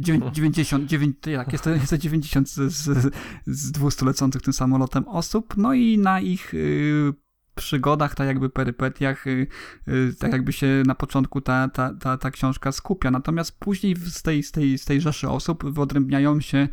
Dziewię- 0.00 0.30
90, 0.32 0.86
dziewię- 0.90 1.12
tak, 1.36 1.52
jest 1.52 1.64
to, 1.64 1.70
jest 1.70 1.90
to 1.90 1.98
90 1.98 2.48
z, 2.48 2.72
z, 2.72 3.14
z 3.46 3.72
200 3.72 4.06
lecących 4.06 4.42
tym 4.42 4.52
samolotem 4.52 5.08
osób, 5.08 5.54
no 5.56 5.74
i 5.74 5.98
na 5.98 6.20
ich 6.20 6.54
y, 6.54 7.12
przygodach, 7.54 8.14
tak 8.14 8.26
jakby 8.26 8.50
perypetiach, 8.50 9.26
y, 9.26 9.46
y, 9.88 10.14
tak 10.18 10.32
jakby 10.32 10.52
się 10.52 10.82
na 10.86 10.94
początku 10.94 11.40
ta, 11.40 11.68
ta, 11.68 11.94
ta, 12.00 12.18
ta 12.18 12.30
książka 12.30 12.72
skupia. 12.72 13.10
Natomiast 13.10 13.58
później 13.58 13.96
z 13.96 14.22
tej, 14.22 14.42
z 14.42 14.52
tej, 14.52 14.78
z 14.78 14.84
tej 14.84 15.00
rzeszy 15.00 15.28
osób 15.28 15.70
wyodrębniają 15.74 16.40
się 16.40 16.58
y, 16.58 16.68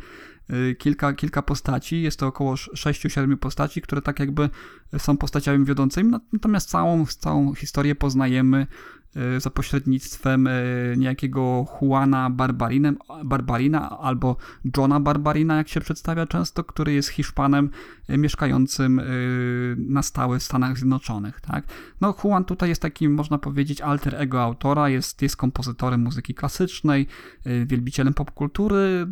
kilka, 0.78 1.12
kilka 1.12 1.42
postaci. 1.42 2.02
Jest 2.02 2.18
to 2.18 2.26
około 2.26 2.54
6-7 2.54 3.36
postaci, 3.36 3.82
które 3.82 4.02
tak 4.02 4.18
jakby 4.20 4.50
są 4.98 5.16
postaciami 5.16 5.64
wiodącymi, 5.64 6.12
natomiast 6.32 6.68
całą, 6.70 7.06
całą 7.06 7.54
historię 7.54 7.94
poznajemy 7.94 8.66
y, 8.66 8.97
za 9.38 9.50
pośrednictwem 9.50 10.46
y, 10.46 10.94
niejakiego 10.98 11.66
Juana 11.82 12.30
Barbarinem, 12.30 12.96
Barbarina 13.24 13.98
albo 13.98 14.36
Johna 14.76 15.00
Barbarina, 15.00 15.56
jak 15.56 15.68
się 15.68 15.80
przedstawia 15.80 16.26
często, 16.26 16.64
który 16.64 16.92
jest 16.92 17.08
Hiszpanem 17.08 17.70
y, 18.10 18.18
mieszkającym 18.18 18.98
y, 18.98 19.76
na 19.78 20.02
stałe 20.02 20.38
w 20.38 20.42
Stanach 20.42 20.76
Zjednoczonych. 20.76 21.40
Tak? 21.40 21.64
No, 22.00 22.14
Juan 22.24 22.44
tutaj 22.44 22.68
jest 22.68 22.82
takim, 22.82 23.14
można 23.14 23.38
powiedzieć, 23.38 23.80
alter 23.80 24.14
ego 24.14 24.42
autora, 24.42 24.88
jest, 24.88 25.22
jest 25.22 25.36
kompozytorem 25.36 26.00
muzyki 26.00 26.34
klasycznej, 26.34 27.06
y, 27.46 27.66
wielbicielem 27.66 28.14
popkultury, 28.14 29.06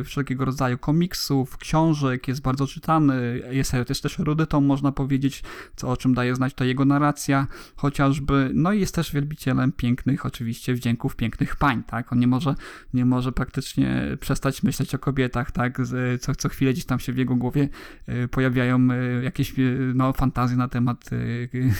y, 0.00 0.04
wszelkiego 0.04 0.44
rodzaju 0.44 0.78
komiksów, 0.78 1.56
książek, 1.56 2.28
jest 2.28 2.42
bardzo 2.42 2.66
czytany, 2.66 3.42
jest, 3.50 3.72
jest 3.88 4.02
też 4.02 4.20
erudytą, 4.20 4.60
można 4.60 4.92
powiedzieć, 4.92 5.42
co 5.76 5.88
o 5.88 5.96
czym 5.96 6.14
daje 6.14 6.34
znać 6.34 6.54
to 6.54 6.64
jego 6.64 6.84
narracja, 6.84 7.46
chociażby, 7.76 8.50
no 8.54 8.72
i 8.72 8.80
jest 8.80 8.94
też 8.94 9.12
wielbicielem 9.12 9.31
pięknych, 9.76 10.26
oczywiście, 10.26 10.74
wdzięków 10.74 11.16
pięknych 11.16 11.56
pań, 11.56 11.82
tak? 11.82 12.12
On 12.12 12.18
nie 12.18 12.26
może, 12.26 12.54
nie 12.94 13.04
może 13.04 13.32
praktycznie 13.32 14.16
przestać 14.20 14.62
myśleć 14.62 14.94
o 14.94 14.98
kobietach, 14.98 15.50
tak? 15.50 15.78
Co, 16.20 16.34
co 16.34 16.48
chwilę 16.48 16.72
gdzieś 16.72 16.84
tam 16.84 17.00
się 17.00 17.12
w 17.12 17.16
jego 17.16 17.36
głowie 17.36 17.68
y, 18.08 18.28
pojawiają 18.28 18.88
y, 18.90 19.24
jakieś 19.24 19.58
y, 19.58 19.92
no, 19.94 20.12
fantazje 20.12 20.56
na 20.56 20.68
temat 20.68 21.10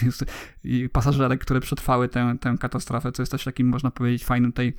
pasażerek, 0.92 1.40
które 1.40 1.60
przetrwały 1.60 2.08
tę, 2.08 2.36
tę 2.40 2.56
katastrofę, 2.60 3.12
co 3.12 3.22
jest 3.22 3.32
też 3.32 3.44
takim, 3.44 3.68
można 3.68 3.90
powiedzieć, 3.90 4.24
fajnym 4.24 4.52
tej 4.52 4.76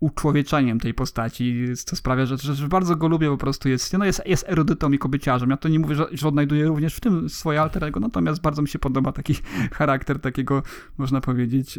uczłowieczeniem 0.00 0.80
tej 0.80 0.94
postaci, 0.94 1.64
co 1.76 1.96
sprawia, 1.96 2.26
że, 2.26 2.36
że, 2.38 2.68
bardzo 2.68 2.96
go 2.96 3.08
lubię, 3.08 3.28
po 3.28 3.36
prostu 3.36 3.68
jest, 3.68 3.92
no 3.92 4.04
jest, 4.04 4.22
jest 4.26 4.44
erudytą 4.48 4.92
i 4.92 4.98
kobieciarzem. 4.98 5.50
Ja 5.50 5.56
to 5.56 5.68
nie 5.68 5.78
mówię, 5.78 5.94
że, 5.94 6.06
że 6.12 6.28
odnajduję 6.28 6.64
również 6.64 6.94
w 6.94 7.00
tym 7.00 7.28
swoje 7.28 7.60
alter 7.62 7.84
ego, 7.84 8.00
natomiast 8.00 8.40
bardzo 8.40 8.62
mi 8.62 8.68
się 8.68 8.78
podoba 8.78 9.12
taki 9.12 9.34
charakter 9.78 10.20
takiego, 10.20 10.62
można 10.98 11.20
powiedzieć, 11.20 11.78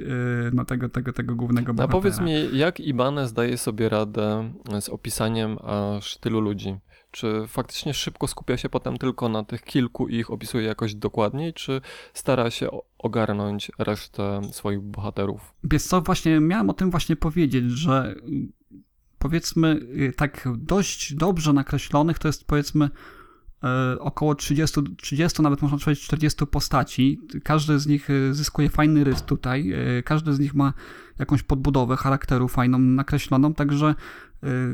no 0.54 0.66
tego, 0.66 0.90
tego, 0.90 1.14
tego 1.14 1.36
głównego 1.36 1.72
A 1.72 1.74
bohatera. 1.74 2.02
powiedz 2.02 2.20
mi, 2.20 2.58
jak 2.58 2.80
Ibanez 2.80 3.34
daje 3.34 3.58
sobie 3.58 3.90
radę 3.90 4.54
z 4.82 4.90
opisaniem 4.90 5.58
aż 5.64 6.18
tylu 6.18 6.40
ludzi? 6.40 6.78
Czy 7.12 7.44
faktycznie 7.48 7.94
szybko 7.94 8.28
skupia 8.28 8.58
się 8.58 8.70
potem 8.70 8.98
tylko 8.98 9.30
na 9.30 9.44
tych 9.44 9.64
kilku 9.64 10.08
i 10.08 10.16
ich 10.16 10.32
opisuje 10.32 10.68
jakoś 10.68 10.96
dokładniej, 10.96 11.54
czy 11.54 11.82
stara 12.14 12.52
się 12.52 12.70
ogarnąć 12.98 13.72
resztę 13.78 14.42
swoich 14.52 14.82
bohaterów? 14.82 15.54
Wiesz 15.64 15.84
co, 15.84 16.02
właśnie 16.02 16.40
miałem 16.40 16.70
o 16.70 16.74
tym 16.74 16.92
właśnie 16.92 17.16
powiedzieć, 17.16 17.72
że 17.72 18.16
y, 18.16 18.48
powiedzmy 19.20 19.80
y, 20.10 20.14
tak 20.18 20.48
dość 20.58 21.14
dobrze 21.14 21.54
nakreślonych 21.54 22.20
to 22.20 22.28
jest 22.28 22.48
powiedzmy 22.48 22.90
około 24.00 24.36
30, 24.36 24.82
30, 24.98 25.42
nawet 25.42 25.62
można 25.62 25.78
powiedzieć 25.78 26.04
40 26.04 26.46
postaci. 26.48 27.20
Każdy 27.44 27.80
z 27.80 27.88
nich 27.88 28.10
y, 28.10 28.34
zyskuje 28.34 28.70
fajny 28.70 29.04
rys 29.04 29.22
tutaj, 29.22 29.74
y, 30.00 30.04
każdy 30.04 30.34
z 30.34 30.40
nich 30.40 30.54
ma 30.54 30.74
jakąś 31.20 31.44
podbudowę 31.44 31.98
charakteru 31.98 32.48
fajną, 32.48 32.80
nakreśloną, 32.80 33.54
także 33.54 33.96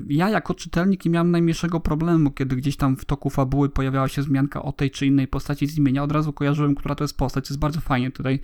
ja 0.07 0.29
jako 0.29 0.53
czytelnik 0.53 1.05
nie 1.05 1.11
miałem 1.11 1.31
najmniejszego 1.31 1.79
problemu, 1.79 2.31
kiedy 2.31 2.55
gdzieś 2.55 2.77
tam 2.77 2.97
w 2.97 3.05
toku 3.05 3.29
fabuły 3.29 3.69
pojawiała 3.69 4.07
się 4.07 4.21
wzmianka 4.21 4.61
o 4.63 4.71
tej 4.71 4.91
czy 4.91 5.05
innej 5.05 5.27
postaci 5.27 5.67
z 5.67 5.77
imienia, 5.77 6.03
od 6.03 6.11
razu 6.11 6.33
kojarzyłem, 6.33 6.75
która 6.75 6.95
to 6.95 7.03
jest 7.03 7.17
postać, 7.17 7.49
jest 7.49 7.59
bardzo 7.59 7.79
fajnie 7.81 8.11
tutaj 8.11 8.39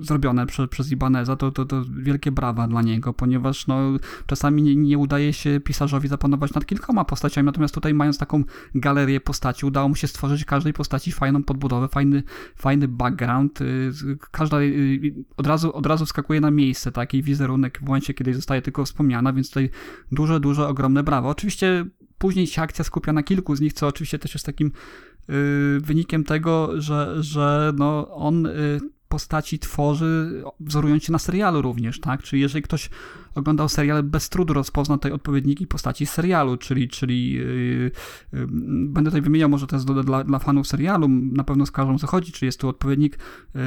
zrobione 0.00 0.46
prze, 0.46 0.68
przez 0.68 0.92
Ibaneza, 0.92 1.36
to, 1.36 1.50
to, 1.50 1.64
to 1.64 1.84
wielkie 2.02 2.32
brawa 2.32 2.68
dla 2.68 2.82
niego, 2.82 3.12
ponieważ 3.12 3.66
no, 3.66 3.92
czasami 4.26 4.62
nie, 4.62 4.76
nie 4.76 4.98
udaje 4.98 5.32
się 5.32 5.60
pisarzowi 5.60 6.08
zapanować 6.08 6.54
nad 6.54 6.66
kilkoma 6.66 7.04
postaciami, 7.04 7.46
natomiast 7.46 7.74
tutaj 7.74 7.94
mając 7.94 8.18
taką 8.18 8.44
galerię 8.74 9.20
postaci, 9.20 9.66
udało 9.66 9.88
mu 9.88 9.94
się 9.94 10.06
stworzyć 10.06 10.44
każdej 10.44 10.72
postaci 10.72 11.12
fajną 11.12 11.42
podbudowę, 11.42 11.88
fajny, 11.88 12.22
fajny 12.56 12.88
background, 12.88 13.60
yy, 13.60 14.16
każda 14.30 14.62
yy, 14.62 15.14
od, 15.36 15.46
razu, 15.46 15.72
od 15.72 15.86
razu 15.86 16.06
wskakuje 16.06 16.40
na 16.40 16.50
miejsce, 16.50 16.92
taki 16.92 17.22
wizerunek 17.22 17.78
w 17.78 17.82
momencie, 17.82 18.14
kiedy 18.14 18.34
zostaje 18.34 18.62
tylko 18.62 18.84
wspomniana, 18.84 19.32
więc 19.32 19.48
tutaj 19.48 19.70
duże, 20.12 20.40
duże, 20.40 20.68
ogromne 20.68 21.02
brawa. 21.02 21.28
Oczywiście 21.28 21.86
później 22.18 22.46
się 22.46 22.62
akcja 22.62 22.84
skupia 22.84 23.12
na 23.12 23.22
kilku 23.22 23.56
z 23.56 23.60
nich, 23.60 23.72
co 23.72 23.86
oczywiście 23.86 24.18
też 24.18 24.34
jest 24.34 24.46
takim 24.46 24.72
wynikiem 25.80 26.24
tego, 26.24 26.80
że, 26.80 27.22
że 27.22 27.72
no, 27.76 28.08
on 28.10 28.42
yy, 28.42 28.80
postaci 29.12 29.58
tworzy, 29.58 30.42
wzorując 30.60 31.04
się 31.04 31.12
na 31.12 31.18
serialu 31.18 31.62
również, 31.62 32.00
tak? 32.00 32.22
Czyli 32.22 32.42
jeżeli 32.42 32.62
ktoś 32.62 32.90
oglądał 33.34 33.68
serial, 33.68 34.02
bez 34.02 34.28
trudu 34.28 34.54
rozpozna 34.54 34.96
tutaj 34.96 35.12
odpowiedniki 35.12 35.66
postaci 35.66 36.06
serialu, 36.06 36.56
czyli, 36.56 36.88
czyli 36.88 37.32
yy, 37.32 37.90
yy, 38.32 38.46
będę 38.88 39.10
tutaj 39.10 39.22
wymieniał, 39.22 39.48
może 39.48 39.66
do, 39.66 40.02
dla, 40.02 40.24
dla 40.24 40.38
fanów 40.38 40.66
serialu, 40.66 41.08
na 41.08 41.44
pewno 41.44 41.66
skojarzą 41.66 41.94
o 41.94 41.98
co 41.98 42.06
chodzi, 42.06 42.32
czy 42.32 42.46
jest 42.46 42.60
tu 42.60 42.68
odpowiednik 42.68 43.18
yy, 43.54 43.60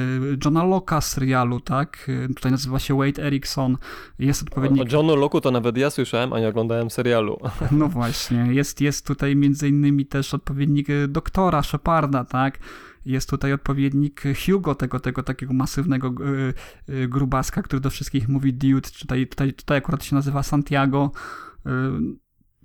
Johna 0.44 0.64
Locke'a 0.64 1.00
z 1.00 1.06
serialu, 1.06 1.60
tak? 1.60 2.04
Yy, 2.08 2.28
tutaj 2.28 2.52
nazywa 2.52 2.78
się 2.78 2.96
Wade 2.96 3.22
Erickson, 3.22 3.76
jest 4.18 4.42
O, 4.42 4.44
odpowiednik... 4.46 4.82
o 4.82 4.96
Johnu 4.96 5.16
Locku 5.16 5.40
to 5.40 5.50
nawet 5.50 5.76
ja 5.76 5.90
słyszałem, 5.90 6.32
a 6.32 6.40
nie 6.40 6.48
oglądałem 6.48 6.90
serialu. 6.90 7.38
No 7.70 7.88
właśnie, 7.88 8.46
jest, 8.50 8.80
jest 8.80 9.06
tutaj 9.06 9.36
między 9.36 9.68
innymi 9.68 10.06
też 10.06 10.34
odpowiednik 10.34 10.86
doktora 11.08 11.62
Sheparda, 11.62 12.24
tak? 12.24 12.58
Jest 13.06 13.30
tutaj 13.30 13.52
odpowiednik 13.52 14.22
Hugo, 14.46 14.74
tego, 14.74 15.00
tego 15.00 15.22
takiego 15.22 15.54
masywnego 15.54 16.14
y, 16.88 16.92
y, 16.92 17.08
grubaska, 17.08 17.62
który 17.62 17.80
do 17.80 17.90
wszystkich 17.90 18.28
mówi 18.28 18.54
dude, 18.54 18.90
tutaj, 19.00 19.26
tutaj, 19.26 19.52
tutaj 19.52 19.78
akurat 19.78 20.04
się 20.04 20.14
nazywa 20.14 20.42
Santiago. 20.42 21.10
Y, 21.66 21.70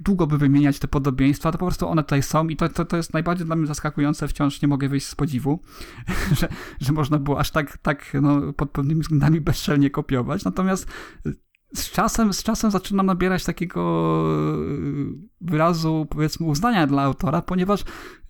długo 0.03 0.27
by 0.27 0.37
wymieniać 0.37 0.79
te 0.79 0.87
podobieństwa, 0.87 1.51
to 1.51 1.57
po 1.57 1.65
prostu 1.65 1.87
one 1.87 2.03
tutaj 2.03 2.23
są 2.23 2.47
i 2.47 2.55
to, 2.55 2.69
to, 2.69 2.85
to 2.85 2.97
jest 2.97 3.13
najbardziej 3.13 3.45
dla 3.45 3.55
mnie 3.55 3.67
zaskakujące, 3.67 4.27
wciąż 4.27 4.61
nie 4.61 4.67
mogę 4.67 4.89
wyjść 4.89 5.07
z 5.07 5.15
podziwu, 5.15 5.59
że, 6.39 6.47
że 6.79 6.93
można 6.93 7.19
było 7.19 7.39
aż 7.39 7.51
tak, 7.51 7.77
tak 7.77 8.11
no, 8.21 8.53
pod 8.53 8.71
pewnymi 8.71 9.01
względami 9.01 9.41
bezczelnie 9.41 9.89
kopiować, 9.89 10.43
natomiast 10.43 10.87
z 11.73 11.91
czasem, 11.91 12.33
z 12.33 12.43
czasem 12.43 12.71
zaczynam 12.71 13.05
nabierać 13.05 13.43
takiego 13.43 13.81
wyrazu, 15.41 16.07
powiedzmy, 16.09 16.45
uznania 16.45 16.87
dla 16.87 17.01
autora, 17.01 17.41
ponieważ 17.41 17.83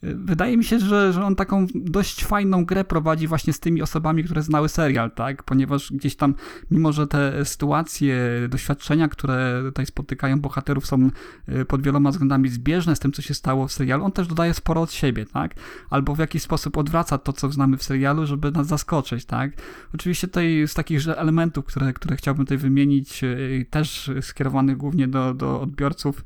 Wydaje 0.03 0.57
mi 0.57 0.63
się, 0.63 0.79
że, 0.79 1.13
że 1.13 1.25
on 1.25 1.35
taką 1.35 1.67
dość 1.75 2.25
fajną 2.25 2.65
grę 2.65 2.83
prowadzi 2.83 3.27
właśnie 3.27 3.53
z 3.53 3.59
tymi 3.59 3.81
osobami, 3.81 4.23
które 4.23 4.43
znały 4.43 4.69
serial, 4.69 5.11
tak? 5.11 5.43
Ponieważ 5.43 5.91
gdzieś 5.91 6.15
tam, 6.15 6.35
mimo 6.71 6.91
że 6.91 7.07
te 7.07 7.45
sytuacje, 7.45 8.17
doświadczenia, 8.49 9.07
które 9.07 9.61
tutaj 9.65 9.85
spotykają 9.85 10.39
bohaterów 10.39 10.85
są 10.85 11.09
y, 11.49 11.65
pod 11.65 11.81
wieloma 11.81 12.11
względami 12.11 12.49
zbieżne 12.49 12.95
z 12.95 12.99
tym, 12.99 13.11
co 13.11 13.21
się 13.21 13.33
stało 13.33 13.67
w 13.67 13.71
serialu, 13.71 14.05
on 14.05 14.11
też 14.11 14.27
dodaje 14.27 14.53
sporo 14.53 14.81
od 14.81 14.91
siebie, 14.91 15.25
tak? 15.25 15.55
Albo 15.89 16.15
w 16.15 16.19
jakiś 16.19 16.41
sposób 16.41 16.77
odwraca 16.77 17.17
to, 17.17 17.33
co 17.33 17.51
znamy 17.51 17.77
w 17.77 17.83
serialu, 17.83 18.25
żeby 18.25 18.51
nas 18.51 18.67
zaskoczyć, 18.67 19.25
tak? 19.25 19.51
Oczywiście 19.95 20.27
tutaj 20.27 20.63
z 20.67 20.73
takich 20.73 21.07
elementów, 21.07 21.65
które, 21.65 21.93
które 21.93 22.15
chciałbym 22.15 22.45
tutaj 22.45 22.57
wymienić, 22.57 23.23
y, 23.23 23.65
też 23.69 24.11
skierowanych 24.21 24.77
głównie 24.77 25.07
do, 25.07 25.33
do 25.33 25.61
odbiorców, 25.61 26.23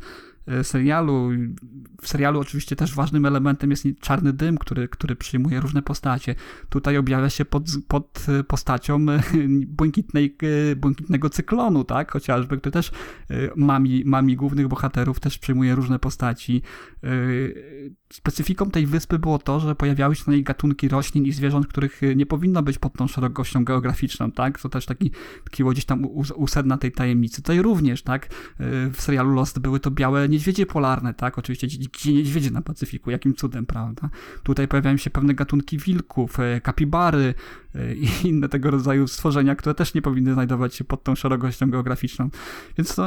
serialu. 0.63 1.29
W 2.01 2.07
serialu 2.07 2.39
oczywiście 2.39 2.75
też 2.75 2.95
ważnym 2.95 3.25
elementem 3.25 3.71
jest 3.71 3.83
czarny 3.99 4.33
dym, 4.33 4.57
który, 4.57 4.87
który 4.87 5.15
przyjmuje 5.15 5.59
różne 5.59 5.81
postacie. 5.81 6.35
Tutaj 6.69 6.97
objawia 6.97 7.29
się 7.29 7.45
pod, 7.45 7.63
pod 7.87 8.25
postacią 8.47 9.05
e, 9.09 9.21
błękitnej, 9.77 10.35
e, 10.71 10.75
błękitnego 10.75 11.29
cyklonu, 11.29 11.83
tak? 11.83 12.11
Chociażby, 12.11 12.57
który 12.57 12.71
też 12.71 12.91
mami, 13.55 14.03
mami 14.05 14.35
głównych 14.35 14.67
bohaterów 14.67 15.19
też 15.19 15.37
przyjmuje 15.37 15.75
różne 15.75 15.99
postaci. 15.99 16.61
Specyfiką 18.13 18.71
tej 18.71 18.85
wyspy 18.85 19.19
było 19.19 19.39
to, 19.39 19.59
że 19.59 19.75
pojawiały 19.75 20.15
się 20.15 20.23
na 20.27 20.33
niej 20.33 20.43
gatunki 20.43 20.87
roślin 20.87 21.25
i 21.25 21.31
zwierząt, 21.31 21.67
których 21.67 22.01
nie 22.15 22.25
powinno 22.25 22.63
być 22.63 22.77
pod 22.77 22.93
tą 22.93 23.07
szerokością 23.07 23.63
geograficzną, 23.63 24.31
tak? 24.31 24.61
To 24.61 24.69
też 24.69 24.85
taki, 24.85 25.11
taki 25.43 25.63
gdzieś 25.63 25.85
tam 25.85 26.05
usedna 26.35 26.77
tej 26.77 26.91
tajemnicy. 26.91 27.35
Tutaj 27.41 27.61
również, 27.61 28.03
tak? 28.03 28.27
W 28.93 29.01
serialu 29.01 29.33
Lost 29.33 29.59
były 29.59 29.79
to 29.79 29.91
białe 29.91 30.29
niedźwiedzie 30.36 30.65
polarne, 30.65 31.13
tak? 31.13 31.38
Oczywiście 31.38 31.67
dzikie 31.67 32.13
niedźwiedzie 32.13 32.51
na 32.51 32.61
Pacyfiku, 32.61 33.11
jakim 33.11 33.36
cudem, 33.36 33.65
prawda? 33.65 34.09
Tutaj 34.43 34.67
pojawiają 34.67 34.97
się 34.97 35.09
pewne 35.09 35.33
gatunki 35.33 35.77
wilków, 35.77 36.39
e, 36.39 36.61
kapibary 36.61 37.33
i 37.95 38.09
inne 38.30 38.49
tego 38.49 38.71
rodzaju 38.71 39.07
stworzenia, 39.07 39.55
które 39.55 39.76
też 39.76 39.93
nie 39.93 40.01
powinny 40.01 40.34
znajdować 40.34 40.76
się 40.76 40.84
pod 40.84 41.03
tą 41.03 41.15
szerokością 41.15 41.71
geograficzną. 41.71 42.30
Więc 42.78 42.97
no, 42.97 43.05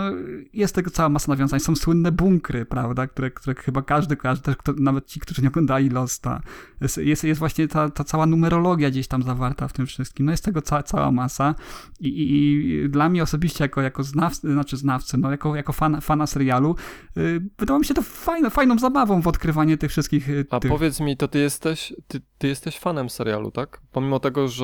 jest 0.52 0.74
tego 0.74 0.90
cała 0.90 1.08
masa 1.08 1.32
nawiązań. 1.32 1.60
Są 1.60 1.76
słynne 1.76 2.12
bunkry, 2.12 2.66
prawda? 2.66 3.06
Które, 3.06 3.30
które 3.30 3.54
chyba 3.54 3.82
każdy 3.82 4.16
kojarzy, 4.16 4.42
też 4.42 4.56
kto, 4.56 4.72
nawet 4.72 5.06
ci, 5.06 5.20
którzy 5.20 5.42
nie 5.42 5.48
oglądali 5.48 5.90
Losta. 5.90 6.40
Jest, 6.80 6.98
jest, 6.98 7.24
jest 7.24 7.38
właśnie 7.38 7.68
ta, 7.68 7.90
ta 7.90 8.04
cała 8.04 8.26
numerologia 8.26 8.90
gdzieś 8.90 9.08
tam 9.08 9.22
zawarta 9.22 9.68
w 9.68 9.72
tym 9.72 9.86
wszystkim. 9.86 10.26
No 10.26 10.32
jest 10.32 10.44
tego 10.44 10.62
ca, 10.62 10.82
cała 10.82 11.12
masa 11.12 11.54
I, 12.00 12.08
i, 12.08 12.84
i, 12.84 12.88
dla 12.88 13.08
mnie 13.08 13.22
osobiście 13.22 13.64
jako, 13.64 13.82
jako 13.82 14.02
znawcy, 14.02 14.52
znaczy 14.52 14.76
znawcy, 14.76 15.18
no 15.18 15.30
jako, 15.30 15.56
jako 15.56 15.72
fan, 15.72 16.00
fana 16.00 16.26
serialu, 16.26 16.76
Y, 17.18 17.40
wydawało 17.58 17.78
mi 17.78 17.84
się 17.84 17.94
to 17.94 18.02
fajne, 18.02 18.50
fajną 18.50 18.78
zabawą 18.78 19.22
w 19.22 19.26
odkrywanie 19.26 19.76
tych 19.76 19.90
wszystkich. 19.90 20.28
Y, 20.28 20.46
A 20.50 20.60
tych... 20.60 20.70
powiedz 20.70 21.00
mi, 21.00 21.16
to 21.16 21.28
ty 21.28 21.38
jesteś, 21.38 21.94
ty, 22.08 22.20
ty, 22.38 22.48
jesteś 22.48 22.78
fanem 22.78 23.10
serialu, 23.10 23.50
tak? 23.50 23.80
Pomimo 23.92 24.20
tego, 24.20 24.48
że 24.48 24.57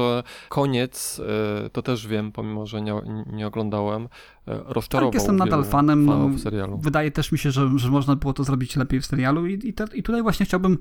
koniec, 0.49 1.19
y, 1.67 1.71
to 1.71 1.83
też 1.83 2.07
wiem, 2.07 2.33
pomimo 2.33 2.67
że 2.67 2.83
nie, 2.83 2.95
nie 3.33 3.47
oglądałem, 3.47 4.09
rozczarował. 4.47 5.11
Tak, 5.11 5.15
jestem 5.15 5.37
nadal 5.37 5.65
fanem. 5.65 6.07
No, 6.07 6.39
serialu. 6.39 6.79
Wydaje 6.79 7.11
też 7.11 7.33
mi 7.33 7.39
się, 7.39 7.51
że, 7.51 7.71
że 7.77 7.91
można 7.91 8.17
było 8.17 8.33
to 8.33 8.45
zrobić 8.45 8.77
lepiej 8.77 9.01
w 9.01 9.07
serialu 9.07 9.47
i, 9.47 9.69
i, 9.69 9.75
te, 9.75 9.85
i 9.95 10.03
tutaj 10.03 10.23
właśnie 10.23 10.47
chciałbym 10.47 10.79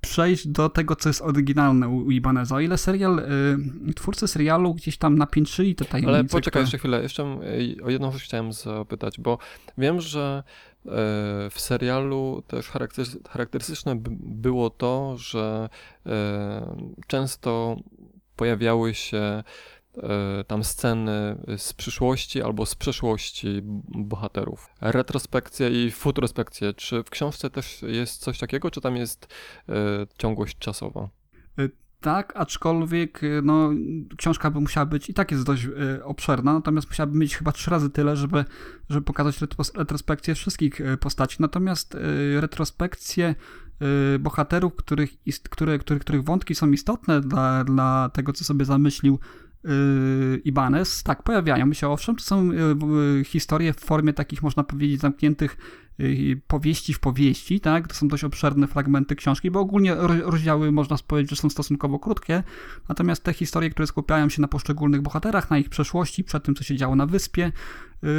przejść 0.00 0.48
do 0.48 0.68
tego, 0.68 0.96
co 0.96 1.08
jest 1.08 1.22
oryginalne 1.22 1.88
u, 1.88 1.96
u 1.96 2.10
Ibaneza. 2.10 2.56
O 2.56 2.60
ile 2.60 2.78
serial, 2.78 3.18
y, 3.88 3.94
twórcy 3.94 4.28
serialu 4.28 4.74
gdzieś 4.74 4.98
tam 4.98 5.18
napiętrzyli 5.18 5.74
te 5.74 5.84
tajemnice. 5.84 6.18
Ale 6.18 6.24
poczekaj 6.24 6.50
które... 6.50 6.60
jeszcze 6.60 6.78
chwilę, 6.78 7.02
jeszcze 7.02 7.38
o 7.84 7.90
jedną 7.90 8.12
rzecz 8.12 8.22
chciałem 8.22 8.52
zapytać, 8.52 9.20
bo 9.20 9.38
wiem, 9.78 10.00
że 10.00 10.42
w 11.50 11.54
serialu 11.56 12.42
też 12.46 12.70
charakterystyczne 13.28 13.96
było 14.20 14.70
to, 14.70 15.14
że 15.18 15.68
często 17.06 17.76
pojawiały 18.36 18.94
się 18.94 19.18
e, 19.18 19.42
tam 20.46 20.64
sceny 20.64 21.36
z 21.56 21.72
przyszłości 21.72 22.42
albo 22.42 22.66
z 22.66 22.74
przeszłości 22.74 23.60
bohaterów. 23.88 24.68
Retrospekcje 24.80 25.86
i 25.86 25.90
futurospekcje. 25.90 26.74
Czy 26.74 27.02
w 27.02 27.10
książce 27.10 27.50
też 27.50 27.82
jest 27.82 28.20
coś 28.20 28.38
takiego, 28.38 28.70
czy 28.70 28.80
tam 28.80 28.96
jest 28.96 29.34
ciągłość 30.18 30.58
czasowa? 30.58 31.08
Tak, 32.06 32.32
aczkolwiek 32.36 33.22
y, 33.22 33.40
no, 33.44 33.70
książka 34.16 34.50
by 34.50 34.60
musiała 34.60 34.86
być 34.86 35.10
i 35.10 35.14
tak 35.14 35.30
jest 35.30 35.44
dość 35.44 35.64
y, 35.64 36.04
obszerna, 36.04 36.52
natomiast 36.52 36.88
musiałaby 36.88 37.18
mieć 37.18 37.36
chyba 37.36 37.52
trzy 37.52 37.70
razy 37.70 37.90
tyle, 37.90 38.16
żeby, 38.16 38.44
żeby 38.90 39.02
pokazać 39.02 39.40
retrospekcję 39.76 40.34
wszystkich 40.34 40.80
y, 40.80 40.96
postaci. 40.96 41.36
Natomiast 41.40 41.96
retrospekcje 42.40 43.34
bohaterów, 44.20 44.76
których, 44.76 45.10
które, 45.50 45.78
których, 45.78 46.02
których 46.02 46.24
wątki 46.24 46.54
są 46.54 46.70
istotne 46.70 47.20
dla, 47.20 47.64
dla 47.64 48.10
tego, 48.12 48.32
co 48.32 48.44
sobie 48.44 48.64
zamyślił 48.64 49.18
Ibanez, 50.44 51.02
tak, 51.02 51.22
pojawiają 51.22 51.72
się 51.72 51.88
owszem, 51.88 52.16
to 52.16 52.24
są 52.24 52.50
historie 53.24 53.72
w 53.72 53.80
formie 53.80 54.12
takich, 54.12 54.42
można 54.42 54.64
powiedzieć, 54.64 55.00
zamkniętych 55.00 55.56
powieści 56.46 56.94
w 56.94 57.00
powieści, 57.00 57.60
tak? 57.60 57.88
To 57.88 57.94
są 57.94 58.08
dość 58.08 58.24
obszerne 58.24 58.66
fragmenty 58.66 59.16
książki, 59.16 59.50
bo 59.50 59.60
ogólnie 59.60 59.94
rozdziały 60.24 60.72
można 60.72 60.96
powiedzieć, 61.06 61.30
że 61.30 61.36
są 61.36 61.50
stosunkowo 61.50 61.98
krótkie, 61.98 62.42
natomiast 62.88 63.24
te 63.24 63.32
historie, 63.32 63.70
które 63.70 63.86
skupiają 63.86 64.28
się 64.28 64.42
na 64.42 64.48
poszczególnych 64.48 65.02
bohaterach, 65.02 65.50
na 65.50 65.58
ich 65.58 65.68
przeszłości, 65.68 66.24
przed 66.24 66.44
tym, 66.44 66.54
co 66.54 66.64
się 66.64 66.76
działo 66.76 66.96
na 66.96 67.06
wyspie, 67.06 67.52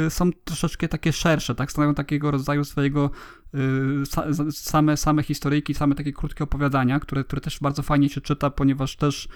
są 0.08 0.30
troszeczkę 0.44 0.88
takie 0.88 1.12
szersze, 1.12 1.54
tak? 1.54 1.72
Stanowią 1.72 1.94
takiego 1.94 2.30
rodzaju 2.30 2.64
swojego 2.64 3.10
y, 3.54 4.50
same, 4.52 4.96
same 4.96 5.22
historyjki, 5.22 5.74
same 5.74 5.94
takie 5.94 6.12
krótkie 6.12 6.44
opowiadania, 6.44 7.00
które, 7.00 7.24
które 7.24 7.40
też 7.40 7.58
bardzo 7.60 7.82
fajnie 7.82 8.08
się 8.08 8.20
czyta, 8.20 8.50
ponieważ 8.50 8.96
też 8.96 9.28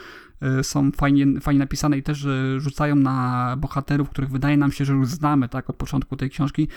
są 0.63 0.93
fajnie, 0.93 1.41
fajnie 1.41 1.59
napisane 1.59 1.99
i 1.99 2.03
też 2.03 2.27
rzucają 2.57 2.97
na 2.97 3.57
bohaterów, 3.59 4.11
których 4.11 4.31
wydaje 4.31 4.57
nam 4.57 4.73
się, 4.73 4.85
że 4.85 4.93
już 4.93 5.09
znamy, 5.09 5.49
tak? 5.49 5.71
Od 5.71 5.77
początku 5.77 6.17
tej 6.17 6.31
książki, 6.31 6.69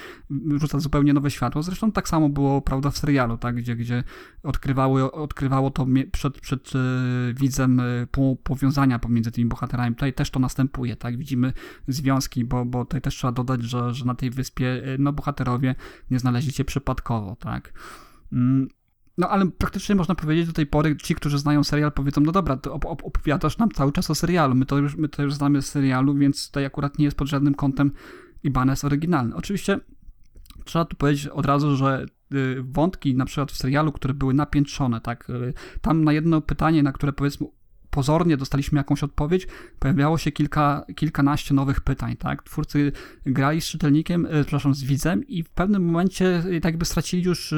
rzuca 0.56 0.80
zupełnie 0.80 1.14
nowe 1.14 1.32
światło. 1.32 1.64
Zresztą 1.64 1.92
tak 1.92 2.10
samo 2.10 2.30
było, 2.30 2.62
prawda, 2.62 2.90
w 2.90 2.98
serialu, 2.98 3.38
tak, 3.38 3.56
gdzie, 3.56 3.76
gdzie 3.76 4.04
odkrywało, 4.44 5.12
odkrywało 5.12 5.72
to 5.72 5.88
przed, 6.12 6.40
przed 6.42 6.72
widzem 7.34 7.82
po, 8.12 8.36
powiązania 8.44 9.00
pomiędzy 9.00 9.32
tymi 9.32 9.50
bohaterami. 9.50 9.96
Tutaj 9.96 10.14
też 10.14 10.30
to 10.30 10.40
następuje, 10.40 10.96
tak, 10.96 11.18
widzimy 11.18 11.54
związki, 11.88 12.46
bo, 12.46 12.66
bo 12.66 12.86
tutaj 12.86 13.02
też 13.02 13.16
trzeba 13.16 13.32
dodać, 13.32 13.64
że, 13.66 13.94
że 13.94 14.06
na 14.06 14.16
tej 14.16 14.32
wyspie 14.32 14.68
e, 14.68 14.98
no, 15.00 15.14
bohaterowie 15.14 15.76
nie 16.12 16.20
znaleźli 16.20 16.52
się 16.52 16.66
przypadkowo, 16.66 17.36
tak. 17.36 17.74
Mm, 18.32 18.68
no 19.18 19.30
ale 19.30 19.52
praktycznie 19.52 19.96
można 19.96 20.16
powiedzieć 20.16 20.48
do 20.48 20.54
tej 20.54 20.66
pory, 20.66 20.98
ci, 20.98 21.16
którzy 21.16 21.40
znają 21.40 21.64
serial, 21.64 21.92
powiedzą, 21.92 22.22
no 22.22 22.32
dobra, 22.32 22.58
to 22.58 22.74
op 22.74 22.86
opowiadasz 22.86 23.58
nam 23.58 23.72
cały 23.72 23.92
czas 23.92 24.12
o 24.12 24.16
serialu, 24.16 24.56
my 24.56 24.66
to 24.66 24.78
już, 24.78 24.96
my 24.96 25.10
to 25.10 25.24
już 25.24 25.34
znamy 25.34 25.62
z 25.62 25.68
serialu, 25.68 26.16
więc 26.16 26.48
tutaj 26.48 26.66
akurat 26.66 27.00
nie 27.00 27.06
jest 27.06 27.18
pod 27.18 27.28
żadnym 27.28 27.54
kątem 27.54 27.92
Ibanez 28.44 28.84
oryginalny. 28.84 29.36
Oczywiście 29.36 29.80
trzeba 30.66 30.86
tu 30.86 30.96
powiedzieć 30.96 31.28
od 31.28 31.46
razu, 31.46 31.76
że 31.76 32.06
y, 32.34 32.64
wątki 32.64 33.16
na 33.16 33.26
przykład 33.26 33.52
w 33.52 33.58
serialu, 33.58 33.92
które 33.92 34.14
były 34.14 34.34
napiętrzone, 34.34 35.02
tak, 35.02 35.30
y, 35.30 35.54
tam 35.82 36.04
na 36.04 36.14
jedno 36.14 36.42
pytanie, 36.42 36.84
na 36.84 36.92
które 36.92 37.14
powiedzmy 37.14 37.48
pozornie 37.96 38.38
dostaliśmy 38.38 38.78
jakąś 38.78 39.04
odpowiedź, 39.04 39.48
pojawiało 39.80 40.18
się 40.18 40.32
kilka, 40.32 40.86
kilkanaście 40.96 41.54
nowych 41.54 41.82
pytań, 41.82 42.16
tak? 42.18 42.44
Twórcy 42.44 42.92
grali 43.26 43.62
z 43.62 43.66
czytelnikiem, 43.66 44.26
y, 44.26 44.30
przepraszam, 44.30 44.74
z 44.74 44.84
widzem 44.84 45.28
i 45.28 45.44
w 45.44 45.50
pewnym 45.50 45.86
momencie 45.86 46.44
tak 46.54 46.64
jakby 46.64 46.86
stracili 46.86 47.24
już 47.24 47.54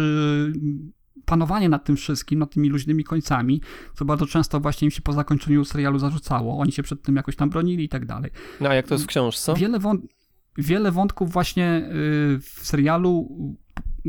panowanie 1.25 1.69
nad 1.69 1.85
tym 1.85 1.95
wszystkim, 1.95 2.39
nad 2.39 2.51
tymi 2.51 2.69
luźnymi 2.69 3.03
końcami, 3.03 3.61
co 3.95 4.05
bardzo 4.05 4.25
często 4.25 4.59
właśnie 4.59 4.85
im 4.85 4.91
się 4.91 5.01
po 5.01 5.13
zakończeniu 5.13 5.65
serialu 5.65 5.99
zarzucało. 5.99 6.59
Oni 6.59 6.71
się 6.71 6.83
przed 6.83 7.01
tym 7.01 7.15
jakoś 7.15 7.35
tam 7.35 7.49
bronili 7.49 7.83
i 7.83 7.89
tak 7.89 8.05
dalej. 8.05 8.31
No 8.61 8.69
a 8.69 8.73
jak 8.73 8.87
to 8.87 8.93
jest 8.93 9.03
w 9.03 9.07
książce? 9.07 9.53
Wiele 9.53 9.79
wątków 9.79 10.17
wiele 10.57 10.91
wątków 10.91 11.31
właśnie 11.31 11.89
w 12.39 12.59
serialu 12.61 13.27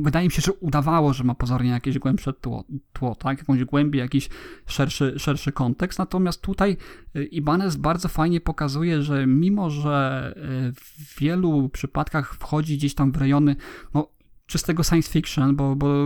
wydaje 0.02 0.26
mi 0.26 0.32
się, 0.32 0.42
że 0.42 0.52
udawało, 0.52 1.12
że 1.12 1.24
ma 1.24 1.34
pozornie 1.34 1.70
jakieś 1.70 1.98
głębsze 1.98 2.32
tło, 2.32 2.64
tło 2.92 3.14
tak? 3.14 3.38
jakąś 3.38 3.64
głębię, 3.64 3.98
jakiś 3.98 4.28
szerszy, 4.66 5.14
szerszy 5.18 5.52
kontekst. 5.52 5.98
Natomiast 5.98 6.42
tutaj 6.42 6.76
y, 7.16 7.24
Ibanez 7.24 7.76
bardzo 7.76 8.08
fajnie 8.08 8.40
pokazuje, 8.40 9.02
że 9.02 9.26
mimo, 9.26 9.70
że 9.70 10.34
y, 10.68 10.72
w 10.72 11.18
wielu 11.20 11.68
przypadkach 11.68 12.34
wchodzi 12.34 12.76
gdzieś 12.76 12.94
tam 12.94 13.12
w 13.12 13.16
rejony 13.16 13.56
no, 13.94 14.08
czystego 14.46 14.82
science 14.82 15.12
fiction, 15.12 15.56
bo, 15.56 15.76
bo 15.76 16.04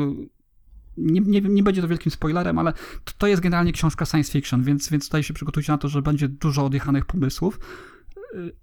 nie, 0.97 1.21
nie, 1.21 1.41
nie 1.41 1.63
będzie 1.63 1.83
to 1.83 1.89
wielkim 1.89 2.13
spoilerem, 2.13 2.59
ale 2.59 2.73
to, 3.05 3.13
to 3.19 3.27
jest 3.27 3.43
generalnie 3.43 3.73
książka 3.73 4.05
science 4.05 4.33
fiction, 4.33 4.63
więc, 4.63 4.89
więc 4.89 5.05
tutaj 5.05 5.23
się 5.23 5.35
przygotujcie 5.35 5.73
na 5.73 5.79
to, 5.79 5.89
że 5.89 6.03
będzie 6.03 6.29
dużo 6.29 6.65
odjechanych 6.65 7.05
pomysłów 7.05 7.59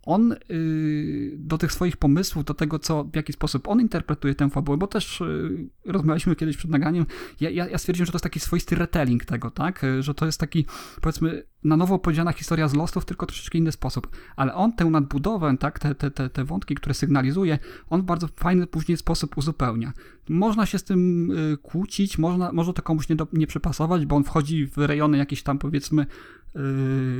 on 0.03 0.35
y, 0.51 1.35
do 1.37 1.57
tych 1.57 1.71
swoich 1.71 1.97
pomysłów, 1.97 2.45
do 2.45 2.53
tego, 2.53 2.79
co, 2.79 3.03
w 3.03 3.15
jaki 3.15 3.33
sposób 3.33 3.67
on 3.67 3.81
interpretuje 3.81 4.35
tę 4.35 4.49
fabułę, 4.49 4.77
bo 4.77 4.87
też 4.87 5.21
y, 5.21 5.69
rozmawialiśmy 5.85 6.35
kiedyś 6.35 6.57
przed 6.57 6.71
nagraniem, 6.71 7.05
ja, 7.39 7.49
ja, 7.49 7.77
stwierdziłem, 7.77 8.05
że 8.05 8.11
to 8.11 8.15
jest 8.15 8.23
taki 8.23 8.39
swoisty 8.39 8.75
retelling 8.75 9.25
tego, 9.25 9.51
tak? 9.51 9.85
Że 9.99 10.13
to 10.13 10.25
jest 10.25 10.39
taki, 10.39 10.65
powiedzmy, 11.01 11.43
na 11.63 11.77
nowo 11.77 11.99
powiedziana 11.99 12.31
historia 12.31 12.67
z 12.67 12.73
Lostów, 12.73 13.05
tylko 13.05 13.25
troszeczkę 13.25 13.57
inny 13.57 13.71
sposób. 13.71 14.07
Ale 14.35 14.53
on 14.53 14.73
tę 14.73 14.85
nadbudowę, 14.85 15.57
tak, 15.59 15.79
te, 15.79 15.95
te, 15.95 16.11
te, 16.11 16.29
te 16.29 16.43
wątki, 16.43 16.75
które 16.75 16.93
sygnalizuje, 16.93 17.59
on 17.89 18.01
w 18.01 18.03
bardzo 18.03 18.27
fajny 18.27 18.67
później 18.67 18.97
sposób 18.97 19.37
uzupełnia. 19.37 19.93
Można 20.29 20.65
się 20.65 20.77
z 20.79 20.83
tym 20.83 21.31
kłócić, 21.61 22.17
można, 22.17 22.51
może 22.51 22.73
to 22.73 22.81
komuś 22.81 23.09
nie, 23.09 23.15
do, 23.15 23.27
nie 23.33 23.47
przypasować, 23.47 24.05
bo 24.05 24.15
on 24.15 24.23
wchodzi 24.23 24.67
w 24.67 24.77
rejony 24.77 25.17
jakieś 25.17 25.43
tam, 25.43 25.59
powiedzmy, 25.59 26.05
Y, 26.05 26.38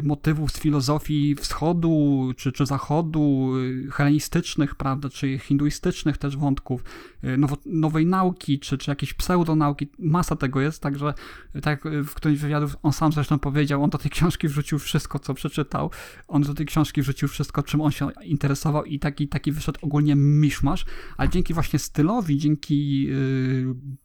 motywów 0.04 0.52
z 0.52 0.60
filozofii 0.60 1.36
wschodu 1.36 2.32
czy, 2.38 2.52
czy 2.52 2.66
zachodu, 2.66 3.52
y, 3.58 3.92
helenistycznych, 3.92 4.76
prawda, 4.76 5.10
czy 5.10 5.40
hinduistycznych 5.40 6.18
też 6.18 6.38
wątków, 6.38 6.84
y, 7.24 7.38
nowej 7.66 8.06
nauki, 8.06 8.60
czy, 8.60 8.78
czy 8.78 8.92
jakieś 8.92 9.14
pseudonauki, 9.14 9.88
masa 10.00 10.36
tego 10.36 10.62
jest, 10.62 10.82
także 10.82 11.14
tak 11.62 11.84
w 12.04 12.14
którymś 12.14 12.40
wywiadów 12.40 12.76
on 12.84 12.94
sam 12.94 13.12
zresztą 13.12 13.40
powiedział, 13.40 13.84
on 13.84 13.90
do 13.90 13.98
tej 13.98 14.12
książki 14.12 14.48
wrzucił 14.48 14.80
wszystko, 14.80 15.20
co 15.20 15.34
przeczytał, 15.34 15.92
on 16.28 16.42
do 16.42 16.54
tej 16.54 16.66
książki 16.66 17.02
wrzucił 17.02 17.28
wszystko, 17.28 17.64
czym 17.64 17.82
on 17.82 17.92
się 17.92 18.10
interesował 18.24 18.86
i 18.86 19.00
taki, 19.00 19.28
taki 19.28 19.52
wyszedł 19.52 19.80
ogólnie 19.82 20.16
miszmasz, 20.16 20.86
ale 21.18 21.30
dzięki 21.30 21.54
właśnie 21.54 21.80
stylowi, 21.80 22.38
dzięki 22.38 23.10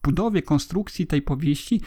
budowie, 0.02 0.42
konstrukcji 0.42 1.06
tej 1.06 1.22
powieści, 1.22 1.80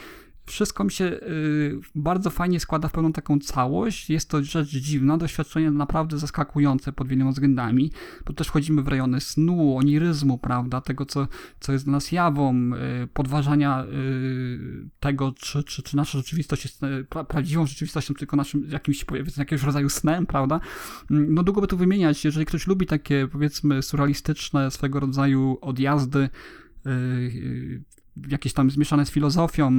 wszystko 0.48 0.84
mi 0.84 0.92
się 0.92 1.06
y, 1.06 1.80
bardzo 1.96 2.30
fajnie 2.30 2.60
składa 2.60 2.88
w 2.88 2.92
pełną 2.92 3.14
taką 3.14 3.40
całość. 3.40 4.10
Jest 4.10 4.30
to 4.30 4.44
rzecz 4.44 4.70
dziwna, 4.70 5.18
doświadczenie 5.18 5.72
naprawdę 5.72 6.18
zaskakujące 6.18 6.92
pod 6.92 7.08
wieloma 7.08 7.32
względami, 7.32 7.92
bo 8.26 8.34
też 8.34 8.48
wchodzimy 8.48 8.82
w 8.82 8.88
rejony 8.88 9.22
snu, 9.22 9.78
oniryzmu, 9.78 10.38
prawda, 10.38 10.82
tego, 10.82 11.06
co, 11.06 11.28
co 11.60 11.72
jest 11.74 11.86
dla 11.86 11.92
nas 11.92 12.12
jawą, 12.12 12.72
y, 13.04 13.08
podważania 13.08 13.86
y, 13.86 14.90
tego, 15.00 15.32
czy, 15.32 15.64
czy, 15.64 15.84
czy 15.84 15.98
nasza 15.98 16.18
rzeczywistość 16.18 16.64
jest 16.64 16.82
pra, 17.10 17.24
prawdziwą 17.24 17.66
rzeczywistością, 17.66 18.14
tylko 18.14 18.36
naszym 18.36 18.70
jakimś, 18.70 19.06
powiedzmy, 19.06 19.42
jakiegoś 19.42 19.64
rodzaju 19.64 19.90
snem, 19.90 20.26
prawda. 20.26 20.60
Mm, 21.12 21.34
no 21.34 21.44
długo 21.44 21.62
by 21.62 21.68
tu 21.68 21.78
wymieniać, 21.78 22.26
jeżeli 22.26 22.46
ktoś 22.46 22.68
lubi 22.68 22.86
takie, 22.86 23.28
powiedzmy, 23.32 23.82
surrealistyczne 23.82 24.72
swego 24.72 25.00
rodzaju 25.00 25.58
odjazdy, 25.62 26.30
jakieś 28.30 28.54
tam 28.54 28.72
zmieszane 28.72 29.06
z 29.06 29.12
filozofią, 29.12 29.72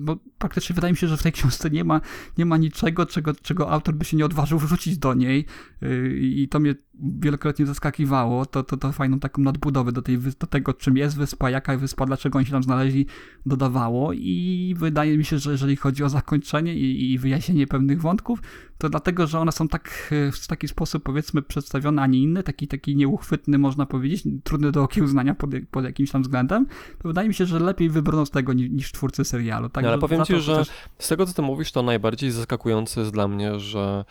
bo 0.00 0.16
praktycznie 0.38 0.74
wydaje 0.74 0.92
mi 0.92 0.96
się, 0.96 1.08
że 1.08 1.16
w 1.16 1.22
tej 1.22 1.32
książce 1.32 1.70
nie 1.70 1.84
ma, 1.84 2.00
nie 2.38 2.46
ma 2.46 2.56
niczego, 2.56 3.06
czego, 3.06 3.34
czego 3.34 3.70
autor 3.70 3.94
by 3.94 4.04
się 4.04 4.16
nie 4.16 4.24
odważył 4.24 4.58
wrzucić 4.58 4.98
do 4.98 5.14
niej 5.14 5.46
y, 5.82 6.18
i 6.22 6.48
to 6.48 6.60
mnie 6.60 6.74
wielokrotnie 7.02 7.66
zaskakiwało, 7.66 8.46
to, 8.46 8.62
to, 8.62 8.76
to 8.76 8.92
fajną 8.92 9.20
taką 9.20 9.42
nadbudowę 9.42 9.92
do, 9.92 10.02
tej, 10.02 10.18
do 10.18 10.46
tego, 10.46 10.74
czym 10.74 10.96
jest 10.96 11.16
wyspa, 11.16 11.50
jaka 11.50 11.76
wyspa, 11.76 12.06
dlaczego 12.06 12.38
oni 12.38 12.46
się 12.46 12.52
tam 12.52 12.62
znaleźli, 12.62 13.06
dodawało. 13.46 14.12
I 14.12 14.74
wydaje 14.78 15.18
mi 15.18 15.24
się, 15.24 15.38
że 15.38 15.52
jeżeli 15.52 15.76
chodzi 15.76 16.04
o 16.04 16.08
zakończenie 16.08 16.74
i, 16.74 17.12
i 17.12 17.18
wyjaśnienie 17.18 17.66
pewnych 17.66 18.00
wątków, 18.00 18.42
to 18.78 18.88
dlatego, 18.88 19.26
że 19.26 19.40
one 19.40 19.52
są 19.52 19.68
tak 19.68 20.12
w 20.32 20.46
taki 20.46 20.68
sposób 20.68 21.02
powiedzmy 21.02 21.42
przedstawione, 21.42 22.02
a 22.02 22.06
nie 22.06 22.18
inny, 22.18 22.42
taki, 22.42 22.68
taki 22.68 22.96
nieuchwytny 22.96 23.58
można 23.58 23.86
powiedzieć, 23.86 24.22
trudny 24.44 24.72
do 24.72 24.82
okiełznania 24.82 25.34
pod, 25.34 25.50
pod 25.70 25.84
jakimś 25.84 26.10
tam 26.10 26.22
względem, 26.22 26.66
to 26.98 27.08
wydaje 27.08 27.28
mi 27.28 27.34
się, 27.34 27.46
że 27.46 27.58
lepiej 27.58 27.90
wybrną 27.90 28.26
z 28.26 28.30
tego 28.30 28.52
niż, 28.52 28.70
niż 28.70 28.92
twórcy 28.92 29.24
serialu. 29.24 29.68
Tak, 29.68 29.84
no, 29.84 29.90
ale 29.90 29.98
powiem 29.98 30.24
ci, 30.24 30.40
że 30.40 30.56
też... 30.56 30.70
z 30.98 31.08
tego, 31.08 31.26
co 31.26 31.32
ty 31.32 31.42
mówisz, 31.42 31.72
to 31.72 31.82
najbardziej 31.82 32.30
zaskakujące 32.30 33.00
jest 33.00 33.12
dla 33.12 33.28
mnie, 33.28 33.60
że 33.60 34.04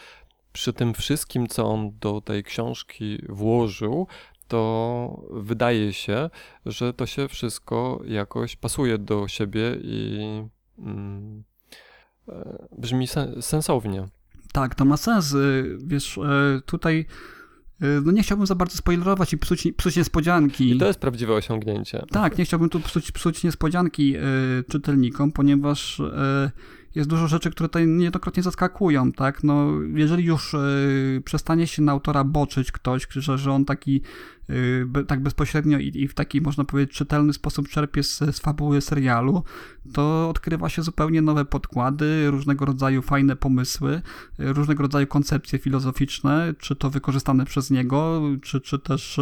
przy 0.53 0.73
tym 0.73 0.93
wszystkim, 0.93 1.47
co 1.47 1.65
on 1.65 1.91
do 1.99 2.21
tej 2.21 2.43
książki 2.43 3.19
włożył, 3.29 4.07
to 4.47 5.23
wydaje 5.31 5.93
się, 5.93 6.29
że 6.65 6.93
to 6.93 7.05
się 7.05 7.27
wszystko 7.27 8.01
jakoś 8.05 8.55
pasuje 8.55 8.97
do 8.97 9.27
siebie 9.27 9.77
i 9.81 10.19
mm, 10.79 11.43
e, 12.29 12.67
brzmi 12.77 13.07
sensownie. 13.41 14.07
Tak, 14.53 14.75
to 14.75 14.85
ma 14.85 14.97
sens. 14.97 15.33
Y, 15.33 15.77
wiesz, 15.85 16.17
y, 16.17 16.21
tutaj 16.65 17.05
y, 17.83 18.01
no 18.05 18.11
nie 18.11 18.23
chciałbym 18.23 18.47
za 18.47 18.55
bardzo 18.55 18.77
spoilerować 18.77 19.33
i 19.33 19.37
psuć, 19.37 19.67
psuć 19.77 19.95
niespodzianki. 19.95 20.71
I 20.71 20.77
to 20.77 20.85
jest 20.85 20.99
prawdziwe 20.99 21.33
osiągnięcie. 21.33 22.03
Tak, 22.11 22.37
nie 22.37 22.45
chciałbym 22.45 22.69
tu 22.69 22.79
psuć, 22.79 23.11
psuć 23.11 23.43
niespodzianki 23.43 24.15
czytelnikom, 24.69 25.31
ponieważ 25.31 26.01
jest 26.95 27.09
dużo 27.09 27.27
rzeczy, 27.27 27.51
które 27.51 27.69
tutaj 27.69 27.87
niejednokrotnie 27.87 28.43
zaskakują, 28.43 29.11
tak? 29.11 29.43
No, 29.43 29.67
jeżeli 29.95 30.25
już 30.25 30.53
y, 30.53 31.21
przestanie 31.25 31.67
się 31.67 31.81
na 31.81 31.91
autora 31.91 32.23
boczyć 32.23 32.71
ktoś, 32.71 33.07
że, 33.09 33.37
że 33.37 33.51
on 33.51 33.65
taki 33.65 34.01
y, 34.49 34.85
tak 35.07 35.23
bezpośrednio 35.23 35.79
i, 35.79 35.91
i, 35.95 36.07
w 36.07 36.13
taki, 36.13 36.41
można 36.41 36.63
powiedzieć, 36.63 36.95
czytelny 36.95 37.33
sposób 37.33 37.69
czerpie 37.69 38.03
z, 38.03 38.17
z 38.17 38.39
fabuły 38.39 38.81
serialu, 38.81 39.43
to 39.93 40.29
odkrywa 40.29 40.69
się 40.69 40.81
zupełnie 40.81 41.21
nowe 41.21 41.45
podkłady, 41.45 42.31
różnego 42.31 42.65
rodzaju 42.65 43.01
fajne 43.01 43.35
pomysły, 43.35 44.01
y, 44.39 44.53
różnego 44.53 44.83
rodzaju 44.83 45.07
koncepcje 45.07 45.59
filozoficzne, 45.59 46.53
czy 46.59 46.75
to 46.75 46.89
wykorzystane 46.89 47.45
przez 47.45 47.71
niego, 47.71 48.21
czy, 48.41 48.61
czy 48.61 48.79
też 48.79 49.19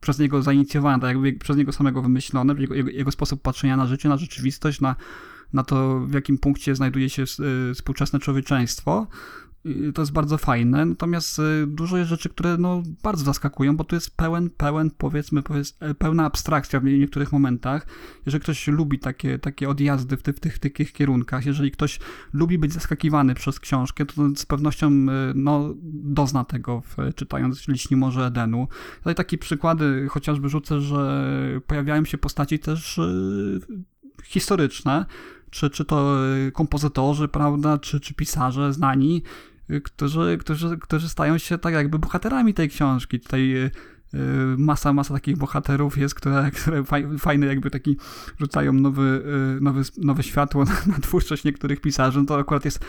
przez 0.00 0.18
niego 0.18 0.42
zainicjowane, 0.42 1.00
tak 1.00 1.10
jakby 1.10 1.32
przez 1.32 1.56
niego 1.56 1.72
samego 1.72 2.02
wymyślone, 2.02 2.54
jego, 2.58 2.74
jego, 2.74 2.90
jego 2.90 3.10
sposób 3.10 3.42
patrzenia 3.42 3.76
na 3.76 3.86
życie, 3.86 4.08
na 4.08 4.16
rzeczywistość, 4.16 4.80
na 4.80 4.96
na 5.52 5.64
to, 5.64 6.00
w 6.00 6.12
jakim 6.12 6.38
punkcie 6.38 6.74
znajduje 6.74 7.10
się 7.10 7.22
y, 7.70 7.74
współczesne 7.74 8.18
człowieczeństwo. 8.18 9.06
To 9.94 10.02
jest 10.02 10.12
bardzo 10.12 10.38
fajne, 10.38 10.86
natomiast 10.86 11.38
y, 11.38 11.66
dużo 11.66 11.96
jest 11.96 12.10
rzeczy, 12.10 12.28
które 12.28 12.56
no, 12.58 12.82
bardzo 13.02 13.24
zaskakują, 13.24 13.76
bo 13.76 13.84
tu 13.84 13.94
jest 13.94 14.16
pełen, 14.16 14.50
pełen, 14.50 14.90
powiedzmy, 14.90 15.42
powiedzmy, 15.42 15.94
pełna 15.94 16.24
abstrakcja 16.24 16.80
w 16.80 16.84
niektórych 16.84 17.32
momentach. 17.32 17.86
Jeżeli 18.26 18.42
ktoś 18.42 18.68
lubi 18.68 18.98
takie, 18.98 19.38
takie 19.38 19.68
odjazdy 19.68 20.16
w, 20.16 20.22
ty, 20.22 20.32
w 20.32 20.40
tych, 20.40 20.58
tych 20.58 20.92
kierunkach, 20.92 21.46
jeżeli 21.46 21.70
ktoś 21.70 21.98
lubi 22.32 22.58
być 22.58 22.72
zaskakiwany 22.72 23.34
przez 23.34 23.60
książkę, 23.60 24.06
to 24.06 24.22
z 24.36 24.46
pewnością 24.46 24.88
y, 24.88 25.06
no, 25.34 25.74
dozna 25.92 26.44
tego, 26.44 26.80
w, 26.80 27.14
czytając 27.14 27.68
Liśni 27.68 27.96
Morze 27.96 28.26
Edenu. 28.26 28.68
Tutaj 28.98 29.14
takie 29.14 29.38
przykłady 29.38 30.06
chociażby 30.10 30.48
rzucę, 30.48 30.80
że 30.80 31.30
pojawiają 31.66 32.04
się 32.04 32.18
postaci 32.18 32.58
też 32.58 33.00
historyczne, 34.24 35.06
czy, 35.50 35.70
czy 35.70 35.84
to 35.84 36.26
y, 36.48 36.52
kompozytorzy, 36.52 37.28
prawda, 37.28 37.78
czy, 37.78 38.00
czy 38.00 38.14
pisarze 38.14 38.72
znani, 38.72 39.22
y, 39.70 39.80
którzy, 39.80 40.38
którzy, 40.40 40.78
którzy 40.78 41.08
stają 41.08 41.38
się 41.38 41.58
tak 41.58 41.74
jakby 41.74 41.98
bohaterami 41.98 42.54
tej 42.54 42.68
książki. 42.68 43.20
Tutaj 43.20 43.56
y, 43.56 43.70
masa, 44.58 44.92
masa 44.92 45.14
takich 45.14 45.36
bohaterów 45.36 45.98
jest, 45.98 46.14
które, 46.14 46.50
które 46.60 46.84
fajny 47.18 47.46
jakby 47.46 47.70
taki 47.70 47.96
rzucają 48.40 48.72
nowy, 48.72 49.24
nowy, 49.60 49.82
nowe 49.98 50.22
światło 50.22 50.64
na, 50.64 50.72
na 50.86 50.98
twórczość 50.98 51.44
niektórych 51.44 51.80
pisarzy. 51.80 52.18
No 52.18 52.24
to 52.24 52.38
akurat 52.38 52.64
jest 52.64 52.84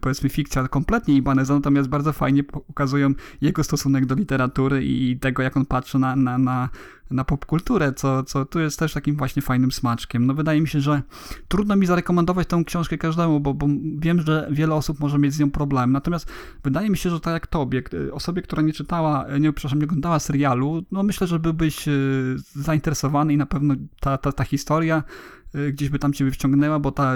powiedzmy 0.00 0.28
fikcja 0.28 0.68
kompletnie 0.68 1.16
Ibaneza, 1.16 1.54
natomiast 1.54 1.88
bardzo 1.88 2.12
fajnie 2.12 2.44
pokazują 2.44 3.14
jego 3.40 3.64
stosunek 3.64 4.06
do 4.06 4.14
literatury 4.14 4.84
i 4.84 5.18
tego, 5.18 5.42
jak 5.42 5.56
on 5.56 5.66
patrzy 5.66 5.98
na, 5.98 6.16
na, 6.16 6.38
na, 6.38 6.68
na 7.10 7.24
popkulturę, 7.24 7.92
co, 7.92 8.22
co 8.22 8.44
tu 8.44 8.60
jest 8.60 8.78
też 8.78 8.92
takim 8.92 9.16
właśnie 9.16 9.42
fajnym 9.42 9.72
smaczkiem. 9.72 10.26
No 10.26 10.34
wydaje 10.34 10.60
mi 10.60 10.68
się, 10.68 10.80
że 10.80 11.02
trudno 11.48 11.76
mi 11.76 11.86
zarekomendować 11.86 12.48
tę 12.48 12.62
książkę 12.66 12.98
każdemu, 12.98 13.40
bo, 13.40 13.54
bo 13.54 13.66
wiem, 13.98 14.22
że 14.22 14.48
wiele 14.50 14.74
osób 14.74 15.00
może 15.00 15.18
mieć 15.18 15.34
z 15.34 15.40
nią 15.40 15.50
problem. 15.50 15.92
Natomiast 15.92 16.28
wydaje 16.64 16.90
mi 16.90 16.96
się, 16.96 17.10
że 17.10 17.20
tak 17.20 17.32
jak 17.32 17.46
tobie, 17.46 17.82
osobie, 18.12 18.42
która 18.42 18.62
nie 18.62 18.72
czytała, 18.72 19.26
nie, 19.40 19.52
przepraszam, 19.52 19.78
nie 19.78 19.84
oglądała 19.84 20.18
serialu, 20.18 20.82
no 20.90 21.02
myślę, 21.02 21.26
że 21.26 21.38
byłbyś 21.38 21.88
e, 21.88 21.92
zainteresowany 22.52 23.32
i 23.32 23.36
na 23.36 23.46
pewno 23.46 23.74
ta, 24.00 24.18
ta, 24.18 24.32
ta 24.32 24.44
historia 24.44 25.02
gdzieś 25.72 25.88
by 25.88 25.98
tam 25.98 26.12
ciebie 26.12 26.30
wciągnęła, 26.30 26.78
bo 26.78 26.92
ta 26.92 27.14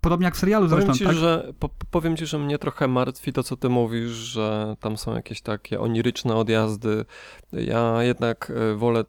Podobnie 0.00 0.24
jak 0.24 0.34
w 0.34 0.38
serialu 0.38 0.68
powiem 0.68 0.82
zresztą, 0.82 0.98
ci, 0.98 1.04
tak? 1.04 1.14
że, 1.14 1.52
po, 1.58 1.70
powiem 1.90 2.16
ci, 2.16 2.26
że 2.26 2.38
mnie 2.38 2.58
trochę 2.58 2.88
martwi 2.88 3.32
to, 3.32 3.42
co 3.42 3.56
ty 3.56 3.68
mówisz, 3.68 4.10
że 4.10 4.76
tam 4.80 4.96
są 4.96 5.14
jakieś 5.14 5.40
takie 5.40 5.80
oniryczne 5.80 6.36
odjazdy. 6.36 7.04
Ja 7.52 8.02
jednak 8.02 8.52
e, 8.56 8.74
wolę 8.74 9.00
e, 9.00 9.04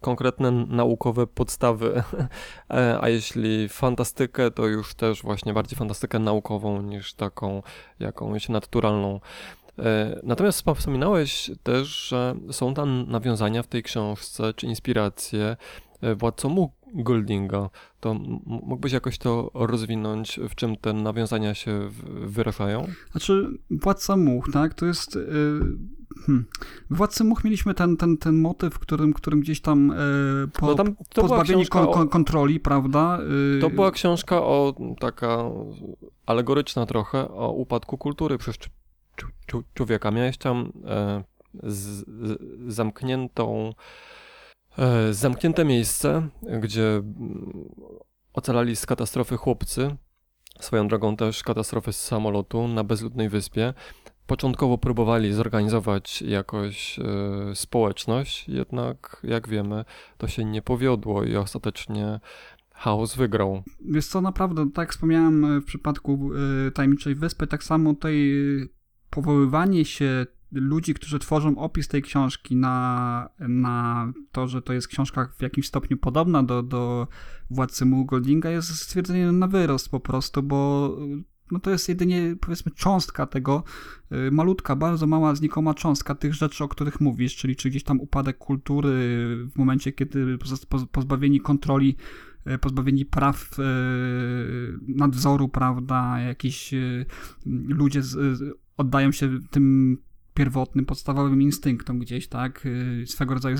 konkretne 0.00 0.50
naukowe 0.50 1.26
podstawy, 1.26 2.02
e, 2.70 2.98
a 3.00 3.08
jeśli 3.08 3.68
fantastykę, 3.68 4.50
to 4.50 4.66
już 4.66 4.94
też 4.94 5.22
właśnie 5.22 5.52
bardziej 5.52 5.78
fantastykę 5.78 6.18
naukową 6.18 6.82
niż 6.82 7.14
taką 7.14 7.62
jakąś 8.00 8.48
naturalną. 8.48 9.20
Natomiast 10.22 10.64
wspominałeś 10.76 11.50
też, 11.62 11.88
że 12.08 12.34
są 12.50 12.74
tam 12.74 13.04
nawiązania 13.08 13.62
w 13.62 13.66
tej 13.66 13.82
książce, 13.82 14.54
czy 14.54 14.66
inspiracje 14.66 15.56
Władcą 16.16 16.68
Goldinga. 16.94 17.70
To 18.00 18.14
mógłbyś 18.46 18.92
jakoś 18.92 19.18
to 19.18 19.50
rozwinąć, 19.54 20.40
w 20.48 20.54
czym 20.54 20.76
te 20.76 20.92
nawiązania 20.92 21.54
się 21.54 21.90
wyrażają? 22.24 22.86
Znaczy, 23.10 23.58
Władca 23.70 24.16
Much, 24.16 24.52
tak, 24.52 24.74
to 24.74 24.86
jest... 24.86 25.14
Yy... 25.14 25.78
Hmm. 26.26 26.44
W 26.90 26.96
Władcy 26.96 27.24
Much 27.24 27.44
mieliśmy 27.44 27.74
ten, 27.74 27.96
ten, 27.96 28.16
ten 28.16 28.36
motyw, 28.36 28.78
którym, 28.78 29.12
którym 29.12 29.40
gdzieś 29.40 29.60
tam, 29.60 29.90
e, 29.90 29.94
po, 30.60 30.66
no 30.66 30.74
tam 30.74 30.96
pozbawieni 31.14 31.66
kon, 31.66 31.92
kon, 31.92 32.08
kontroli, 32.08 32.60
prawda? 32.60 33.18
E, 33.56 33.60
to 33.60 33.70
była 33.70 33.90
książka 33.90 34.42
o 34.42 34.74
taka 35.00 35.38
alegoryczna 36.26 36.86
trochę 36.86 37.28
o 37.28 37.52
upadku 37.52 37.98
kultury 37.98 38.38
przez 38.38 38.56
człowieka. 39.74 40.10
Miałeś 40.10 40.38
tam 40.38 40.72
e, 40.86 41.24
z, 41.62 42.04
z, 42.06 42.38
zamkniętą 42.74 43.68
e, 43.68 43.74
zamknięte 45.10 45.64
miejsce, 45.64 46.28
gdzie 46.60 46.88
mm, 46.96 47.68
ocalali 48.32 48.76
z 48.76 48.86
katastrofy 48.86 49.36
chłopcy, 49.36 49.96
swoją 50.60 50.88
drogą 50.88 51.16
też 51.16 51.42
katastrofy 51.42 51.92
z 51.92 52.02
samolotu 52.02 52.68
na 52.68 52.84
bezludnej 52.84 53.28
wyspie. 53.28 53.74
Początkowo 54.26 54.78
próbowali 54.78 55.32
zorganizować 55.32 56.22
jakoś 56.22 56.98
e, 56.98 57.02
społeczność, 57.54 58.48
jednak 58.48 59.20
jak 59.24 59.48
wiemy, 59.48 59.84
to 60.18 60.28
się 60.28 60.44
nie 60.44 60.62
powiodło 60.62 61.24
i 61.24 61.36
ostatecznie 61.36 62.20
chaos 62.74 63.16
wygrał. 63.16 63.62
Jest 63.84 64.12
to 64.12 64.20
naprawdę, 64.20 64.66
tak 64.74 64.82
jak 64.82 64.92
wspomniałem 64.92 65.44
e, 65.44 65.60
w 65.60 65.64
przypadku 65.64 66.30
e, 66.66 66.70
Tajemniczej 66.70 67.14
Wyspy, 67.14 67.46
tak 67.46 67.64
samo 67.64 67.94
tutaj 67.94 68.32
powoływanie 69.10 69.84
się 69.84 70.26
ludzi, 70.54 70.94
którzy 70.94 71.18
tworzą 71.18 71.58
opis 71.58 71.88
tej 71.88 72.02
książki 72.02 72.56
na, 72.56 73.28
na 73.38 74.12
to, 74.32 74.48
że 74.48 74.62
to 74.62 74.72
jest 74.72 74.88
książka 74.88 75.28
w 75.38 75.42
jakimś 75.42 75.66
stopniu 75.66 75.96
podobna 75.96 76.42
do, 76.42 76.62
do 76.62 77.08
Władcy 77.50 77.84
Mu 77.84 78.04
Goldinga 78.04 78.50
jest 78.50 78.74
stwierdzeniem 78.74 79.38
na 79.38 79.48
wyrost 79.48 79.90
po 79.90 80.00
prostu, 80.00 80.42
bo 80.42 80.90
no 81.50 81.60
to 81.60 81.70
jest 81.70 81.88
jedynie 81.88 82.36
powiedzmy 82.40 82.72
cząstka 82.72 83.26
tego, 83.26 83.64
y, 84.12 84.30
malutka, 84.30 84.76
bardzo 84.76 85.06
mała, 85.06 85.34
znikoma 85.34 85.74
cząstka 85.74 86.14
tych 86.14 86.34
rzeczy, 86.34 86.64
o 86.64 86.68
których 86.68 87.00
mówisz, 87.00 87.36
czyli 87.36 87.56
czy 87.56 87.70
gdzieś 87.70 87.84
tam 87.84 88.00
upadek 88.00 88.38
kultury 88.38 88.90
w 89.46 89.56
momencie, 89.56 89.92
kiedy 89.92 90.38
pozbawieni 90.92 91.40
kontroli, 91.40 91.96
y, 92.54 92.58
pozbawieni 92.58 93.04
praw 93.04 93.58
y, 93.58 93.62
nadzoru, 94.88 95.48
prawda, 95.48 96.20
jakiś 96.20 96.74
ludzie 97.68 98.00
oddają 98.76 99.12
się 99.12 99.38
tym 99.50 99.96
pierwotnym, 100.34 100.86
podstawowym 100.86 101.42
instynktom 101.42 101.98
gdzieś, 101.98 102.28
tak, 102.28 102.66
y, 102.66 103.04
swego 103.06 103.34
rodzaju 103.34 103.56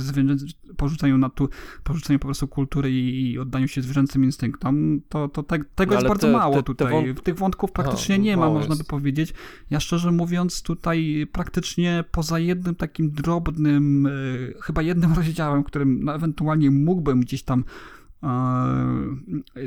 porzuceniu, 0.76 1.18
na 1.18 1.28
tu, 1.28 1.48
porzuceniu 1.84 2.18
po 2.18 2.24
prostu 2.24 2.48
kultury 2.48 2.90
i, 2.92 3.38
oddaniu 3.38 3.68
się 3.68 3.82
zwierzęcym 3.82 4.24
instynktom, 4.24 5.00
to, 5.08 5.28
to 5.28 5.42
te, 5.42 5.58
tego 5.74 5.94
no, 5.94 6.00
jest 6.00 6.08
bardzo 6.08 6.26
te, 6.26 6.32
mało 6.32 6.56
te, 6.56 6.62
tutaj. 6.62 6.92
Wąt... 6.92 7.22
Tych 7.22 7.38
wątków 7.38 7.72
praktycznie 7.72 8.18
nie 8.18 8.36
ma, 8.36 8.50
można 8.50 8.76
by 8.76 8.84
powiedzieć. 8.84 9.34
Ja 9.70 9.80
szczerze 9.80 10.12
mówiąc 10.12 10.62
tutaj 10.62 11.26
praktycznie 11.32 12.04
poza 12.10 12.38
jednym 12.38 12.74
takim 12.74 13.10
drobnym, 13.10 14.06
y, 14.06 14.54
chyba 14.60 14.82
jednym 14.82 15.12
rozdziałem, 15.18 15.64
którym 15.64 16.04
no, 16.04 16.14
ewentualnie 16.14 16.70
mógłbym 16.70 17.20
gdzieś 17.20 17.42
tam 17.42 17.64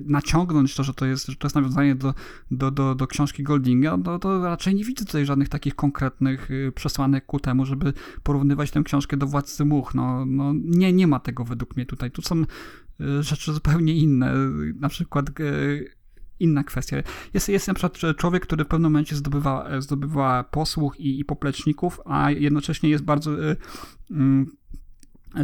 naciągnąć 0.06 0.76
to, 0.76 0.84
że 0.84 0.94
to 0.94 1.06
jest, 1.06 1.28
że 1.28 1.36
to 1.36 1.48
jest 1.48 1.56
nawiązanie 1.56 1.96
do, 1.96 2.14
do, 2.52 2.72
do, 2.72 2.96
do 2.96 3.08
książki 3.08 3.44
Goldinga, 3.44 3.98
to, 3.98 4.20
to 4.20 4.44
raczej 4.44 4.76
nie 4.76 4.84
widzę 4.84 5.06
tutaj 5.06 5.26
żadnych 5.26 5.50
takich 5.50 5.76
konkretnych 5.76 6.52
y, 6.52 6.72
przesłanek 6.76 7.26
ku 7.26 7.40
temu, 7.40 7.66
żeby 7.66 7.94
porównywać 8.24 8.72
tę 8.72 8.84
książkę 8.84 9.18
do 9.18 9.28
Władcy 9.28 9.66
Much. 9.66 9.96
No, 9.96 10.26
no 10.26 10.54
nie, 10.56 10.94
nie 10.94 11.08
ma 11.08 11.20
tego 11.20 11.44
według 11.44 11.76
mnie 11.76 11.86
tutaj. 11.86 12.12
Tu 12.12 12.22
są 12.22 12.42
y, 12.42 13.24
rzeczy 13.24 13.54
zupełnie 13.54 13.94
inne. 13.94 14.34
Na 14.80 14.90
przykład 14.90 15.40
y, 15.40 15.90
inna 16.40 16.64
kwestia. 16.64 16.98
Jest, 17.34 17.50
jest 17.50 17.68
na 17.68 17.74
przykład 17.74 18.16
człowiek, 18.18 18.44
który 18.44 18.66
w 18.66 18.68
pewnym 18.68 18.92
momencie 18.92 19.16
zdobywa, 19.16 19.82
zdobywa 19.82 20.44
posłuch 20.44 21.00
i, 21.00 21.20
i 21.20 21.26
popleczników, 21.26 22.00
a 22.06 22.32
jednocześnie 22.32 22.90
jest 22.90 23.04
bardzo 23.04 23.32
mm, 24.12 24.46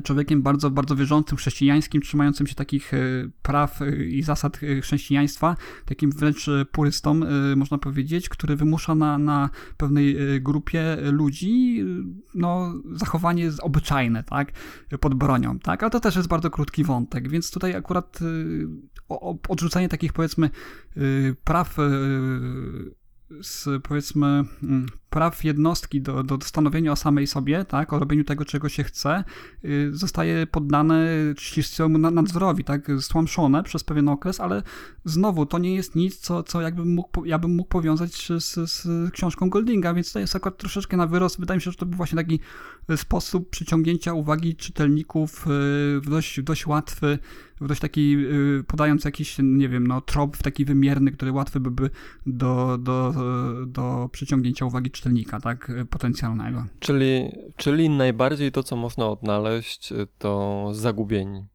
człowiekiem 0.01 0.41
bardzo, 0.41 0.71
bardzo 0.71 0.95
wierzącym, 0.95 1.37
chrześcijańskim, 1.37 2.01
trzymającym 2.01 2.47
się 2.47 2.55
takich 2.55 2.93
e, 2.93 2.97
praw 3.41 3.81
e, 3.81 4.05
i 4.05 4.23
zasad 4.23 4.59
e, 4.63 4.81
chrześcijaństwa, 4.81 5.55
takim 5.85 6.11
wręcz 6.11 6.49
purystą, 6.71 7.19
można 7.55 7.77
powiedzieć, 7.77 8.29
który 8.29 8.55
wymusza 8.55 8.95
na, 8.95 9.17
na 9.17 9.49
pewnej 9.77 10.17
grupie 10.41 10.97
ludzi 11.01 11.85
no, 12.35 12.73
zachowanie 12.91 13.51
obyczajne, 13.61 14.23
tak, 14.23 14.51
pod 14.99 15.13
bronią, 15.13 15.59
tak, 15.59 15.83
ale 15.83 15.89
to 15.89 15.99
też 15.99 16.15
jest 16.15 16.27
bardzo 16.27 16.49
krótki 16.49 16.83
wątek, 16.83 17.29
więc 17.29 17.51
tutaj 17.51 17.75
akurat 17.75 18.19
odrzucenie 19.49 19.89
takich, 19.89 20.13
powiedzmy, 20.13 20.49
praw 21.43 21.77
z 23.41 23.83
powiedzmy 23.83 24.43
mm, 24.63 24.85
praw 25.13 25.43
jednostki 25.43 26.01
do, 26.01 26.23
do 26.23 26.37
stanowienia 26.41 26.91
o 26.91 26.95
samej 26.95 27.27
sobie, 27.27 27.65
tak, 27.65 27.93
o 27.93 27.99
robieniu 27.99 28.23
tego, 28.23 28.45
czego 28.45 28.69
się 28.69 28.83
chce, 28.83 29.23
y, 29.65 29.89
zostaje 29.93 30.47
poddane 30.47 31.07
ścisłemu 31.37 31.97
nadzorowi, 31.97 32.63
tak, 32.63 32.91
stłamszone 32.99 33.63
przez 33.63 33.83
pewien 33.83 34.09
okres, 34.09 34.39
ale 34.39 34.63
znowu 35.05 35.45
to 35.45 35.59
nie 35.59 35.75
jest 35.75 35.95
nic, 35.95 36.17
co, 36.17 36.43
co 36.43 36.61
jakbym 36.61 36.93
mógł, 36.93 37.25
ja 37.25 37.39
bym 37.39 37.55
mógł 37.55 37.69
powiązać 37.69 38.29
z, 38.39 38.71
z 38.71 39.11
książką 39.11 39.49
Goldinga, 39.49 39.93
więc 39.93 40.13
to 40.13 40.19
jest 40.19 40.35
akurat 40.35 40.57
troszeczkę 40.57 40.97
na 40.97 41.07
wyrost. 41.07 41.39
Wydaje 41.39 41.57
mi 41.57 41.61
się, 41.61 41.71
że 41.71 41.77
to 41.77 41.85
był 41.85 41.97
właśnie 41.97 42.15
taki 42.15 42.39
sposób 42.95 43.49
przyciągnięcia 43.49 44.13
uwagi 44.13 44.55
czytelników 44.55 45.47
y, 45.47 45.49
w 46.01 46.09
dość, 46.09 46.39
w 46.39 46.43
dość 46.43 46.67
łatwy, 46.67 47.19
w 47.61 47.67
dość 47.67 47.81
taki, 47.81 48.15
y, 48.59 48.63
podając 48.67 49.05
jakiś, 49.05 49.37
nie 49.43 49.69
wiem, 49.69 49.87
no, 49.87 50.01
trop 50.01 50.37
taki 50.37 50.65
wymierny, 50.65 51.11
który 51.11 51.31
łatwy 51.31 51.59
byłby 51.59 51.89
do, 52.25 52.77
do, 52.77 53.13
do 53.67 54.09
przyciągnięcia 54.11 54.65
uwagi 54.65 54.91
czytelników 54.91 55.02
czytelnika, 55.03 55.39
tak, 55.39 55.71
potencjalnego. 55.89 56.65
Czyli, 56.79 57.31
czyli 57.57 57.89
najbardziej 57.89 58.51
to, 58.51 58.63
co 58.63 58.75
można 58.75 59.07
odnaleźć, 59.07 59.93
to 60.17 60.69
zagubieni. 60.73 61.45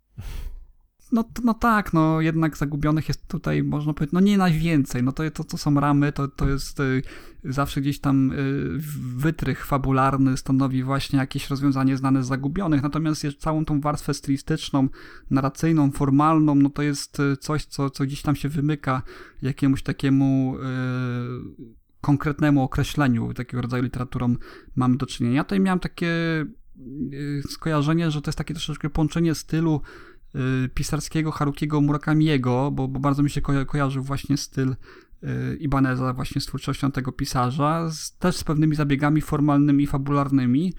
No, 1.13 1.25
no 1.45 1.55
tak, 1.55 1.93
no 1.93 2.21
jednak 2.21 2.57
zagubionych 2.57 3.09
jest 3.09 3.27
tutaj, 3.29 3.63
można 3.63 3.95
powiedzieć, 3.95 4.13
no 4.13 4.21
nie 4.21 4.39
najwięcej, 4.39 5.03
no 5.03 5.13
to, 5.13 5.31
to, 5.31 5.45
to 5.45 5.59
są 5.59 5.81
ramy, 5.81 6.13
to, 6.13 6.29
to 6.29 6.49
jest 6.49 6.81
y, 6.81 7.03
zawsze 7.45 7.81
gdzieś 7.81 8.01
tam 8.01 8.33
y, 8.33 8.35
wytrych 9.17 9.67
fabularny 9.67 10.37
stanowi 10.37 10.83
właśnie 10.83 11.19
jakieś 11.19 11.51
rozwiązanie 11.51 11.97
znane 11.97 12.23
z 12.23 12.27
zagubionych, 12.27 12.83
natomiast 12.83 13.25
jest 13.25 13.41
całą 13.41 13.65
tą 13.65 13.81
warstwę 13.81 14.15
stylistyczną, 14.15 14.89
narracyjną, 15.31 15.91
formalną, 15.91 16.55
no 16.55 16.71
to 16.71 16.83
jest 16.83 17.21
y, 17.21 17.37
coś, 17.37 17.65
co, 17.65 17.91
co 17.91 18.05
gdzieś 18.05 18.23
tam 18.23 18.37
się 18.37 18.49
wymyka 18.49 19.03
jakiemuś 19.43 19.83
takiemu 19.83 20.57
konkretnemu 22.01 22.63
określeniu 22.63 23.35
takiego 23.35 23.63
rodzaju 23.63 23.83
literaturą 23.83 24.37
mamy 24.77 24.97
do 24.97 25.07
czynienia. 25.07 25.45
Tutaj 25.45 25.61
miałem 25.61 25.81
takie 25.81 26.09
y, 27.13 27.43
skojarzenie, 27.51 28.11
że 28.11 28.23
to 28.23 28.29
jest 28.29 28.39
takie 28.39 28.55
troszeczkę 28.55 28.91
połączenie 28.91 29.35
stylu 29.35 29.81
y, 30.35 30.69
pisarskiego 30.69 31.31
Harukiego 31.31 31.81
Murakamiego, 31.81 32.71
bo, 32.71 32.89
bo 32.89 33.01
bardzo 33.01 33.23
mi 33.23 33.31
się 33.31 33.41
ko 33.41 33.67
kojarzył 33.67 34.03
właśnie 34.03 34.37
styl 34.37 34.75
Ibaneza 35.59 36.13
właśnie 36.13 36.41
z 36.41 36.47
twórczością 36.47 36.91
tego 36.91 37.13
pisarza, 37.13 37.91
z, 37.91 38.17
też 38.19 38.37
z 38.37 38.45
pewnymi 38.45 38.75
zabiegami 38.75 39.21
formalnymi 39.21 39.87
fabularnymi, 39.87 40.75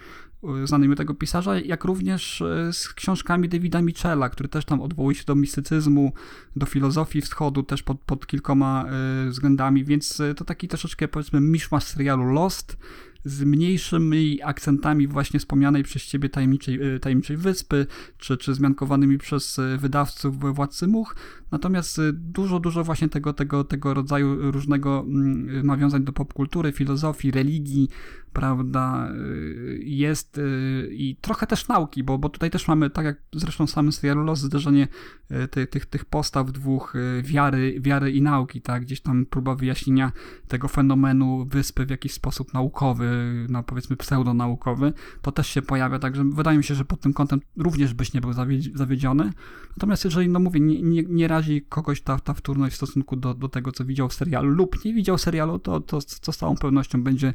znanymi 0.64 0.96
tego 0.96 1.14
pisarza, 1.14 1.60
jak 1.60 1.84
również 1.84 2.42
e, 2.42 2.74
z 2.74 2.94
książkami 2.94 3.50
Davida 3.50 3.82
Michela, 3.82 4.30
który 4.30 4.50
też 4.50 4.66
tam 4.66 4.82
odwołuje 4.82 5.16
się 5.16 5.24
do 5.26 5.36
mistycyzmu, 5.36 6.14
do 6.56 6.66
filozofii 6.66 7.22
wschodu, 7.22 7.64
też 7.64 7.84
pod, 7.84 8.00
pod 8.00 8.28
kilkoma 8.28 8.86
względami, 9.28 9.86
więc 9.86 10.22
to 10.36 10.46
taki 10.46 10.68
troszeczkę 10.68 11.08
powiedzmy 11.08 11.42
miszmasz 11.42 11.84
serialu 11.84 12.34
Lost, 12.34 12.78
z 13.26 13.44
mniejszymi 13.44 14.40
akcentami 14.44 15.08
właśnie 15.08 15.40
wspomnianej 15.40 15.84
przez 15.84 16.06
ciebie 16.06 16.30
tajemniczej, 16.30 16.80
tajemniczej 17.02 17.38
wyspy, 17.38 17.86
czy, 18.18 18.38
czy 18.38 18.54
zmiankowanymi 18.54 19.18
przez 19.18 19.60
wydawców 19.78 20.56
Władcy 20.56 20.88
Much. 20.88 21.16
Natomiast 21.52 22.02
dużo, 22.14 22.60
dużo 22.60 22.84
właśnie 22.84 23.10
tego, 23.10 23.34
tego, 23.34 23.64
tego 23.64 23.94
rodzaju 23.94 24.52
różnego 24.52 25.00
mm, 25.00 25.66
nawiązań 25.66 26.04
do 26.04 26.14
popkultury, 26.14 26.72
filozofii, 26.72 27.32
religii, 27.32 27.90
prawda, 28.34 29.12
y, 29.12 29.80
jest 29.84 30.38
y, 30.38 30.90
i 30.92 31.16
trochę 31.16 31.48
też 31.48 31.68
nauki, 31.68 32.04
bo, 32.04 32.18
bo 32.18 32.30
tutaj 32.30 32.50
też 32.50 32.68
mamy, 32.68 32.90
tak 32.90 33.06
jak 33.06 33.22
zresztą 33.34 33.68
w 33.68 33.70
samym 33.70 33.92
serialu 33.92 34.24
Los, 34.24 34.40
zderzenie 34.40 34.88
y, 35.32 35.48
tych, 35.48 35.70
tych, 35.70 35.86
tych 35.86 36.06
postaw 36.06 36.52
dwóch 36.52 36.94
wiary, 37.24 37.78
wiary 37.82 38.12
i 38.12 38.22
nauki, 38.22 38.62
tak, 38.62 38.82
gdzieś 38.82 39.02
tam 39.02 39.26
próba 39.26 39.56
wyjaśnienia 39.56 40.12
tego 40.48 40.68
fenomenu 40.68 41.46
wyspy 41.46 41.86
w 41.86 41.90
jakiś 41.90 42.14
sposób 42.14 42.54
naukowy, 42.54 43.10
no 43.50 43.64
powiedzmy 43.64 43.96
pseudonaukowy, 43.96 44.94
to 45.22 45.32
też 45.32 45.48
się 45.48 45.62
pojawia, 45.62 46.00
także 46.00 46.24
wydaje 46.34 46.58
mi 46.58 46.64
się, 46.64 46.76
że 46.76 46.86
pod 46.86 47.02
tym 47.02 47.14
kątem 47.14 47.42
również 47.58 47.94
byś 47.94 48.14
nie 48.14 48.22
był 48.22 48.34
zawiedziony. 48.74 49.34
Natomiast 49.70 50.06
jeżeli, 50.06 50.30
no 50.30 50.40
mówię, 50.40 50.60
nie, 50.60 50.82
nie, 50.82 51.04
nie 51.04 51.28
razi 51.40 51.62
kogoś 51.70 52.02
ta, 52.02 52.20
ta 52.20 52.34
wtórność 52.34 52.74
w 52.74 52.78
stosunku 52.78 53.16
do, 53.16 53.34
do 53.34 53.50
tego, 53.50 53.72
co 53.72 53.86
widział 53.86 54.10
w 54.10 54.14
serialu 54.14 54.50
lub 54.50 54.86
nie 54.86 54.94
widział 54.94 55.18
serialu, 55.18 55.60
to, 55.60 55.80
to, 55.80 56.00
to 56.22 56.32
z 56.32 56.38
całą 56.38 56.56
pewnością 56.56 57.04
będzie 57.04 57.34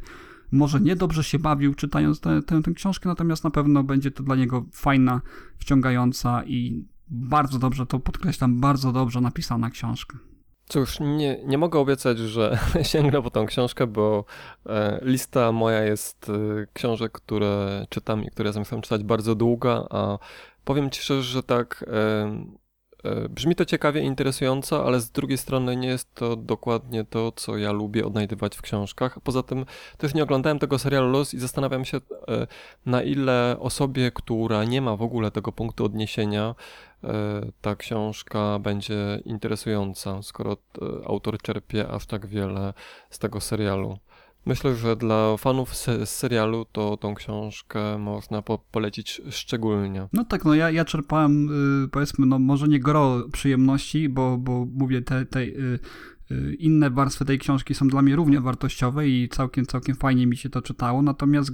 może 0.53 0.81
niedobrze 0.81 1.25
się 1.25 1.39
bawił 1.39 1.75
czytając 1.75 2.21
tę, 2.21 2.41
książkę, 2.75 3.09
natomiast 3.09 3.45
na 3.45 3.51
pewno 3.51 3.83
będzie 3.83 4.11
to 4.11 4.23
dla 4.23 4.37
niego 4.37 4.65
fajna, 4.73 5.21
wciągająca 5.59 6.45
i 6.45 6.85
bardzo 7.09 7.59
dobrze, 7.59 7.87
to 7.87 7.99
podkreślam, 7.99 8.61
bardzo 8.61 8.93
dobrze 8.93 9.21
napisana 9.21 9.71
książka. 9.71 10.19
Cóż, 10.69 11.01
nie, 11.01 11.45
nie 11.45 11.59
mogę 11.59 11.79
obiecać, 11.79 12.19
że 12.19 12.59
sięgnę 12.93 13.23
po 13.23 13.31
tą 13.31 13.47
książkę, 13.47 13.87
bo 13.87 14.25
e, 14.67 15.01
lista 15.03 15.53
moja 15.53 15.83
jest 15.83 16.31
e, 16.31 16.67
książek, 16.73 17.13
które 17.13 17.87
czytam 17.89 18.25
i 18.25 18.31
które 18.31 18.53
zamierzam 18.53 18.81
czytać 18.81 19.05
bardzo 19.05 19.35
długa, 19.35 19.87
a 19.91 20.19
powiem 20.65 20.91
Ci 20.91 21.03
szczerze, 21.03 21.23
że 21.23 21.43
tak 21.43 21.85
brzmi 23.31 23.55
to 23.55 23.65
ciekawie 23.65 24.03
i 24.03 24.05
interesująco, 24.05 24.87
ale 24.87 25.01
z 25.01 25.11
drugiej 25.11 25.39
strony 25.39 25.77
nie 25.77 25.89
jest 25.89 26.15
to 26.15 26.37
dokładnie 26.37 27.05
to, 27.05 27.33
co 27.33 27.57
ja 27.57 27.73
lubię 27.73 28.07
odnajdywać 28.07 28.57
w 28.57 28.63
książkach. 28.63 29.21
Poza 29.21 29.43
tym 29.43 29.67
też 29.99 30.15
nie 30.15 30.23
oglądałem 30.23 30.59
tego 30.59 30.79
serialu 30.79 31.11
Los 31.11 31.35
i 31.35 31.39
zastanawiam 31.39 31.85
się, 31.85 31.97
e, 31.97 32.47
na 32.87 33.03
ile 33.03 33.57
osobie, 33.61 34.11
która 34.11 34.65
nie 34.65 34.83
ma 34.83 34.97
w 34.97 35.03
ogóle 35.03 35.31
tego 35.31 35.53
punktu 35.53 35.85
odniesienia, 35.85 36.55
ta 37.61 37.77
książka 37.77 38.59
będzie 38.59 39.21
interesująca, 39.25 40.23
skoro 40.23 40.57
autor 41.07 41.39
czerpie 41.39 41.89
aż 41.89 42.07
tak 42.07 42.27
wiele 42.27 42.75
z 43.11 43.19
tego 43.19 43.41
serialu. 43.41 43.99
Myślę, 44.47 44.75
że 44.75 44.97
dla 44.97 45.37
fanów 45.37 45.75
se 45.75 46.07
serialu 46.07 46.65
to 46.73 46.97
tą 46.97 47.15
książkę 47.15 47.99
można 47.99 48.43
po 48.43 48.59
polecić 48.59 49.23
szczególnie. 49.31 50.09
No 50.13 50.25
tak, 50.25 50.45
no 50.45 50.55
ja, 50.55 50.71
ja 50.71 50.85
czerpałem 50.85 51.49
y, 51.85 51.89
powiedzmy, 51.89 52.27
no 52.27 52.39
może 52.39 52.69
nie 52.69 52.81
gro 52.81 53.29
przyjemności, 53.33 54.09
bo, 54.09 54.39
bo 54.39 54.67
mówię, 54.75 55.03
te, 55.03 55.27
te 55.27 55.41
y, 55.41 55.79
inne 56.59 56.91
warstwy 56.91 57.25
tej 57.25 57.39
książki 57.39 57.75
są 57.75 57.89
dla 57.89 58.03
mnie 58.03 58.17
równie 58.17 58.41
wartościowe 58.41 59.09
i 59.09 59.29
całkiem, 59.29 59.67
całkiem 59.67 59.97
fajnie 59.97 60.27
mi 60.27 60.37
się 60.37 60.51
to 60.51 60.63
czytało, 60.63 61.03
natomiast 61.03 61.51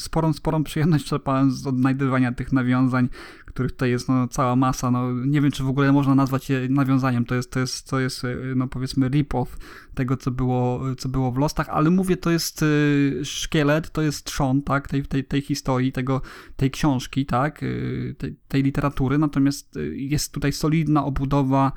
sporą, 0.00 0.32
sporą 0.32 0.64
przyjemność 0.64 1.04
czerpałem 1.04 1.50
z 1.50 1.66
odnajdywania 1.66 2.32
tych 2.32 2.52
nawiązań 2.52 3.08
których 3.52 3.72
tutaj 3.72 3.90
jest 3.90 4.08
no, 4.08 4.28
cała 4.28 4.56
masa. 4.56 4.90
No, 4.90 5.12
nie 5.12 5.40
wiem, 5.40 5.50
czy 5.50 5.62
w 5.62 5.68
ogóle 5.68 5.92
można 5.92 6.14
nazwać 6.14 6.50
je 6.50 6.68
nawiązaniem. 6.68 7.24
To 7.24 7.34
jest, 7.34 7.50
to 7.50 7.60
jest, 7.60 7.90
to 7.90 8.00
jest 8.00 8.24
e, 8.24 8.36
no, 8.56 8.68
powiedzmy 8.68 9.08
rip-off 9.08 9.46
tego, 9.94 10.16
co 10.16 10.30
było, 10.30 10.80
co 10.98 11.08
było 11.08 11.32
w 11.32 11.38
Lostach, 11.38 11.68
ale 11.68 11.90
mówię, 11.90 12.16
to 12.16 12.30
jest 12.30 12.62
y, 12.62 13.20
szkielet, 13.24 13.90
to 13.90 14.02
jest 14.02 14.24
trzon, 14.24 14.62
tak, 14.62 14.88
tej, 14.88 15.02
tej, 15.02 15.24
tej 15.24 15.40
historii, 15.40 15.92
tego, 15.92 16.22
tej 16.56 16.70
książki, 16.70 17.26
tak, 17.26 17.62
y, 17.62 18.14
tej, 18.18 18.36
tej 18.48 18.62
literatury, 18.62 19.18
natomiast 19.18 19.78
jest 19.92 20.32
tutaj 20.32 20.52
solidna 20.52 21.04
obudowa 21.04 21.72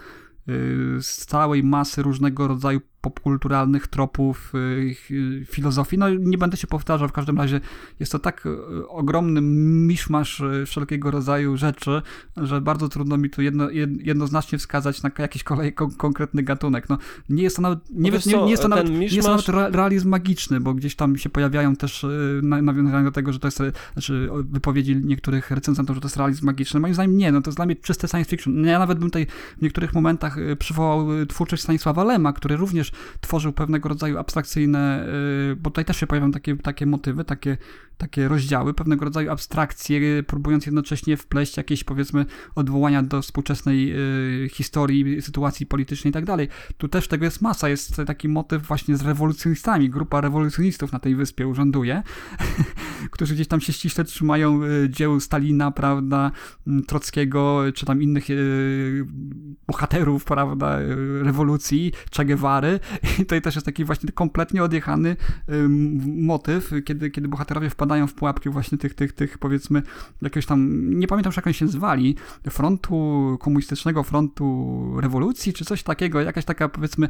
z 1.02 1.26
całej 1.26 1.64
masy 1.64 2.04
różnego 2.04 2.48
rodzaju 2.48 2.82
popkulturalnych 3.06 3.88
tropów 3.88 4.53
y, 4.56 4.95
y, 5.12 5.45
filozofii. 5.45 5.97
No 5.97 6.10
nie 6.10 6.38
będę 6.38 6.58
się 6.58 6.68
powtarzał, 6.68 7.08
w 7.08 7.12
każdym 7.12 7.38
razie 7.38 7.62
jest 7.99 8.12
to 8.12 8.20
tak 8.20 8.45
y, 8.45 8.88
ogromny 8.88 9.41
miszmasz 9.41 10.43
wszelkiego 10.66 11.12
rodzaju 11.12 11.58
rzeczy, 11.58 12.01
że 12.38 12.62
bardzo 12.62 12.89
trudno 12.89 13.18
mi 13.18 13.30
tu 13.30 13.41
jedno, 13.41 13.70
jednoznacznie 14.03 14.58
wskazać 14.58 15.03
na 15.03 15.12
jakiś 15.18 15.43
kolej, 15.43 15.74
konkretny 15.74 16.43
gatunek. 16.43 16.89
No, 16.89 16.97
nie 17.30 17.43
jest 17.43 17.56
to 17.56 17.62
nawet, 17.62 17.80
nie, 17.89 18.12
no 18.12 18.18
nie, 18.26 18.43
nie 18.43 18.51
jest 18.51 18.64
to 18.64 18.70
nawet, 18.70 18.89
miszmasz... 18.89 19.12
nie 19.12 19.16
jest 19.16 19.45
to 19.45 19.53
nawet 19.53 19.76
realizm 19.76 20.10
magiczny, 20.10 20.60
bo 20.60 20.74
gdzieś 20.74 20.95
tam 20.95 21.18
się 21.18 21.30
pojawiają 21.30 21.76
też 21.76 22.06
nawiązania 22.41 23.03
do 23.03 23.12
tego, 23.12 23.34
że 23.34 23.39
to 23.39 23.47
jest, 23.47 23.62
znaczy 23.93 24.30
wypowiedzi 24.43 24.95
niektórych 24.95 25.51
recenzentów, 25.51 25.95
że 25.95 26.01
to 26.01 26.06
jest 26.06 26.18
realizm 26.18 26.45
magiczny. 26.45 26.80
Moim 26.80 26.93
zdaniem 26.93 27.18
nie, 27.18 27.32
no 27.32 27.41
to 27.41 27.49
jest 27.49 27.58
dla 27.58 27.66
mnie 27.66 27.76
czyste 27.76 28.08
science 28.08 28.30
fiction. 28.30 28.66
Ja 28.66 28.80
nawet 28.80 28.99
bym 28.99 29.08
tutaj 29.08 29.28
w 29.58 29.62
niektórych 29.62 29.93
momentach 29.93 30.38
przywołał 30.60 31.08
twórczość 31.26 31.64
Stanisława 31.64 32.03
Lema, 32.03 32.34
który 32.34 32.56
również 32.56 32.91
tworzył 33.22 33.54
pewnego 33.54 33.89
rodzaju 33.89 34.18
abstrakcyjne, 34.18 35.08
y, 35.52 35.56
bo 35.56 35.70
tutaj 35.70 35.86
też 35.86 35.98
się 35.98 36.08
pojawiają 36.08 36.32
takie, 36.32 36.58
takie 36.58 36.86
motywy, 36.86 37.24
takie, 37.24 37.58
takie 37.98 38.28
rozdziały, 38.28 38.74
pewnego 38.74 39.06
rodzaju 39.06 39.32
abstrakcje, 39.32 40.24
próbując 40.24 40.66
jednocześnie 40.66 41.18
wpleść 41.18 41.58
jakieś 41.58 41.84
powiedzmy 41.84 42.26
odwołania 42.56 43.04
do 43.04 43.22
współczesnej 43.22 43.93
y, 44.46 44.50
historii, 44.50 45.22
sytuacji 45.22 45.66
politycznej 45.66 46.10
i 46.10 46.14
tak 46.14 46.26
dalej. 46.26 46.48
Tu 46.78 46.88
też 46.88 47.08
tego 47.08 47.26
jest 47.26 47.41
masa, 47.41 47.70
jest 47.70 48.02
taki 48.08 48.30
motyw 48.30 48.68
właśnie 48.68 48.98
z 48.98 49.02
rewolucjonistami, 49.02 49.89
grupa 49.89 50.22
rewolucjonistów 50.22 50.91
na 50.91 51.00
tej 51.00 51.16
wyspie 51.16 51.48
urzęduje, 51.48 52.04
którzy 53.12 53.34
gdzieś 53.34 53.48
tam 53.48 53.62
się 53.62 53.74
ściśle 53.74 54.04
trzymają 54.04 54.64
y, 54.64 54.89
dzieł 54.89 55.20
Stalina, 55.20 55.72
prawda, 55.72 56.32
Trockiego, 56.88 57.64
czy 57.76 57.86
tam 57.86 58.02
innych 58.02 58.28
bohaterów, 59.68 60.26
prawda, 60.26 60.80
rewolucji, 61.22 61.91
Che 62.16 62.26
Guevary 62.26 62.80
i 63.03 63.17
tutaj 63.17 63.41
też 63.41 63.55
jest 63.55 63.65
taki 63.65 63.86
właśnie 63.86 64.11
kompletnie 64.11 64.63
odjechany 64.63 65.15
motyw, 66.05 66.71
kiedy, 66.86 67.11
kiedy 67.11 67.27
bohaterowie 67.27 67.69
wpadają 67.69 68.07
w 68.07 68.13
pułapki 68.13 68.49
właśnie 68.49 68.77
tych, 68.77 68.93
tych, 68.93 69.13
tych 69.13 69.38
powiedzmy 69.38 69.81
jakiegoś 70.21 70.45
tam, 70.45 70.89
nie 70.89 71.07
pamiętam 71.07 71.29
już 71.29 71.36
jak 71.36 71.47
oni 71.47 71.53
się 71.53 71.67
zwali, 71.67 72.15
frontu 72.49 73.38
komunistycznego, 73.41 74.03
frontu 74.03 75.01
rewolucji, 75.01 75.53
czy 75.53 75.65
coś 75.65 75.83
takiego, 75.83 76.21
jakaś 76.21 76.45
taka 76.45 76.69
powiedzmy 76.69 77.09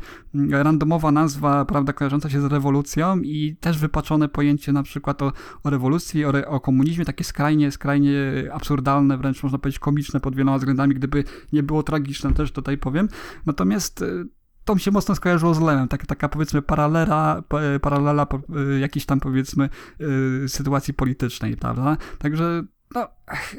randomowa 0.52 1.12
nazwa, 1.12 1.66
prawda, 1.66 1.94
kojarząca 1.94 2.30
się 2.30 2.42
z 2.42 2.46
rewolucją 2.46 3.20
i 3.20 3.56
też 3.60 3.78
wypaczone 3.78 4.30
pojęcie 4.30 4.72
na 4.72 4.84
przykład 4.84 5.22
o, 5.22 5.32
o 5.64 5.70
rewolucji, 5.70 6.26
o, 6.26 6.32
o 6.48 6.60
komunizmie, 6.60 7.06
takie 7.06 7.24
skrajnie, 7.24 7.72
skrajnie 7.72 8.14
absurdalne, 8.54 9.18
wręcz 9.18 9.44
można 9.44 9.58
powiedzieć 9.58 9.80
komiczne 9.80 10.20
pod 10.20 10.36
wieloma 10.36 10.58
względami, 10.58 10.96
gdyby 10.96 11.24
nie 11.54 11.64
było 11.64 11.84
tragiczne, 11.84 12.34
też 12.34 12.52
tutaj 12.52 12.78
powiem. 12.78 13.10
Natomiast 13.46 14.02
y, 14.02 14.26
to 14.66 14.76
mi 14.76 14.82
się 14.82 14.92
mocno 14.92 15.16
skojarzyło 15.16 15.54
z 15.54 15.62
Lemem, 15.62 15.88
tak, 15.88 16.06
taka 16.06 16.30
powiedzmy 16.30 16.62
paralela, 16.62 17.44
paralela 17.82 18.28
jakiejś 18.80 19.06
tam 19.06 19.20
powiedzmy 19.20 19.70
y, 20.46 20.50
sytuacji 20.50 20.94
politycznej, 20.94 21.58
prawda? 21.58 21.98
Także 22.18 22.64
no, 22.96 23.08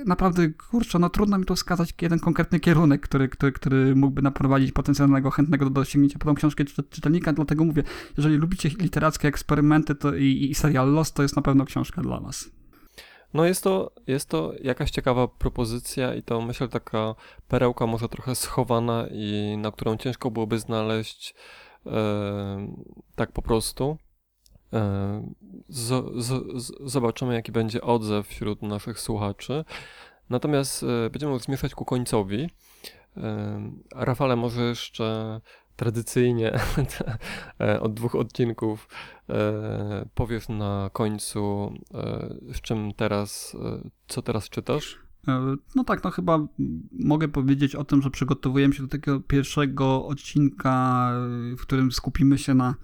naprawdę, 0.07 0.49
kurczę, 0.49 0.99
no 0.99 1.11
trudno 1.11 1.39
mi 1.39 1.45
tu 1.45 1.55
wskazać 1.55 1.95
jeden 2.03 2.19
konkretny 2.19 2.61
kierunek, 2.61 3.01
który, 3.01 3.29
który, 3.29 3.53
który 3.53 3.97
mógłby 3.97 4.23
naprowadzić 4.23 4.73
potencjalnego, 4.73 5.31
chętnego 5.31 5.65
do 5.65 5.71
dosięgnięcia 5.71 6.19
po 6.19 6.25
tą 6.25 6.35
książkę 6.35 6.65
czytelnika, 6.65 7.33
dlatego 7.33 7.65
mówię, 7.65 7.83
jeżeli 8.17 8.37
lubicie 8.37 8.69
literackie 8.69 9.29
eksperymenty 9.29 9.95
to 9.95 10.15
i, 10.15 10.49
i 10.51 10.55
serial 10.55 10.93
Lost, 10.93 11.15
to 11.15 11.23
jest 11.23 11.37
na 11.37 11.43
pewno 11.43 11.65
książka 11.65 12.03
dla 12.03 12.21
was. 12.21 12.51
No 13.35 13.45
jest 13.45 13.65
to, 13.65 13.93
jest 14.07 14.29
to 14.29 14.53
jakaś 14.63 14.91
ciekawa 14.91 15.29
propozycja 15.29 16.15
i 16.15 16.23
to 16.23 16.41
myślę 16.41 16.69
taka 16.69 17.15
perełka 17.49 17.87
może 17.87 18.09
trochę 18.09 18.35
schowana 18.35 19.07
i 19.11 19.57
na 19.59 19.73
którą 19.73 19.97
ciężko 19.97 20.31
byłoby 20.31 20.59
znaleźć 20.59 21.35
e, 21.87 21.93
tak 23.15 23.33
po 23.33 23.43
prostu. 23.43 23.99
E, 24.73 25.33
z, 25.69 26.15
z, 26.25 26.73
zobaczymy 26.81 27.35
jaki 27.35 27.53
będzie 27.53 27.81
odzew 27.81 28.29
wśród 28.29 28.63
naszych 28.63 29.01
słuchaczy. 29.01 29.65
Natomiast 30.31 30.83
e, 30.83 31.11
będziemy 31.11 31.39
zmierzać 31.39 31.75
ku 31.75 31.85
końcowi. 31.85 32.51
Rafale, 33.95 34.37
może 34.37 34.63
jeszcze 34.63 35.41
tradycyjnie 35.77 36.53
e, 37.61 37.81
od 37.81 37.95
dwóch 37.95 38.15
odcinków 38.15 38.89
e, 39.29 40.09
powiesz 40.15 40.49
na 40.49 40.91
końcu, 40.93 41.73
e, 41.95 42.35
z 42.55 42.61
czym 42.61 42.93
teraz, 42.97 43.57
co 44.09 44.23
teraz 44.23 44.49
czytasz? 44.49 44.99
No 45.75 45.85
tak, 45.85 46.05
no 46.05 46.11
chyba 46.11 46.47
mogę 46.93 47.29
powiedzieć 47.29 47.75
o 47.75 47.85
tym, 47.85 48.03
że 48.03 48.11
przygotowujemy 48.11 48.75
się 48.75 48.83
do 48.83 48.89
tego 48.89 49.21
pierwszego 49.21 50.07
odcinka, 50.07 51.11
w 51.59 51.61
którym 51.61 51.93
skupimy 51.93 52.39
się 52.39 52.55
na 52.55 52.75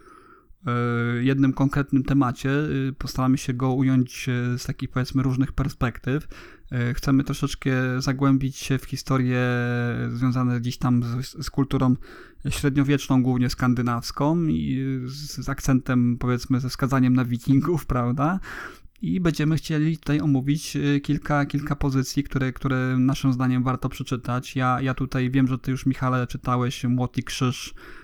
jednym 1.20 1.52
konkretnym 1.52 2.04
temacie. 2.04 2.50
Postaramy 2.98 3.38
się 3.38 3.54
go 3.54 3.72
ująć 3.72 4.26
z 4.58 4.64
takich 4.66 4.90
powiedzmy 4.90 5.22
różnych 5.22 5.52
perspektyw. 5.52 6.28
Chcemy 6.94 7.24
troszeczkę 7.24 7.70
zagłębić 7.98 8.56
się 8.56 8.78
w 8.78 8.84
historię 8.84 9.40
związane 10.08 10.60
gdzieś 10.60 10.78
tam 10.78 11.02
z, 11.22 11.46
z 11.46 11.50
kulturą 11.50 11.96
średniowieczną, 12.50 13.22
głównie 13.22 13.50
skandynawską 13.50 14.44
i 14.44 15.00
z, 15.04 15.44
z 15.44 15.48
akcentem 15.48 16.16
powiedzmy 16.18 16.60
ze 16.60 16.68
wskazaniem 16.68 17.14
na 17.14 17.24
wikingów, 17.24 17.86
prawda? 17.86 18.40
I 19.02 19.20
będziemy 19.20 19.56
chcieli 19.56 19.98
tutaj 19.98 20.20
omówić 20.20 20.78
kilka, 21.02 21.46
kilka 21.46 21.76
pozycji, 21.76 22.24
które, 22.24 22.52
które 22.52 22.96
naszym 22.98 23.32
zdaniem 23.32 23.62
warto 23.62 23.88
przeczytać. 23.88 24.56
Ja, 24.56 24.80
ja 24.80 24.94
tutaj 24.94 25.30
wiem, 25.30 25.48
że 25.48 25.58
ty 25.58 25.70
już 25.70 25.86
Michale 25.86 26.26
czytałeś 26.26 26.84
Młot 26.84 27.18
i 27.18 27.22
Krzyż 27.22 27.74
E, 27.74 28.01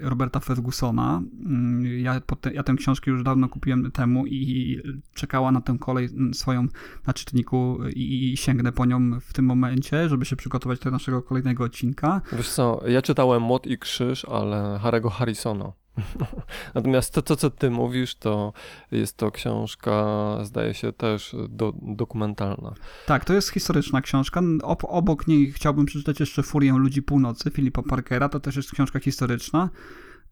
Roberta 0.00 0.40
Fergusona. 0.40 1.22
Mm, 1.44 2.00
ja, 2.00 2.20
te, 2.20 2.52
ja 2.52 2.62
tę 2.62 2.74
książkę 2.74 3.10
już 3.10 3.22
dawno 3.22 3.48
kupiłem 3.48 3.90
temu 3.92 4.26
i 4.26 4.82
czekała 5.14 5.52
na 5.52 5.60
tę 5.60 5.76
kolej 5.80 6.08
swoją 6.32 6.66
na 7.06 7.14
czytniku 7.14 7.78
i, 7.94 8.32
i 8.32 8.36
sięgnę 8.36 8.72
po 8.72 8.84
nią 8.86 9.20
w 9.20 9.32
tym 9.32 9.44
momencie, 9.44 10.08
żeby 10.08 10.24
się 10.24 10.36
przygotować 10.36 10.78
do 10.78 10.90
naszego 10.90 11.22
kolejnego 11.22 11.64
odcinka. 11.64 12.20
Wiesz 12.32 12.48
co, 12.48 12.82
ja 12.88 13.02
czytałem 13.02 13.42
Młot 13.42 13.66
i 13.66 13.78
Krzyż, 13.78 14.24
ale 14.24 14.78
Harego 14.82 15.10
Harrisona. 15.10 15.72
Natomiast 16.74 17.14
to, 17.14 17.22
to, 17.22 17.36
co 17.36 17.50
ty 17.50 17.70
mówisz, 17.70 18.14
to 18.14 18.52
jest 18.90 19.16
to 19.16 19.30
książka, 19.30 20.04
zdaje 20.42 20.74
się, 20.74 20.92
też 20.92 21.36
do, 21.48 21.72
dokumentalna. 21.82 22.74
Tak, 23.06 23.24
to 23.24 23.34
jest 23.34 23.48
historyczna 23.48 24.00
książka. 24.00 24.40
Ob, 24.62 24.84
obok 24.84 25.26
niej 25.26 25.52
chciałbym 25.52 25.86
przeczytać 25.86 26.20
jeszcze 26.20 26.42
Furię 26.42 26.72
Ludzi 26.72 27.02
Północy 27.02 27.50
Filipa 27.50 27.82
Parkera, 27.82 28.28
to 28.28 28.40
też 28.40 28.56
jest 28.56 28.72
książka 28.72 29.00
historyczna. 29.00 29.70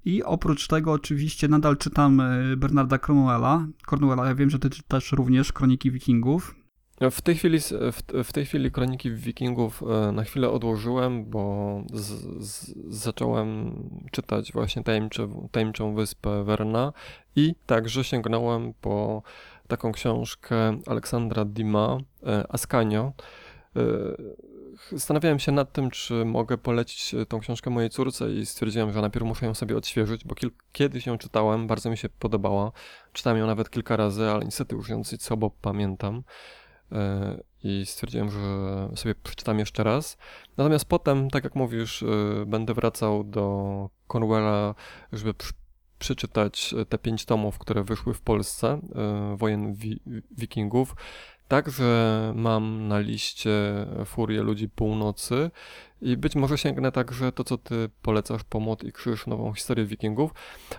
I 0.05 0.23
oprócz 0.23 0.67
tego 0.67 0.93
oczywiście 0.93 1.49
nadal 1.49 1.77
czytam 1.77 2.21
e, 2.21 2.57
Bernarda 2.57 2.99
Cornwella. 2.99 3.67
Cornwella, 3.87 4.27
ja 4.27 4.35
wiem, 4.35 4.51
że 4.51 4.59
ty 4.59 4.71
czytasz 4.71 5.13
również 5.13 5.53
Kroniki 5.53 5.91
Wikingów. 5.91 6.55
W 7.01 7.23
tej 7.23 7.35
chwili, 7.35 7.61
w, 7.93 8.25
w 8.25 8.33
tej 8.33 8.47
chwili 8.47 8.71
Kroniki 8.71 9.11
Wikingów 9.11 9.83
e, 9.83 10.13
na 10.13 10.25
chwilę 10.25 10.51
odłożyłem, 10.51 11.25
bo 11.25 11.83
z, 11.93 12.07
z, 12.45 12.75
zacząłem 12.89 13.75
czytać 14.11 14.53
właśnie 14.53 14.83
tajemniczą, 14.83 15.49
tajemniczą 15.53 15.95
wyspę 15.95 16.45
Werna 16.45 16.93
i 17.37 17.55
także 17.67 18.05
sięgnąłem 18.05 18.75
po 18.81 19.23
taką 19.69 19.93
książkę 19.93 20.79
Aleksandra 20.87 21.45
Dima, 21.45 21.99
e, 22.27 22.45
Ascanio. 22.53 23.13
E, 23.77 23.81
zastanawiałem 24.93 25.39
się 25.39 25.53
nad 25.53 25.73
tym, 25.73 25.91
czy 25.91 26.25
mogę 26.25 26.59
polecić 26.59 27.15
tą 27.29 27.41
książkę 27.41 27.71
mojej 27.71 27.91
córce 27.91 28.33
i 28.33 28.47
stwierdziłem, 28.47 28.93
że 28.93 29.01
najpierw 29.01 29.27
muszę 29.27 29.47
ją 29.47 29.55
sobie 29.55 29.77
odświeżyć, 29.77 30.25
bo 30.25 30.35
kiedyś 30.73 31.07
ją 31.07 31.19
czytałem, 31.19 31.67
bardzo 31.67 31.91
mi 31.91 31.97
się 31.97 32.09
podobała. 32.09 32.73
Czytałem 33.13 33.39
ją 33.39 33.47
nawet 33.47 33.71
kilka 33.71 33.97
razy, 33.97 34.25
ale 34.25 34.45
niestety 34.45 34.77
już 34.77 34.89
ją 34.89 34.99
dosyć 34.99 35.23
słabo 35.23 35.51
pamiętam. 35.63 36.23
E, 36.95 37.41
I 37.63 37.87
stwierdziłem, 37.87 38.31
że 38.31 38.41
sobie 38.97 39.15
przeczytam 39.15 39.59
jeszcze 39.59 39.85
raz. 39.85 40.17
Natomiast 40.57 40.85
potem, 40.85 41.31
tak 41.31 41.45
jak 41.45 41.55
mówisz, 41.55 42.03
e, 42.03 42.07
będę 42.47 42.75
wracał 42.75 43.25
do 43.25 43.91
Cornwella, 44.13 44.75
żeby 45.13 45.35
przeczytać 45.99 46.75
te 46.89 46.99
pięć 46.99 47.25
tomów, 47.25 47.59
które 47.59 47.85
wyszły 47.85 48.15
w 48.15 48.21
Polsce, 48.21 48.81
e, 48.95 49.37
wojen 49.37 49.75
wi 49.75 50.01
wikingów. 50.31 50.97
Także 51.49 52.33
mam 52.37 52.89
na 52.89 52.99
liście 52.99 53.87
Furię 54.05 54.43
Ludzi 54.43 54.69
Północy 54.69 55.51
i 56.01 56.17
być 56.17 56.37
może 56.37 56.59
sięgnę 56.59 56.93
także 56.93 57.33
to, 57.33 57.45
co 57.45 57.59
ty 57.59 57.89
polecasz, 58.03 58.45
Pomot 58.45 58.85
i 58.85 58.93
Krzyż, 58.93 59.27
nową 59.27 59.53
historię 59.53 59.85
wikingów. 59.85 60.31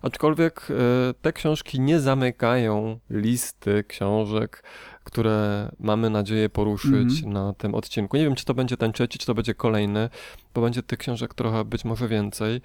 Aczkolwiek 0.02 0.68
e, 0.70 1.14
te 1.14 1.34
książki 1.34 1.80
nie 1.80 2.00
zamykają 2.00 3.00
listy 3.10 3.84
książek, 3.84 4.64
które 5.04 5.70
mamy 5.80 6.10
nadzieję 6.10 6.50
poruszyć 6.50 6.94
mm 6.94 7.08
-hmm. 7.10 7.28
na 7.28 7.54
tym 7.54 7.76
odcinku. 7.76 8.18
Nie 8.18 8.24
wiem, 8.24 8.36
czy 8.36 8.46
to 8.46 8.54
będzie 8.54 8.78
ten 8.78 8.94
trzeci, 8.94 9.20
czy 9.20 9.26
to 9.26 9.36
będzie 9.36 9.54
kolejny, 9.54 10.10
bo 10.54 10.62
będzie 10.62 10.84
tych 10.84 11.00
książek 11.00 11.34
trochę 11.34 11.66
być 11.66 11.86
może 11.86 12.08
więcej. 12.08 12.62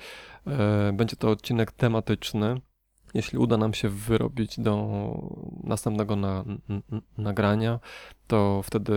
E, 0.47 0.93
będzie 0.93 1.17
to 1.17 1.31
odcinek 1.31 1.73
tematyczny 1.73 2.61
jeśli 3.15 3.39
uda 3.39 3.57
nam 3.57 3.75
się 3.75 3.89
wyrobić 3.89 4.61
do 4.61 5.15
następnego 5.65 6.17
na, 6.17 6.45
nagrania, 7.19 7.81
to 8.27 8.61
wtedy 8.65 8.95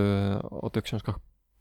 o 0.51 0.70
tych 0.70 0.84
książkach 0.84 1.16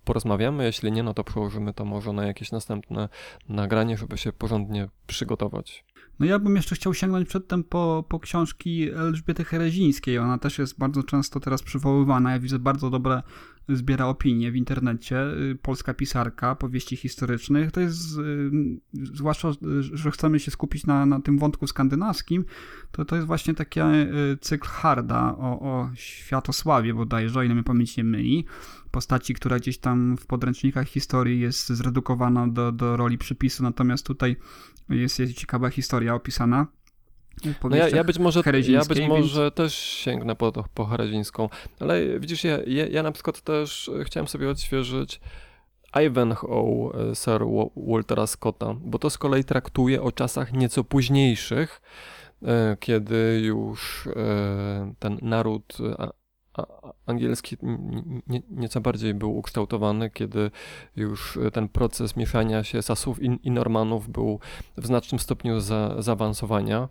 porozmawiamy. 0.05 0.65
Jeśli 0.65 0.93
nie, 0.93 1.03
no 1.03 1.15
to 1.15 1.25
przełożymy 1.25 1.75
to 1.75 1.85
może 1.85 2.13
na 2.13 2.27
jakieś 2.27 2.53
następne 2.53 3.09
nagranie, 3.49 3.97
żeby 3.97 4.19
się 4.19 4.33
porządnie 4.33 4.89
przygotować. 5.07 5.85
No 6.19 6.27
ja 6.27 6.39
bym 6.39 6.57
jeszcze 6.57 6.75
chciał 6.75 6.95
sięgnąć 6.95 7.29
przedtem 7.29 7.65
po, 7.65 8.05
po 8.09 8.21
książki 8.21 8.91
Elżbiety 8.91 9.45
Herezińskiej. 9.45 10.19
Ona 10.19 10.39
też 10.39 10.59
jest 10.59 10.79
bardzo 10.79 11.03
często 11.03 11.41
teraz 11.41 11.63
przywoływana. 11.63 12.33
Ja 12.33 12.39
widzę 12.39 12.59
bardzo 12.59 12.91
dobre 12.91 13.23
zbiera 13.69 14.07
opinie 14.07 14.53
w 14.53 14.57
internecie, 14.57 15.25
y, 15.51 15.59
polska 15.63 15.95
pisarka 15.95 16.55
powieści 16.55 16.97
historycznych. 16.97 17.73
To 17.73 17.81
jest, 17.81 18.19
y, 18.19 18.51
zwłaszcza, 18.95 19.49
że 19.81 20.11
chcemy 20.11 20.41
się 20.41 20.51
skupić 20.51 20.87
na, 20.87 21.07
na 21.07 21.21
tym 21.21 21.39
wątku 21.39 21.67
skandynawskim, 21.67 22.45
to 22.93 23.05
to 23.05 23.17
jest 23.17 23.27
właśnie 23.27 23.55
taki 23.55 23.81
y, 23.81 24.39
cykl 24.41 24.69
Harda 24.69 25.35
o, 25.39 25.61
o 25.61 25.91
Światosławie 25.95 26.95
bodajże, 26.95 27.41
o 27.41 27.43
ile 27.43 27.55
mnie 27.55 27.65
pamięć 27.65 27.97
nie 27.97 28.05
myli. 28.05 28.45
Postaci, 28.91 29.35
która 29.35 29.59
gdzieś 29.59 29.79
tam 29.79 30.17
w 30.17 30.27
podręcznikach 30.27 30.89
historii 30.89 31.41
jest 31.41 31.69
zredukowana 31.69 32.49
do, 32.49 32.73
do 32.73 32.97
roli 32.97 33.19
przypisu, 33.19 33.63
natomiast 33.63 34.07
tutaj 34.07 34.37
jest, 34.89 35.19
jest 35.19 35.35
ciekawa 35.35 35.71
historia 35.71 36.15
opisana. 36.15 36.67
No 37.65 37.77
ja, 37.77 37.89
ja, 37.89 38.05
być 38.05 38.19
może, 38.19 38.43
ja 38.69 38.85
być 38.85 39.01
może 39.01 39.43
więc... 39.43 39.55
też 39.55 39.75
sięgnę 39.75 40.37
po, 40.37 40.53
po 40.75 40.85
Herezińską, 40.85 41.49
ale 41.81 42.21
widzisz, 42.21 42.45
ja, 42.45 42.59
ja, 42.67 42.87
ja 42.87 43.03
na 43.03 43.13
przykład 43.13 43.41
też 43.41 43.91
chciałem 44.05 44.29
sobie 44.29 44.51
odświeżyć 44.51 45.21
Ivanhoe 46.07 46.93
e, 47.11 47.15
Sir 47.15 47.43
Waltera 47.77 48.27
Scotta, 48.27 48.75
bo 48.81 48.99
to 48.99 49.11
z 49.11 49.19
kolei 49.19 49.45
traktuje 49.45 50.03
o 50.03 50.13
czasach 50.13 50.53
nieco 50.53 50.85
późniejszych, 50.85 51.83
e, 52.43 52.77
kiedy 52.81 53.41
już 53.45 54.07
e, 54.07 54.95
ten 54.99 55.19
naród 55.23 55.79
angielski 57.07 57.57
nieco 58.51 58.81
bardziej 58.81 59.15
był 59.15 59.37
ukształtowany, 59.37 60.11
kiedy 60.11 60.51
już 60.97 61.39
ten 61.53 61.69
proces 61.69 62.17
mieszania 62.17 62.65
się 62.65 62.83
Sasów 62.83 63.23
i, 63.23 63.51
Normanów 63.51 64.09
był 64.09 64.41
w 64.77 64.87
znacznym 64.87 65.19
stopniu 65.19 65.61
za, 65.61 66.03
zaawansowania. 66.03 66.89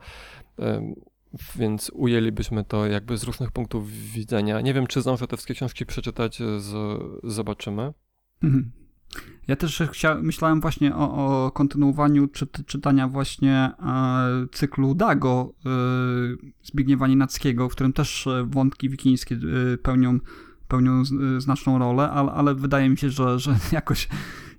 Więc 1.56 1.92
ujęlibyśmy 1.94 2.64
to 2.64 2.88
jakby 2.88 3.18
z 3.18 3.24
różnych 3.24 3.52
punktów 3.52 3.92
widzenia. 3.92 4.62
Nie 4.62 4.74
wiem, 4.74 4.88
czy 4.88 5.02
zdążę 5.02 5.28
te 5.28 5.38
wszystkie 5.38 5.54
książki 5.54 5.86
przeczytać, 5.86 6.38
z, 6.58 7.00
zobaczymy. 7.24 7.94
Mhm. 8.44 8.81
Ja 9.48 9.56
też 9.56 9.84
chcia, 9.92 10.16
myślałem 10.16 10.62
właśnie 10.62 10.96
o, 10.96 11.46
o 11.46 11.52
kontynuowaniu 11.52 12.28
czy, 12.28 12.48
czytania 12.66 13.08
właśnie 13.08 13.72
e, 13.80 14.48
cyklu 14.52 14.96
Dago 14.96 15.54
e, 15.66 15.70
Zbigniewa 16.64 17.08
Nienackiego, 17.08 17.70
w 17.70 17.72
którym 17.72 17.94
też 17.94 18.28
e, 18.28 18.46
wątki 18.50 18.90
wikińskie 18.90 19.36
e, 19.36 19.78
pełnią, 19.78 20.20
pełnią 20.68 21.04
znaczną 21.38 21.80
rolę, 21.80 22.12
ale, 22.12 22.32
ale 22.32 22.56
wydaje 22.56 22.90
mi 22.90 22.98
się, 22.98 23.10
że, 23.10 23.40
że 23.40 23.56
jakoś 23.72 24.08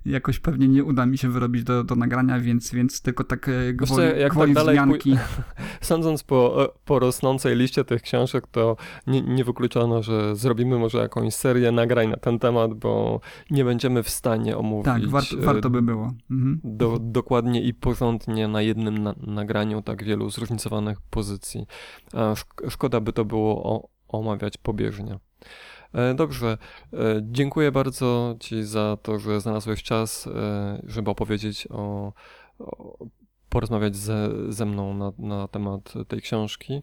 jakoś 0.05 0.39
pewnie 0.39 0.67
nie 0.67 0.83
uda 0.83 1.05
mi 1.05 1.17
się 1.17 1.29
wyrobić 1.29 1.63
do, 1.63 1.83
do 1.83 1.95
nagrania, 1.95 2.39
więc, 2.39 2.71
więc 2.71 3.01
tylko 3.01 3.23
tak 3.23 3.49
e, 3.49 3.73
gwoli, 3.73 4.19
jak 4.19 4.33
gwoli 4.33 4.53
tak 4.53 4.63
wzmianki. 4.63 5.17
Sądząc 5.81 6.23
po, 6.23 6.63
e, 6.63 6.67
po 6.85 6.99
rosnącej 6.99 7.55
liście 7.55 7.83
tych 7.83 8.01
książek, 8.01 8.47
to 8.47 8.77
nie, 9.07 9.21
nie 9.21 9.43
wykluczono, 9.43 10.03
że 10.03 10.35
zrobimy 10.35 10.79
może 10.79 10.97
jakąś 10.97 11.33
serię 11.33 11.71
nagrań 11.71 12.09
na 12.09 12.17
ten 12.17 12.39
temat, 12.39 12.73
bo 12.73 13.19
nie 13.51 13.65
będziemy 13.65 14.03
w 14.03 14.09
stanie 14.09 14.57
omówić. 14.57 14.85
Tak, 14.85 15.07
warto, 15.07 15.35
warto 15.39 15.69
by 15.69 15.81
było. 15.81 16.13
Mhm. 16.31 16.59
Do, 16.63 16.97
dokładnie 17.01 17.61
i 17.61 17.73
porządnie 17.73 18.47
na 18.47 18.61
jednym 18.61 18.97
na, 18.97 19.15
nagraniu 19.17 19.81
tak 19.81 20.03
wielu 20.03 20.29
zróżnicowanych 20.29 21.01
pozycji. 21.01 21.65
Szkoda 22.69 22.99
by 22.99 23.13
to 23.13 23.25
było 23.25 23.63
o, 23.63 23.89
omawiać 24.07 24.57
pobieżnie. 24.57 25.19
E, 25.93 26.13
dobrze, 26.13 26.57
e, 26.93 27.21
dziękuję 27.31 27.71
bardzo 27.71 28.35
Ci 28.39 28.63
za 28.63 28.97
to, 29.01 29.19
że 29.19 29.41
znalazłeś 29.41 29.83
czas, 29.83 30.27
e, 30.27 30.81
żeby 30.87 31.11
opowiedzieć 31.11 31.67
o, 31.69 32.13
o 32.59 33.05
porozmawiać 33.49 33.95
ze, 33.95 34.29
ze 34.49 34.65
mną 34.65 34.93
na, 34.93 35.11
na 35.17 35.47
temat 35.47 35.93
tej 36.07 36.21
książki. 36.21 36.79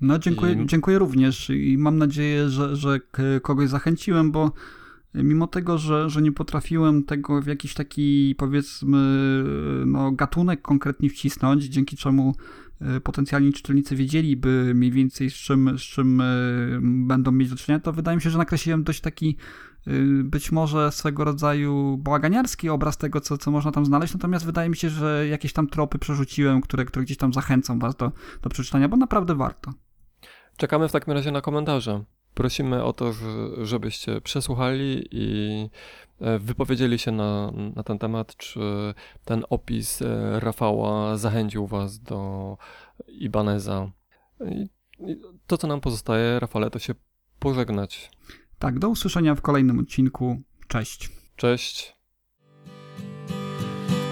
No, 0.00 0.18
dziękuję, 0.18 0.52
I... 0.52 0.66
dziękuję 0.66 0.98
również 0.98 1.50
i 1.50 1.78
mam 1.78 1.98
nadzieję, 1.98 2.48
że, 2.48 2.76
że 2.76 3.00
kogoś 3.42 3.68
zachęciłem, 3.68 4.32
bo 4.32 4.52
mimo 5.14 5.46
tego, 5.46 5.78
że, 5.78 6.10
że 6.10 6.22
nie 6.22 6.32
potrafiłem 6.32 7.04
tego 7.04 7.42
w 7.42 7.46
jakiś 7.46 7.74
taki 7.74 8.34
powiedzmy 8.38 8.98
no, 9.86 10.12
gatunek 10.12 10.62
konkretnie 10.62 11.10
wcisnąć, 11.10 11.64
dzięki 11.64 11.96
czemu 11.96 12.34
potencjalni 13.00 13.52
czytelnicy 13.52 13.96
wiedzieliby 13.96 14.72
mniej 14.74 14.90
więcej 14.90 15.30
z 15.30 15.34
czym, 15.34 15.78
z 15.78 15.82
czym 15.82 16.20
e, 16.20 16.24
będą 16.82 17.32
mieć 17.32 17.50
do 17.50 17.56
czynienia, 17.56 17.80
to 17.80 17.92
wydaje 17.92 18.16
mi 18.16 18.22
się, 18.22 18.30
że 18.30 18.38
nakreśliłem 18.38 18.84
dość 18.84 19.00
taki 19.00 19.36
e, 19.86 19.90
być 20.24 20.52
może 20.52 20.92
swego 20.92 21.24
rodzaju 21.24 21.96
bałaganiarski 21.96 22.68
obraz 22.68 22.98
tego, 22.98 23.20
co, 23.20 23.38
co 23.38 23.50
można 23.50 23.72
tam 23.72 23.86
znaleźć, 23.86 24.14
natomiast 24.14 24.46
wydaje 24.46 24.68
mi 24.68 24.76
się, 24.76 24.90
że 24.90 25.28
jakieś 25.28 25.52
tam 25.52 25.66
tropy 25.66 25.98
przerzuciłem, 25.98 26.60
które, 26.60 26.84
które 26.84 27.04
gdzieś 27.04 27.16
tam 27.16 27.32
zachęcą 27.32 27.78
was 27.78 27.96
do, 27.96 28.12
do 28.42 28.50
przeczytania, 28.50 28.88
bo 28.88 28.96
naprawdę 28.96 29.34
warto. 29.34 29.72
Czekamy 30.56 30.88
w 30.88 30.92
takim 30.92 31.12
razie 31.12 31.32
na 31.32 31.40
komentarze. 31.40 32.04
Prosimy 32.34 32.84
o 32.84 32.92
to, 32.92 33.12
żebyście 33.62 34.20
przesłuchali 34.20 35.08
i 35.10 35.68
wypowiedzieli 36.20 36.98
się 36.98 37.12
na, 37.12 37.52
na 37.76 37.82
ten 37.82 37.98
temat, 37.98 38.36
czy 38.36 38.60
ten 39.24 39.44
opis 39.50 40.02
e, 40.02 40.40
Rafała 40.40 41.16
zachęcił 41.16 41.66
Was 41.66 41.98
do 41.98 42.56
Ibaneza. 43.08 43.90
I, 44.50 44.68
i 45.10 45.16
to, 45.46 45.58
co 45.58 45.66
nam 45.66 45.80
pozostaje, 45.80 46.40
Rafale, 46.40 46.70
to 46.70 46.78
się 46.78 46.94
pożegnać. 47.38 48.10
Tak, 48.58 48.78
do 48.78 48.88
usłyszenia 48.88 49.34
w 49.34 49.40
kolejnym 49.40 49.78
odcinku. 49.78 50.40
Cześć. 50.68 51.10
Cześć. 51.36 51.94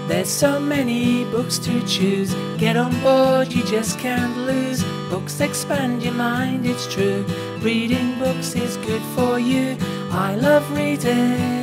There's 0.09 0.25
so 0.25 0.59
many 0.59 1.25
books 1.31 1.57
to 1.59 1.71
choose. 1.87 2.35
Get 2.57 2.75
on 2.77 2.91
board, 3.01 3.53
you 3.53 3.63
just 3.63 3.99
can't 3.99 4.35
lose. 4.45 4.83
Books 5.09 5.41
expand 5.41 6.03
your 6.03 6.13
mind, 6.13 6.65
it's 6.65 6.87
true. 6.87 7.25
Reading 7.61 8.19
books 8.19 8.55
is 8.55 8.77
good 8.77 9.01
for 9.15 9.39
you. 9.39 9.77
I 10.11 10.35
love 10.35 10.69
reading. 10.77 11.62